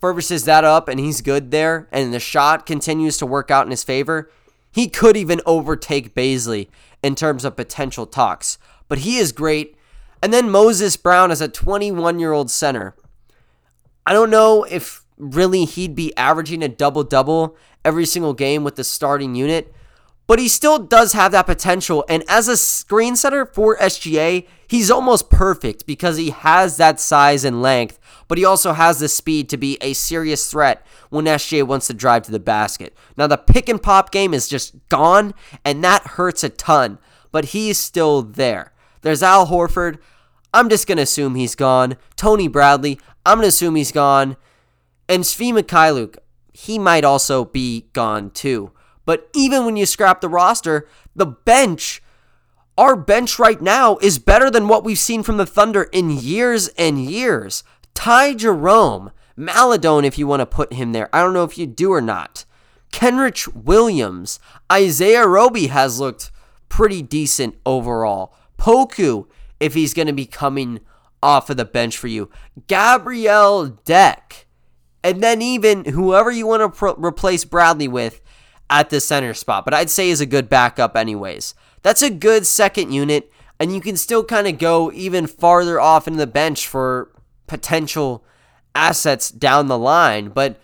furbishes 0.00 0.44
that 0.46 0.64
up 0.64 0.88
and 0.88 0.98
he's 0.98 1.20
good 1.20 1.50
there, 1.50 1.88
and 1.92 2.12
the 2.12 2.20
shot 2.20 2.66
continues 2.66 3.18
to 3.18 3.26
work 3.26 3.50
out 3.50 3.66
in 3.66 3.70
his 3.70 3.84
favor, 3.84 4.30
he 4.72 4.88
could 4.88 5.16
even 5.16 5.40
overtake 5.46 6.14
Bazley 6.14 6.68
in 7.02 7.14
terms 7.14 7.44
of 7.44 7.56
potential 7.56 8.06
talks 8.06 8.58
but 8.90 8.98
he 8.98 9.18
is 9.18 9.30
great. 9.30 9.76
And 10.20 10.34
then 10.34 10.50
Moses 10.50 10.96
Brown 10.96 11.30
as 11.30 11.40
a 11.40 11.48
21 11.48 12.18
year 12.18 12.32
old 12.32 12.50
center. 12.50 12.94
I 14.04 14.12
don't 14.12 14.30
know 14.30 14.64
if 14.64 15.04
really 15.16 15.64
he'd 15.64 15.94
be 15.94 16.14
averaging 16.16 16.62
a 16.62 16.68
double 16.68 17.04
double 17.04 17.56
every 17.84 18.04
single 18.04 18.34
game 18.34 18.64
with 18.64 18.74
the 18.74 18.82
starting 18.84 19.36
unit, 19.36 19.72
but 20.26 20.40
he 20.40 20.48
still 20.48 20.78
does 20.80 21.12
have 21.12 21.30
that 21.30 21.46
potential. 21.46 22.04
And 22.08 22.24
as 22.28 22.48
a 22.48 22.56
screen 22.56 23.14
setter 23.14 23.46
for 23.46 23.76
SGA, 23.76 24.46
he's 24.66 24.90
almost 24.90 25.30
perfect 25.30 25.86
because 25.86 26.16
he 26.16 26.30
has 26.30 26.76
that 26.78 26.98
size 26.98 27.44
and 27.44 27.62
length, 27.62 28.00
but 28.26 28.38
he 28.38 28.44
also 28.44 28.72
has 28.72 28.98
the 28.98 29.08
speed 29.08 29.48
to 29.50 29.56
be 29.56 29.78
a 29.80 29.92
serious 29.92 30.50
threat 30.50 30.84
when 31.10 31.26
SGA 31.26 31.64
wants 31.64 31.86
to 31.86 31.94
drive 31.94 32.24
to 32.24 32.32
the 32.32 32.40
basket. 32.40 32.92
Now, 33.16 33.28
the 33.28 33.38
pick 33.38 33.68
and 33.68 33.80
pop 33.80 34.10
game 34.10 34.34
is 34.34 34.48
just 34.48 34.74
gone, 34.88 35.32
and 35.64 35.84
that 35.84 36.02
hurts 36.08 36.42
a 36.42 36.48
ton, 36.48 36.98
but 37.30 37.46
he's 37.46 37.78
still 37.78 38.22
there. 38.22 38.72
There's 39.02 39.22
Al 39.22 39.46
Horford. 39.46 39.98
I'm 40.52 40.68
just 40.68 40.86
going 40.86 40.96
to 40.96 41.02
assume 41.02 41.34
he's 41.34 41.54
gone. 41.54 41.96
Tony 42.16 42.48
Bradley. 42.48 42.98
I'm 43.24 43.38
going 43.38 43.44
to 43.44 43.48
assume 43.48 43.76
he's 43.76 43.92
gone. 43.92 44.36
And 45.08 45.24
Svi 45.24 45.52
Mykhailiuk, 45.52 46.16
he 46.52 46.78
might 46.78 47.04
also 47.04 47.44
be 47.44 47.88
gone 47.92 48.30
too. 48.30 48.72
But 49.04 49.28
even 49.34 49.64
when 49.64 49.76
you 49.76 49.86
scrap 49.86 50.20
the 50.20 50.28
roster, 50.28 50.86
the 51.16 51.26
bench, 51.26 52.02
our 52.78 52.94
bench 52.96 53.38
right 53.38 53.60
now 53.60 53.96
is 53.98 54.18
better 54.18 54.50
than 54.50 54.68
what 54.68 54.84
we've 54.84 54.98
seen 54.98 55.22
from 55.22 55.36
the 55.36 55.46
Thunder 55.46 55.84
in 55.84 56.10
years 56.10 56.68
and 56.78 57.04
years. 57.04 57.64
Ty 57.94 58.34
Jerome, 58.34 59.10
Maledon, 59.36 60.04
if 60.04 60.18
you 60.18 60.26
want 60.26 60.40
to 60.40 60.46
put 60.46 60.72
him 60.72 60.92
there. 60.92 61.08
I 61.12 61.22
don't 61.22 61.34
know 61.34 61.44
if 61.44 61.58
you 61.58 61.66
do 61.66 61.92
or 61.92 62.00
not. 62.00 62.44
Kenrich 62.92 63.48
Williams, 63.54 64.40
Isaiah 64.70 65.26
Roby 65.26 65.68
has 65.68 66.00
looked 66.00 66.30
pretty 66.68 67.02
decent 67.02 67.56
overall. 67.64 68.34
Poku, 68.60 69.26
if 69.58 69.74
he's 69.74 69.94
going 69.94 70.06
to 70.06 70.12
be 70.12 70.26
coming 70.26 70.80
off 71.22 71.50
of 71.50 71.56
the 71.56 71.64
bench 71.64 71.96
for 71.96 72.08
you, 72.08 72.30
Gabriel 72.66 73.66
Deck, 73.66 74.46
and 75.02 75.22
then 75.22 75.40
even 75.42 75.86
whoever 75.86 76.30
you 76.30 76.46
want 76.46 76.62
to 76.62 76.68
pro- 76.68 76.94
replace 76.94 77.44
Bradley 77.44 77.88
with 77.88 78.20
at 78.68 78.90
the 78.90 79.00
center 79.00 79.34
spot. 79.34 79.64
But 79.64 79.74
I'd 79.74 79.90
say 79.90 80.10
is 80.10 80.20
a 80.20 80.26
good 80.26 80.48
backup, 80.48 80.96
anyways. 80.96 81.54
That's 81.82 82.02
a 82.02 82.10
good 82.10 82.46
second 82.46 82.92
unit, 82.92 83.32
and 83.58 83.74
you 83.74 83.80
can 83.80 83.96
still 83.96 84.24
kind 84.24 84.46
of 84.46 84.58
go 84.58 84.92
even 84.92 85.26
farther 85.26 85.80
off 85.80 86.06
into 86.06 86.18
the 86.18 86.26
bench 86.26 86.68
for 86.68 87.10
potential 87.46 88.24
assets 88.74 89.30
down 89.30 89.66
the 89.66 89.78
line. 89.78 90.28
But 90.28 90.60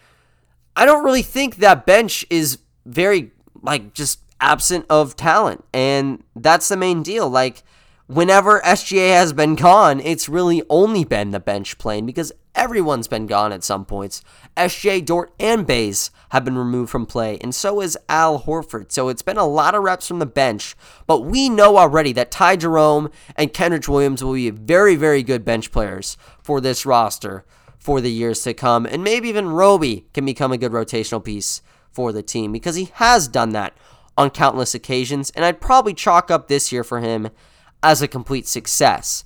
I 0.76 0.84
don't 0.84 1.04
really 1.04 1.22
think 1.22 1.56
that 1.56 1.86
bench 1.86 2.26
is 2.28 2.58
very, 2.84 3.32
like, 3.62 3.94
just 3.94 4.20
absent 4.40 4.84
of 4.90 5.16
talent. 5.16 5.64
And 5.72 6.22
that's 6.36 6.68
the 6.68 6.76
main 6.76 7.02
deal. 7.02 7.28
Like, 7.28 7.62
whenever 8.06 8.60
SGA 8.60 9.14
has 9.14 9.32
been 9.32 9.54
gone, 9.54 10.00
it's 10.00 10.28
really 10.28 10.62
only 10.70 11.04
been 11.04 11.30
the 11.30 11.40
bench 11.40 11.78
playing 11.78 12.06
because 12.06 12.32
everyone's 12.54 13.08
been 13.08 13.26
gone 13.26 13.52
at 13.52 13.64
some 13.64 13.84
points. 13.84 14.22
SJ, 14.56 15.04
Dort, 15.04 15.32
and 15.38 15.66
Bays 15.66 16.10
have 16.30 16.44
been 16.44 16.56
removed 16.56 16.90
from 16.90 17.06
play, 17.06 17.38
and 17.40 17.54
so 17.54 17.80
is 17.80 17.98
Al 18.08 18.42
Horford. 18.42 18.92
So 18.92 19.08
it's 19.08 19.22
been 19.22 19.36
a 19.36 19.46
lot 19.46 19.74
of 19.74 19.82
reps 19.82 20.06
from 20.06 20.18
the 20.18 20.26
bench, 20.26 20.76
but 21.06 21.20
we 21.20 21.48
know 21.48 21.76
already 21.76 22.12
that 22.12 22.30
Ty 22.30 22.56
Jerome 22.56 23.10
and 23.34 23.52
Kenrich 23.52 23.88
Williams 23.88 24.22
will 24.22 24.34
be 24.34 24.50
very, 24.50 24.96
very 24.96 25.22
good 25.22 25.44
bench 25.44 25.70
players 25.70 26.16
for 26.42 26.60
this 26.60 26.86
roster 26.86 27.44
for 27.78 28.00
the 28.00 28.10
years 28.10 28.42
to 28.42 28.54
come, 28.54 28.86
and 28.86 29.04
maybe 29.04 29.28
even 29.28 29.48
Roby 29.48 30.06
can 30.12 30.24
become 30.24 30.52
a 30.52 30.58
good 30.58 30.72
rotational 30.72 31.22
piece 31.22 31.62
for 31.92 32.12
the 32.12 32.22
team 32.22 32.52
because 32.52 32.74
he 32.74 32.90
has 32.94 33.28
done 33.28 33.50
that 33.50 33.76
on 34.16 34.30
countless 34.30 34.74
occasions, 34.74 35.30
and 35.30 35.44
I'd 35.44 35.60
probably 35.60 35.94
chalk 35.94 36.30
up 36.30 36.48
this 36.48 36.72
year 36.72 36.82
for 36.82 37.00
him 37.00 37.28
as 37.82 38.02
a 38.02 38.08
complete 38.08 38.46
success. 38.46 39.24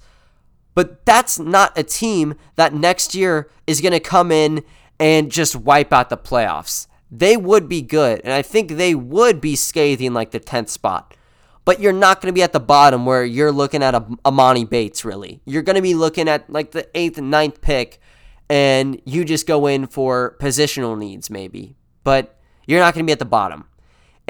But 0.74 1.04
that's 1.04 1.38
not 1.38 1.76
a 1.76 1.82
team 1.82 2.34
that 2.56 2.74
next 2.74 3.14
year 3.14 3.50
is 3.66 3.80
going 3.80 3.92
to 3.92 4.00
come 4.00 4.30
in 4.30 4.64
and 4.98 5.30
just 5.30 5.56
wipe 5.56 5.92
out 5.92 6.10
the 6.10 6.16
playoffs. 6.16 6.86
They 7.10 7.36
would 7.36 7.68
be 7.68 7.82
good, 7.82 8.20
and 8.22 8.32
I 8.32 8.42
think 8.42 8.72
they 8.72 8.94
would 8.94 9.40
be 9.40 9.56
scathing 9.56 10.12
like 10.12 10.30
the 10.30 10.38
10th 10.38 10.68
spot. 10.68 11.16
But 11.64 11.80
you're 11.80 11.92
not 11.92 12.20
going 12.20 12.32
to 12.32 12.36
be 12.36 12.42
at 12.42 12.52
the 12.52 12.60
bottom 12.60 13.04
where 13.04 13.24
you're 13.24 13.52
looking 13.52 13.82
at 13.82 13.94
a 13.94 14.00
Emoni 14.00 14.68
Bates, 14.68 15.04
really. 15.04 15.40
You're 15.44 15.62
going 15.62 15.76
to 15.76 15.82
be 15.82 15.94
looking 15.94 16.28
at 16.28 16.48
like 16.48 16.70
the 16.70 16.88
8th 16.94 17.18
and 17.18 17.32
9th 17.32 17.60
pick, 17.60 18.00
and 18.48 19.00
you 19.04 19.24
just 19.24 19.46
go 19.46 19.66
in 19.66 19.86
for 19.86 20.36
positional 20.40 20.96
needs, 20.96 21.30
maybe. 21.30 21.76
But 22.04 22.38
you're 22.66 22.80
not 22.80 22.94
going 22.94 23.04
to 23.04 23.08
be 23.08 23.12
at 23.12 23.18
the 23.18 23.24
bottom. 23.24 23.66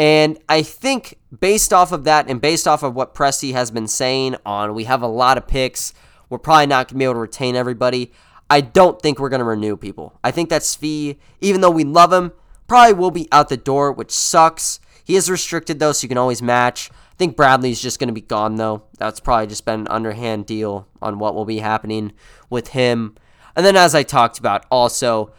And 0.00 0.38
I 0.48 0.62
think 0.62 1.18
based 1.40 1.74
off 1.74 1.92
of 1.92 2.04
that 2.04 2.26
and 2.26 2.40
based 2.40 2.66
off 2.66 2.82
of 2.82 2.94
what 2.94 3.14
Presti 3.14 3.52
has 3.52 3.70
been 3.70 3.86
saying 3.86 4.36
on 4.46 4.74
we 4.74 4.84
have 4.84 5.02
a 5.02 5.06
lot 5.06 5.36
of 5.36 5.46
picks, 5.46 5.92
we're 6.30 6.38
probably 6.38 6.68
not 6.68 6.88
going 6.88 6.94
to 6.94 6.98
be 7.00 7.04
able 7.04 7.14
to 7.14 7.20
retain 7.20 7.54
everybody. 7.54 8.10
I 8.48 8.62
don't 8.62 8.98
think 9.02 9.18
we're 9.18 9.28
going 9.28 9.40
to 9.40 9.44
renew 9.44 9.76
people. 9.76 10.18
I 10.24 10.30
think 10.30 10.48
that 10.48 10.62
Svi, 10.62 11.18
even 11.42 11.60
though 11.60 11.70
we 11.70 11.84
love 11.84 12.14
him, 12.14 12.32
probably 12.66 12.94
will 12.94 13.10
be 13.10 13.28
out 13.30 13.50
the 13.50 13.58
door, 13.58 13.92
which 13.92 14.10
sucks. 14.10 14.80
He 15.04 15.16
is 15.16 15.28
restricted 15.28 15.80
though, 15.80 15.92
so 15.92 16.06
you 16.06 16.08
can 16.08 16.16
always 16.16 16.40
match. 16.40 16.90
I 16.90 17.16
think 17.18 17.36
Bradley's 17.36 17.82
just 17.82 17.98
going 17.98 18.08
to 18.08 18.14
be 18.14 18.22
gone, 18.22 18.54
though. 18.54 18.84
That's 18.96 19.20
probably 19.20 19.48
just 19.48 19.66
been 19.66 19.80
an 19.80 19.88
underhand 19.88 20.46
deal 20.46 20.88
on 21.02 21.18
what 21.18 21.34
will 21.34 21.44
be 21.44 21.58
happening 21.58 22.12
with 22.48 22.68
him. 22.68 23.16
And 23.54 23.66
then, 23.66 23.76
as 23.76 23.94
I 23.94 24.02
talked 24.02 24.38
about, 24.38 24.64
also, 24.70 25.34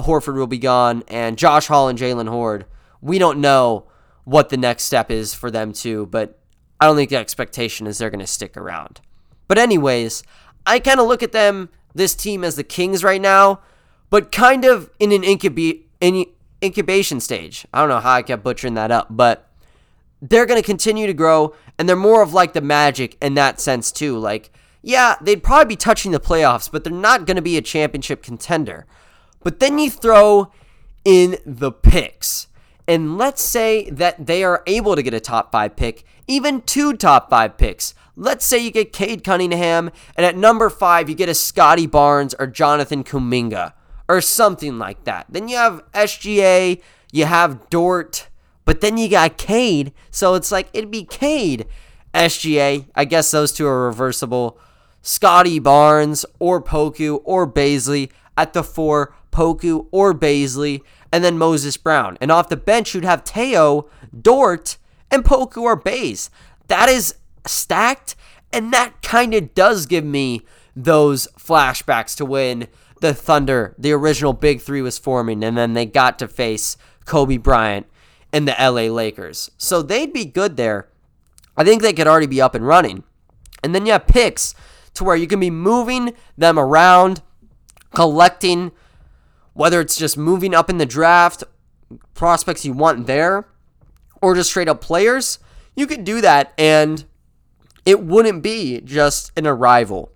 Horford 0.00 0.34
will 0.34 0.46
be 0.46 0.58
gone, 0.58 1.02
and 1.08 1.38
Josh 1.38 1.68
Hall 1.68 1.88
and 1.88 1.98
Jaylen 1.98 2.28
Hoard. 2.28 2.66
We 3.00 3.18
don't 3.18 3.40
know 3.40 3.86
what 4.24 4.48
the 4.48 4.56
next 4.56 4.84
step 4.84 5.10
is 5.10 5.34
for 5.34 5.50
them, 5.50 5.72
too, 5.72 6.06
but 6.06 6.38
I 6.80 6.86
don't 6.86 6.96
think 6.96 7.10
the 7.10 7.16
expectation 7.16 7.86
is 7.86 7.98
they're 7.98 8.10
going 8.10 8.20
to 8.20 8.26
stick 8.26 8.56
around. 8.56 9.00
But, 9.48 9.58
anyways, 9.58 10.22
I 10.66 10.78
kind 10.78 11.00
of 11.00 11.06
look 11.06 11.22
at 11.22 11.32
them, 11.32 11.68
this 11.94 12.14
team, 12.14 12.44
as 12.44 12.56
the 12.56 12.64
Kings 12.64 13.02
right 13.04 13.20
now, 13.20 13.60
but 14.10 14.32
kind 14.32 14.64
of 14.64 14.90
in 14.98 15.12
an 15.12 15.22
incubi- 15.22 15.82
in 16.00 16.26
incubation 16.62 17.20
stage. 17.20 17.66
I 17.72 17.80
don't 17.80 17.88
know 17.88 18.00
how 18.00 18.14
I 18.14 18.22
kept 18.22 18.44
butchering 18.44 18.74
that 18.74 18.90
up, 18.90 19.08
but 19.10 19.48
they're 20.20 20.46
going 20.46 20.60
to 20.60 20.66
continue 20.66 21.06
to 21.06 21.14
grow, 21.14 21.54
and 21.78 21.88
they're 21.88 21.96
more 21.96 22.22
of 22.22 22.32
like 22.32 22.52
the 22.52 22.60
Magic 22.60 23.16
in 23.20 23.34
that 23.34 23.60
sense, 23.60 23.90
too. 23.90 24.16
Like, 24.18 24.52
yeah, 24.82 25.16
they'd 25.20 25.42
probably 25.42 25.74
be 25.74 25.76
touching 25.76 26.12
the 26.12 26.20
playoffs, 26.20 26.70
but 26.70 26.84
they're 26.84 26.92
not 26.92 27.26
going 27.26 27.36
to 27.36 27.42
be 27.42 27.56
a 27.56 27.62
championship 27.62 28.22
contender. 28.22 28.86
But 29.42 29.60
then 29.60 29.78
you 29.78 29.90
throw 29.90 30.52
in 31.04 31.38
the 31.44 31.72
picks. 31.72 32.46
And 32.88 33.16
let's 33.16 33.42
say 33.42 33.88
that 33.90 34.26
they 34.26 34.42
are 34.42 34.62
able 34.66 34.96
to 34.96 35.02
get 35.02 35.14
a 35.14 35.20
top 35.20 35.52
five 35.52 35.76
pick, 35.76 36.04
even 36.26 36.62
two 36.62 36.94
top 36.94 37.30
five 37.30 37.56
picks. 37.56 37.94
Let's 38.16 38.44
say 38.44 38.58
you 38.58 38.70
get 38.70 38.92
Cade 38.92 39.24
Cunningham, 39.24 39.90
and 40.16 40.26
at 40.26 40.36
number 40.36 40.68
five, 40.68 41.08
you 41.08 41.14
get 41.14 41.28
a 41.28 41.34
Scottie 41.34 41.86
Barnes 41.86 42.34
or 42.38 42.46
Jonathan 42.46 43.04
Kuminga 43.04 43.72
or 44.08 44.20
something 44.20 44.78
like 44.78 45.04
that. 45.04 45.26
Then 45.30 45.48
you 45.48 45.56
have 45.56 45.82
SGA, 45.92 46.82
you 47.12 47.24
have 47.24 47.70
Dort, 47.70 48.28
but 48.64 48.80
then 48.80 48.98
you 48.98 49.08
got 49.08 49.38
Cade. 49.38 49.92
So 50.10 50.34
it's 50.34 50.52
like 50.52 50.68
it'd 50.72 50.90
be 50.90 51.04
Cade, 51.04 51.66
SGA. 52.12 52.86
I 52.94 53.04
guess 53.04 53.30
those 53.30 53.52
two 53.52 53.66
are 53.66 53.86
reversible. 53.86 54.58
Scottie 55.00 55.58
Barnes 55.58 56.24
or 56.38 56.62
Poku 56.62 57.20
or 57.24 57.50
Bazley 57.50 58.10
at 58.36 58.52
the 58.52 58.62
four, 58.62 59.14
Poku 59.32 59.86
or 59.90 60.14
Bazley, 60.14 60.82
and 61.10 61.24
then 61.24 61.38
Moses 61.38 61.76
Brown. 61.76 62.16
And 62.20 62.30
off 62.30 62.48
the 62.48 62.56
bench, 62.56 62.94
you'd 62.94 63.04
have 63.04 63.24
Teo, 63.24 63.88
Dort, 64.18 64.76
and 65.10 65.24
Poku 65.24 65.62
or 65.62 65.76
Baze. 65.76 66.30
That 66.68 66.88
is 66.88 67.16
stacked, 67.46 68.14
and 68.52 68.72
that 68.72 69.02
kind 69.02 69.34
of 69.34 69.54
does 69.54 69.86
give 69.86 70.04
me 70.04 70.42
those 70.76 71.26
flashbacks 71.38 72.16
to 72.16 72.24
when 72.24 72.68
the 73.00 73.12
Thunder, 73.12 73.74
the 73.78 73.92
original 73.92 74.32
Big 74.32 74.60
Three, 74.60 74.80
was 74.80 74.98
forming, 74.98 75.42
and 75.42 75.56
then 75.56 75.72
they 75.74 75.86
got 75.86 76.18
to 76.20 76.28
face 76.28 76.76
Kobe 77.04 77.36
Bryant 77.36 77.86
and 78.32 78.46
the 78.46 78.54
LA 78.58 78.92
Lakers. 78.92 79.50
So 79.58 79.82
they'd 79.82 80.12
be 80.12 80.24
good 80.24 80.56
there. 80.56 80.88
I 81.56 81.64
think 81.64 81.82
they 81.82 81.92
could 81.92 82.06
already 82.06 82.26
be 82.26 82.40
up 82.40 82.54
and 82.54 82.66
running. 82.66 83.04
And 83.62 83.74
then 83.74 83.86
you 83.86 83.92
have 83.92 84.06
picks 84.06 84.54
to 84.94 85.04
where 85.04 85.16
you 85.16 85.26
can 85.26 85.40
be 85.40 85.50
moving 85.50 86.14
them 86.36 86.58
around, 86.58 87.22
collecting, 87.94 88.72
whether 89.54 89.80
it's 89.80 89.96
just 89.96 90.16
moving 90.16 90.54
up 90.54 90.70
in 90.70 90.78
the 90.78 90.86
draft, 90.86 91.44
prospects 92.14 92.64
you 92.64 92.72
want 92.72 93.06
there, 93.06 93.46
or 94.20 94.34
just 94.34 94.50
straight 94.50 94.68
up 94.68 94.80
players. 94.80 95.38
You 95.74 95.86
could 95.86 96.04
do 96.04 96.20
that, 96.20 96.52
and 96.56 97.04
it 97.84 98.02
wouldn't 98.02 98.42
be 98.42 98.80
just 98.80 99.32
an 99.36 99.46
arrival 99.46 100.12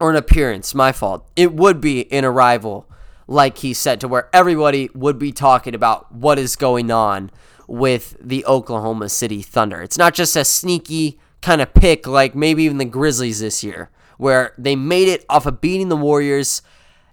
or 0.00 0.10
an 0.10 0.16
appearance. 0.16 0.74
My 0.74 0.92
fault. 0.92 1.28
It 1.36 1.52
would 1.52 1.80
be 1.80 2.10
an 2.12 2.24
arrival, 2.24 2.90
like 3.26 3.58
he 3.58 3.72
said, 3.72 4.00
to 4.00 4.08
where 4.08 4.28
everybody 4.32 4.90
would 4.94 5.18
be 5.18 5.32
talking 5.32 5.74
about 5.74 6.12
what 6.12 6.38
is 6.38 6.56
going 6.56 6.90
on 6.90 7.30
with 7.66 8.16
the 8.20 8.44
Oklahoma 8.46 9.08
City 9.08 9.42
Thunder. 9.42 9.82
It's 9.82 9.98
not 9.98 10.14
just 10.14 10.36
a 10.36 10.44
sneaky 10.44 11.18
kind 11.42 11.60
of 11.60 11.74
pick 11.74 12.06
like 12.06 12.34
maybe 12.34 12.64
even 12.64 12.78
the 12.78 12.84
Grizzlies 12.84 13.40
this 13.40 13.62
year, 13.62 13.90
where 14.18 14.52
they 14.58 14.76
made 14.76 15.08
it 15.08 15.24
off 15.28 15.46
of 15.46 15.60
beating 15.60 15.88
the 15.88 15.96
Warriors. 15.96 16.62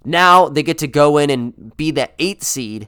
Now 0.05 0.49
they 0.49 0.63
get 0.63 0.77
to 0.79 0.87
go 0.87 1.17
in 1.17 1.29
and 1.29 1.75
be 1.77 1.91
the 1.91 2.09
eighth 2.19 2.43
seed, 2.43 2.87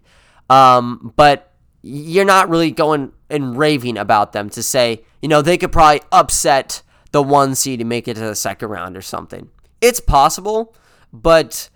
um, 0.50 1.14
but 1.16 1.54
you're 1.82 2.26
not 2.26 2.50
really 2.50 2.72
going 2.72 3.12
and 3.30 3.58
raving 3.58 3.98
about 3.98 4.34
them 4.34 4.50
to 4.50 4.64
say, 4.64 5.04
you 5.22 5.28
know, 5.28 5.42
they 5.42 5.58
could 5.58 5.72
probably 5.72 6.02
upset 6.12 6.82
the 7.12 7.22
one 7.22 7.56
seed 7.56 7.80
and 7.80 7.90
make 7.90 8.08
it 8.08 8.16
to 8.16 8.20
the 8.22 8.36
second 8.36 8.70
round 8.70 8.98
or 8.98 9.02
something. 9.02 9.50
It's 9.82 10.00
possible, 10.00 10.76
but 11.14 11.70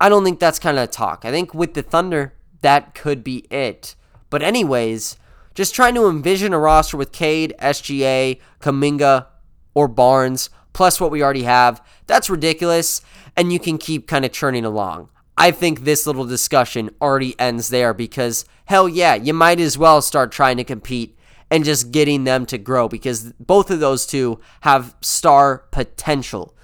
I 0.00 0.08
don't 0.08 0.24
think 0.24 0.38
that's 0.38 0.58
kind 0.58 0.78
of 0.78 0.90
talk. 0.90 1.24
I 1.24 1.30
think 1.30 1.54
with 1.54 1.74
the 1.74 1.82
Thunder, 1.82 2.34
that 2.60 2.94
could 2.94 3.24
be 3.24 3.46
it. 3.50 3.96
But 4.30 4.42
anyways, 4.42 5.16
just 5.54 5.74
trying 5.74 5.94
to 5.94 6.08
envision 6.08 6.52
a 6.52 6.58
roster 6.58 6.96
with 6.96 7.12
Cade, 7.12 7.54
SGA, 7.58 8.40
Kuminga, 8.60 9.26
or 9.74 9.88
Barnes, 9.88 10.50
plus 10.72 11.00
what 11.00 11.10
we 11.10 11.22
already 11.22 11.42
have, 11.44 11.82
that's 12.06 12.30
ridiculous, 12.30 13.00
and 13.36 13.52
you 13.52 13.58
can 13.58 13.78
keep 13.78 14.06
kind 14.06 14.24
of 14.24 14.32
churning 14.32 14.64
along. 14.64 15.08
I 15.36 15.50
think 15.50 15.80
this 15.80 16.06
little 16.06 16.26
discussion 16.26 16.90
already 17.00 17.38
ends 17.38 17.68
there 17.68 17.94
because, 17.94 18.44
hell 18.66 18.88
yeah, 18.88 19.14
you 19.14 19.32
might 19.32 19.60
as 19.60 19.78
well 19.78 20.02
start 20.02 20.30
trying 20.30 20.58
to 20.58 20.64
compete 20.64 21.16
and 21.50 21.64
just 21.64 21.90
getting 21.90 22.24
them 22.24 22.46
to 22.46 22.58
grow 22.58 22.88
because 22.88 23.32
both 23.40 23.70
of 23.70 23.80
those 23.80 24.06
two 24.06 24.40
have 24.60 24.94
star 25.00 25.58
potential. 25.70 26.54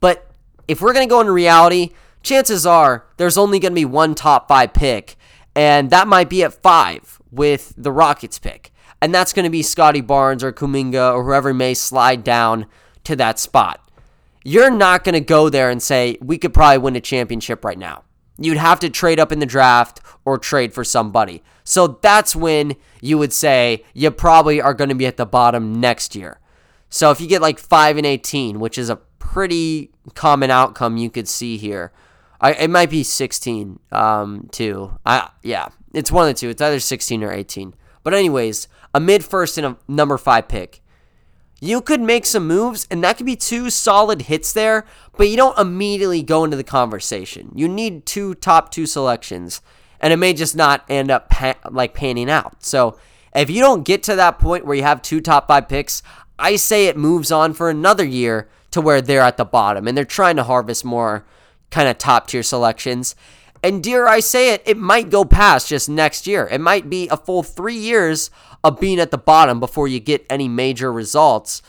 But 0.00 0.30
if 0.68 0.80
we're 0.80 0.92
going 0.92 1.06
to 1.06 1.12
go 1.12 1.20
into 1.20 1.32
reality, 1.32 1.90
chances 2.22 2.66
are 2.66 3.06
there's 3.16 3.38
only 3.38 3.58
going 3.58 3.72
to 3.72 3.80
be 3.80 3.84
one 3.84 4.14
top 4.14 4.48
five 4.48 4.72
pick, 4.72 5.16
and 5.54 5.90
that 5.90 6.08
might 6.08 6.30
be 6.30 6.42
at 6.42 6.62
five 6.62 7.20
with 7.30 7.74
the 7.76 7.92
Rockets 7.92 8.38
pick. 8.38 8.72
And 9.02 9.14
that's 9.14 9.32
going 9.32 9.44
to 9.44 9.50
be 9.50 9.62
Scottie 9.62 10.02
Barnes 10.02 10.44
or 10.44 10.52
Kuminga 10.52 11.14
or 11.14 11.24
whoever 11.24 11.54
may 11.54 11.72
slide 11.74 12.22
down 12.22 12.66
to 13.04 13.16
that 13.16 13.38
spot. 13.38 13.80
You're 14.44 14.70
not 14.70 15.04
going 15.04 15.14
to 15.14 15.20
go 15.20 15.48
there 15.48 15.70
and 15.70 15.82
say, 15.82 16.16
we 16.20 16.38
could 16.38 16.54
probably 16.54 16.78
win 16.78 16.96
a 16.96 17.00
championship 17.00 17.64
right 17.64 17.78
now. 17.78 18.04
You'd 18.38 18.56
have 18.56 18.80
to 18.80 18.88
trade 18.88 19.20
up 19.20 19.32
in 19.32 19.38
the 19.38 19.46
draft 19.46 20.00
or 20.24 20.38
trade 20.38 20.72
for 20.72 20.82
somebody. 20.82 21.42
So 21.62 21.98
that's 22.00 22.34
when 22.34 22.76
you 23.02 23.18
would 23.18 23.32
say 23.32 23.84
you 23.92 24.10
probably 24.10 24.60
are 24.60 24.72
going 24.72 24.88
to 24.88 24.94
be 24.94 25.06
at 25.06 25.18
the 25.18 25.26
bottom 25.26 25.78
next 25.78 26.16
year. 26.16 26.40
So 26.88 27.10
if 27.10 27.20
you 27.20 27.26
get 27.26 27.42
like 27.42 27.58
5 27.58 27.98
and 27.98 28.06
18, 28.06 28.58
which 28.58 28.78
is 28.78 28.88
a 28.88 29.00
pretty 29.30 29.92
common 30.14 30.50
outcome 30.50 30.96
you 30.96 31.08
could 31.08 31.28
see 31.28 31.56
here. 31.56 31.92
I, 32.40 32.52
it 32.54 32.70
might 32.70 32.90
be 32.90 33.04
16 33.04 33.78
um, 33.92 34.48
too. 34.50 34.98
I 35.06 35.30
yeah, 35.42 35.68
it's 35.94 36.10
one 36.10 36.28
of 36.28 36.34
the 36.34 36.38
two. 36.38 36.48
It's 36.48 36.60
either 36.60 36.80
16 36.80 37.22
or 37.22 37.32
18. 37.32 37.74
But 38.02 38.14
anyways, 38.14 38.66
a 38.92 38.98
mid 38.98 39.24
first 39.24 39.56
and 39.56 39.66
a 39.66 39.76
number 39.86 40.18
five 40.18 40.48
pick. 40.48 40.80
You 41.60 41.82
could 41.82 42.00
make 42.00 42.24
some 42.24 42.46
moves, 42.46 42.86
and 42.90 43.04
that 43.04 43.18
could 43.18 43.26
be 43.26 43.36
two 43.36 43.68
solid 43.68 44.22
hits 44.22 44.52
there, 44.52 44.86
but 45.16 45.28
you 45.28 45.36
don't 45.36 45.58
immediately 45.58 46.22
go 46.22 46.42
into 46.42 46.56
the 46.56 46.64
conversation. 46.64 47.52
You 47.54 47.68
need 47.68 48.06
two 48.06 48.34
top 48.34 48.70
two 48.70 48.86
selections, 48.86 49.60
and 50.00 50.10
it 50.10 50.16
may 50.16 50.32
just 50.32 50.56
not 50.56 50.84
end 50.88 51.10
up 51.10 51.28
pa- 51.28 51.58
like 51.70 51.92
panning 51.92 52.30
out. 52.30 52.64
So 52.64 52.98
if 53.34 53.50
you 53.50 53.60
don't 53.60 53.84
get 53.84 54.02
to 54.04 54.16
that 54.16 54.38
point 54.38 54.64
where 54.64 54.74
you 54.74 54.82
have 54.82 55.02
two 55.02 55.20
top 55.20 55.48
five 55.48 55.68
picks, 55.68 56.02
I 56.38 56.56
say 56.56 56.86
it 56.86 56.96
moves 56.96 57.30
on 57.30 57.52
for 57.52 57.68
another 57.68 58.04
year 58.04 58.48
to 58.70 58.80
where 58.80 59.02
they're 59.02 59.20
at 59.20 59.36
the 59.36 59.44
bottom 59.44 59.86
and 59.86 59.96
they're 59.96 60.04
trying 60.06 60.36
to 60.36 60.44
harvest 60.44 60.84
more 60.84 61.26
kind 61.70 61.88
of 61.88 61.98
top 61.98 62.26
tier 62.26 62.42
selections. 62.42 63.14
And 63.62 63.82
dare 63.82 64.08
I 64.08 64.20
say 64.20 64.54
it, 64.54 64.62
it 64.64 64.76
might 64.76 65.10
go 65.10 65.24
past 65.24 65.68
just 65.68 65.88
next 65.88 66.26
year. 66.26 66.48
It 66.50 66.60
might 66.60 66.88
be 66.88 67.08
a 67.08 67.16
full 67.16 67.42
three 67.42 67.76
years 67.76 68.30
of 68.64 68.80
being 68.80 68.98
at 68.98 69.10
the 69.10 69.18
bottom 69.18 69.60
before 69.60 69.88
you 69.88 70.00
get 70.00 70.24
any 70.30 70.48
major 70.48 70.92
results. 70.92 71.62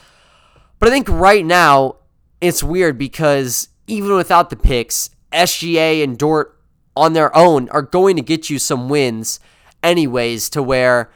But 0.79 0.89
I 0.89 0.91
think 0.91 1.09
right 1.09 1.45
now 1.45 1.97
it's 2.39 2.63
weird 2.63 2.97
because 2.97 3.69
even 3.87 4.13
without 4.13 4.49
the 4.49 4.55
picks, 4.55 5.09
SGA 5.31 6.03
and 6.03 6.17
Dort 6.17 6.57
on 6.95 7.13
their 7.13 7.35
own 7.35 7.69
are 7.69 7.81
going 7.81 8.15
to 8.15 8.21
get 8.21 8.49
you 8.49 8.59
some 8.59 8.89
wins 8.89 9.39
anyways 9.83 10.49
to 10.49 10.63
where 10.63 11.11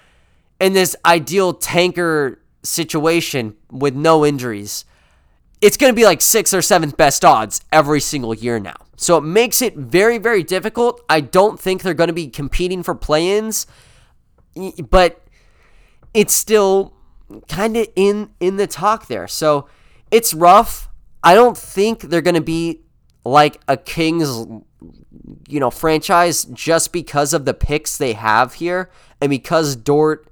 in 0.60 0.74
this 0.74 0.96
ideal 1.06 1.54
tanker 1.54 2.40
situation 2.64 3.56
with 3.70 3.96
no 3.96 4.26
injuries, 4.26 4.86
it's 5.62 5.78
going 5.78 5.92
to 5.92 5.96
be 5.96 6.06
like 6.06 6.22
sixth 6.22 6.54
or 6.54 6.62
seventh 6.62 6.98
best 6.98 7.24
odds 7.24 7.62
every 7.72 8.00
single 8.00 8.34
year 8.34 8.60
now. 8.60 8.76
So 8.98 9.18
it 9.18 9.22
makes 9.22 9.62
it 9.62 9.76
very, 9.76 10.18
very 10.18 10.44
difficult. 10.44 11.02
I 11.10 11.22
don't 11.22 11.60
think 11.60 11.82
they're 11.82 11.94
going 11.94 12.08
to 12.08 12.14
be 12.14 12.28
competing 12.28 12.84
for 12.84 12.96
play 12.96 13.38
ins, 13.38 13.68
but 14.90 15.22
it's 16.14 16.34
still 16.34 16.94
kind 17.50 17.76
of 17.76 17.88
in 17.96 18.30
in 18.40 18.58
the 18.58 18.68
talk 18.68 19.08
there. 19.08 19.28
So 19.28 19.68
it's 20.12 20.34
rough. 20.34 20.90
I 21.24 21.34
don't 21.34 21.58
think 21.58 22.02
they're 22.02 22.22
going 22.22 22.36
to 22.36 22.42
be 22.42 22.82
like 23.26 23.60
a 23.68 23.76
Kings 23.76 24.46
you 25.48 25.60
know 25.60 25.72
franchise 25.72 26.46
just 26.46 26.94
because 26.94 27.34
of 27.34 27.46
the 27.46 27.54
picks 27.54 27.98
they 27.98 28.14
have 28.14 28.56
here 28.56 28.90
and 29.20 29.30
because 29.30 29.76
Dort 29.76 30.28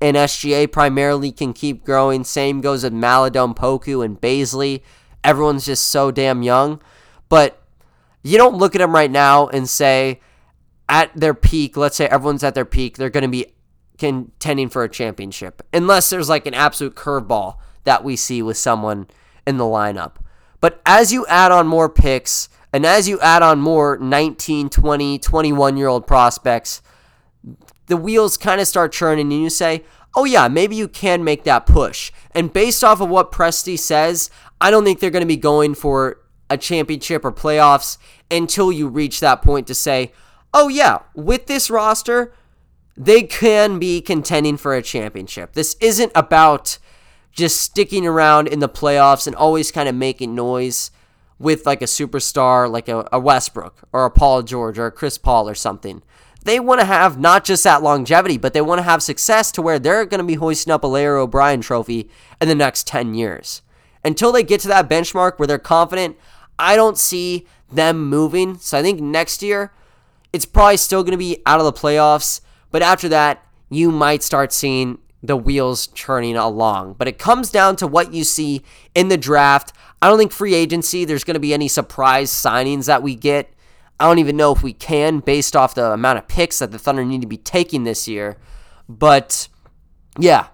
and 0.00 0.16
SGA 0.16 0.70
primarily 0.70 1.32
can 1.32 1.52
keep 1.52 1.84
growing. 1.84 2.24
Same 2.24 2.60
goes 2.60 2.84
with 2.84 2.92
Maledon, 2.92 3.54
Poku, 3.54 4.04
and 4.04 4.20
Bazley. 4.20 4.82
Everyone's 5.24 5.66
just 5.66 5.86
so 5.86 6.10
damn 6.10 6.42
young. 6.42 6.80
But 7.28 7.62
you 8.22 8.38
don't 8.38 8.56
look 8.56 8.74
at 8.74 8.78
them 8.78 8.94
right 8.94 9.10
now 9.10 9.48
and 9.48 9.68
say, 9.68 10.20
at 10.88 11.14
their 11.14 11.34
peak, 11.34 11.76
let's 11.76 11.96
say 11.96 12.06
everyone's 12.06 12.44
at 12.44 12.54
their 12.54 12.64
peak, 12.64 12.96
they're 12.96 13.10
going 13.10 13.22
to 13.22 13.28
be 13.28 13.46
contending 13.98 14.68
for 14.68 14.84
a 14.84 14.88
championship, 14.88 15.62
unless 15.72 16.08
there's 16.08 16.28
like 16.28 16.46
an 16.46 16.54
absolute 16.54 16.94
curveball 16.94 17.56
that 17.84 18.04
we 18.04 18.16
see 18.16 18.40
with 18.42 18.56
someone 18.56 19.06
in 19.46 19.56
the 19.56 19.64
lineup. 19.64 20.14
But 20.60 20.80
as 20.86 21.12
you 21.12 21.26
add 21.26 21.52
on 21.52 21.66
more 21.66 21.88
picks, 21.88 22.48
and 22.72 22.84
as 22.86 23.08
you 23.08 23.20
add 23.20 23.42
on 23.42 23.60
more 23.60 23.98
19, 23.98 24.70
20, 24.70 25.18
21 25.18 25.76
year 25.76 25.88
old 25.88 26.06
prospects, 26.06 26.82
the 27.88 27.96
wheels 27.96 28.36
kind 28.36 28.60
of 28.60 28.68
start 28.68 28.92
churning 28.92 29.32
and 29.32 29.42
you 29.42 29.50
say, 29.50 29.84
oh 30.14 30.24
yeah, 30.24 30.48
maybe 30.48 30.76
you 30.76 30.88
can 30.88 31.24
make 31.24 31.44
that 31.44 31.66
push. 31.66 32.12
And 32.32 32.52
based 32.52 32.82
off 32.82 33.00
of 33.00 33.08
what 33.08 33.32
Presti 33.32 33.78
says, 33.78 34.30
I 34.60 34.70
don't 34.70 34.84
think 34.84 35.00
they're 35.00 35.10
going 35.10 35.22
to 35.22 35.26
be 35.26 35.36
going 35.36 35.74
for 35.74 36.20
a 36.50 36.56
championship 36.56 37.24
or 37.24 37.32
playoffs 37.32 37.98
until 38.30 38.72
you 38.72 38.88
reach 38.88 39.20
that 39.20 39.42
point 39.42 39.66
to 39.66 39.74
say, 39.74 40.12
oh 40.54 40.68
yeah, 40.68 41.00
with 41.14 41.46
this 41.46 41.70
roster, 41.70 42.32
they 42.96 43.22
can 43.22 43.78
be 43.78 44.00
contending 44.00 44.56
for 44.56 44.74
a 44.74 44.82
championship. 44.82 45.52
This 45.52 45.76
isn't 45.80 46.12
about 46.14 46.78
just 47.30 47.60
sticking 47.60 48.06
around 48.06 48.48
in 48.48 48.58
the 48.58 48.68
playoffs 48.68 49.26
and 49.26 49.36
always 49.36 49.70
kind 49.70 49.88
of 49.88 49.94
making 49.94 50.34
noise 50.34 50.90
with 51.38 51.64
like 51.66 51.80
a 51.82 51.86
superstar 51.86 52.68
like 52.68 52.88
a, 52.88 53.08
a 53.12 53.20
Westbrook 53.20 53.82
or 53.92 54.04
a 54.04 54.10
Paul 54.10 54.42
George 54.42 54.78
or 54.78 54.86
a 54.86 54.92
Chris 54.92 55.18
Paul 55.18 55.48
or 55.48 55.54
something. 55.54 56.02
They 56.44 56.60
want 56.60 56.80
to 56.80 56.86
have 56.86 57.18
not 57.18 57.44
just 57.44 57.64
that 57.64 57.82
longevity, 57.82 58.38
but 58.38 58.52
they 58.52 58.60
want 58.60 58.78
to 58.78 58.84
have 58.84 59.02
success 59.02 59.52
to 59.52 59.62
where 59.62 59.78
they're 59.78 60.06
going 60.06 60.20
to 60.20 60.24
be 60.24 60.34
hoisting 60.34 60.72
up 60.72 60.84
a 60.84 60.86
Larry 60.86 61.18
O'Brien 61.18 61.60
trophy 61.60 62.08
in 62.40 62.48
the 62.48 62.54
next 62.54 62.86
10 62.86 63.14
years. 63.14 63.62
Until 64.04 64.32
they 64.32 64.42
get 64.42 64.60
to 64.60 64.68
that 64.68 64.88
benchmark 64.88 65.38
where 65.38 65.46
they're 65.46 65.58
confident, 65.58 66.16
I 66.58 66.76
don't 66.76 66.96
see 66.96 67.46
them 67.70 68.08
moving. 68.08 68.56
So 68.58 68.78
I 68.78 68.82
think 68.82 69.00
next 69.00 69.42
year, 69.42 69.72
it's 70.32 70.46
probably 70.46 70.76
still 70.76 71.02
going 71.02 71.12
to 71.12 71.18
be 71.18 71.42
out 71.44 71.60
of 71.60 71.66
the 71.66 71.72
playoffs. 71.72 72.40
But 72.70 72.82
after 72.82 73.08
that, 73.08 73.44
you 73.68 73.90
might 73.90 74.22
start 74.22 74.52
seeing 74.52 74.98
the 75.22 75.36
wheels 75.36 75.88
churning 75.88 76.36
along. 76.36 76.94
But 76.94 77.08
it 77.08 77.18
comes 77.18 77.50
down 77.50 77.76
to 77.76 77.86
what 77.86 78.14
you 78.14 78.24
see 78.24 78.62
in 78.94 79.08
the 79.08 79.16
draft. 79.16 79.72
I 80.00 80.08
don't 80.08 80.18
think 80.18 80.32
free 80.32 80.54
agency, 80.54 81.04
there's 81.04 81.24
going 81.24 81.34
to 81.34 81.40
be 81.40 81.52
any 81.54 81.68
surprise 81.68 82.30
signings 82.30 82.86
that 82.86 83.02
we 83.02 83.14
get. 83.14 83.52
I 84.00 84.06
don't 84.06 84.18
even 84.18 84.36
know 84.36 84.52
if 84.52 84.62
we 84.62 84.72
can 84.72 85.18
based 85.20 85.56
off 85.56 85.74
the 85.74 85.92
amount 85.92 86.18
of 86.18 86.28
picks 86.28 86.60
that 86.60 86.70
the 86.70 86.78
Thunder 86.78 87.04
need 87.04 87.20
to 87.22 87.26
be 87.26 87.36
taking 87.36 87.84
this 87.84 88.06
year. 88.06 88.36
But 88.88 89.48
yeah, 90.18 90.48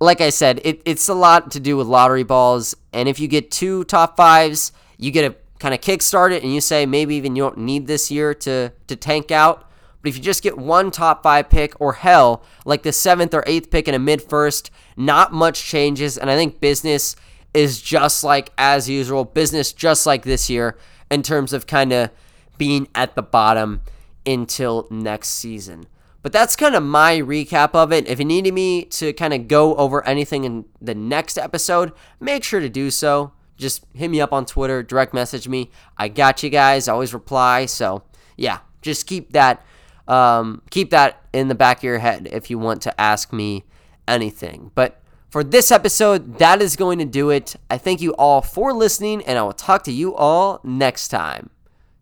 like 0.00 0.20
I 0.20 0.30
said, 0.30 0.60
it, 0.64 0.82
it's 0.84 1.08
a 1.08 1.14
lot 1.14 1.52
to 1.52 1.60
do 1.60 1.76
with 1.76 1.86
lottery 1.86 2.24
balls. 2.24 2.74
And 2.92 3.08
if 3.08 3.20
you 3.20 3.28
get 3.28 3.50
two 3.50 3.84
top 3.84 4.16
fives, 4.16 4.72
you 4.98 5.10
get 5.10 5.30
a 5.30 5.36
kind 5.60 5.72
of 5.72 5.80
kickstart 5.80 6.32
it 6.32 6.42
and 6.42 6.52
you 6.52 6.60
say 6.60 6.84
maybe 6.86 7.14
even 7.14 7.36
you 7.36 7.44
don't 7.44 7.58
need 7.58 7.86
this 7.86 8.10
year 8.10 8.34
to, 8.34 8.72
to 8.88 8.96
tank 8.96 9.30
out. 9.30 9.70
But 10.02 10.08
if 10.08 10.16
you 10.16 10.22
just 10.22 10.42
get 10.42 10.58
one 10.58 10.90
top 10.90 11.22
five 11.22 11.48
pick, 11.48 11.80
or 11.80 11.92
hell, 11.92 12.42
like 12.64 12.82
the 12.82 12.92
seventh 12.92 13.32
or 13.34 13.44
eighth 13.46 13.70
pick 13.70 13.86
in 13.86 13.94
a 13.94 14.00
mid 14.00 14.20
first, 14.20 14.72
not 14.96 15.32
much 15.32 15.62
changes. 15.62 16.18
And 16.18 16.28
I 16.28 16.34
think 16.34 16.58
business 16.58 17.14
is 17.54 17.80
just 17.80 18.24
like 18.24 18.50
as 18.58 18.88
usual, 18.88 19.24
business 19.24 19.72
just 19.72 20.04
like 20.04 20.24
this 20.24 20.50
year 20.50 20.76
in 21.08 21.22
terms 21.22 21.52
of 21.52 21.68
kind 21.68 21.92
of 21.92 22.10
being 22.58 22.88
at 22.94 23.14
the 23.14 23.22
bottom 23.22 23.80
until 24.26 24.86
next 24.90 25.28
season. 25.28 25.86
But 26.22 26.32
that's 26.32 26.54
kind 26.54 26.74
of 26.74 26.84
my 26.84 27.18
recap 27.18 27.74
of 27.74 27.92
it. 27.92 28.06
If 28.06 28.20
you 28.20 28.24
needed 28.24 28.54
me 28.54 28.84
to 28.84 29.12
kind 29.12 29.34
of 29.34 29.48
go 29.48 29.74
over 29.74 30.06
anything 30.06 30.44
in 30.44 30.64
the 30.80 30.94
next 30.94 31.36
episode, 31.36 31.92
make 32.20 32.44
sure 32.44 32.60
to 32.60 32.68
do 32.68 32.90
so. 32.90 33.32
Just 33.56 33.84
hit 33.94 34.08
me 34.08 34.20
up 34.20 34.32
on 34.32 34.46
Twitter, 34.46 34.82
direct 34.82 35.12
message 35.12 35.48
me. 35.48 35.70
I 35.98 36.08
got 36.08 36.42
you 36.42 36.50
guys. 36.50 36.86
I 36.86 36.92
always 36.92 37.12
reply. 37.12 37.66
So 37.66 38.04
yeah, 38.36 38.60
just 38.82 39.06
keep 39.06 39.32
that 39.32 39.64
um, 40.08 40.62
keep 40.70 40.90
that 40.90 41.22
in 41.32 41.48
the 41.48 41.54
back 41.54 41.78
of 41.78 41.84
your 41.84 41.98
head 41.98 42.28
if 42.32 42.50
you 42.50 42.58
want 42.58 42.82
to 42.82 43.00
ask 43.00 43.32
me 43.32 43.64
anything. 44.06 44.70
But 44.74 45.00
for 45.30 45.42
this 45.42 45.70
episode, 45.70 46.38
that 46.38 46.60
is 46.60 46.76
going 46.76 46.98
to 46.98 47.04
do 47.04 47.30
it. 47.30 47.56
I 47.70 47.78
thank 47.78 48.00
you 48.00 48.14
all 48.16 48.42
for 48.42 48.72
listening, 48.72 49.22
and 49.24 49.38
I 49.38 49.42
will 49.42 49.52
talk 49.52 49.84
to 49.84 49.92
you 49.92 50.14
all 50.14 50.60
next 50.62 51.08
time. 51.08 51.50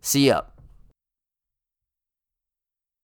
See 0.01 0.27
ya. 0.27 0.50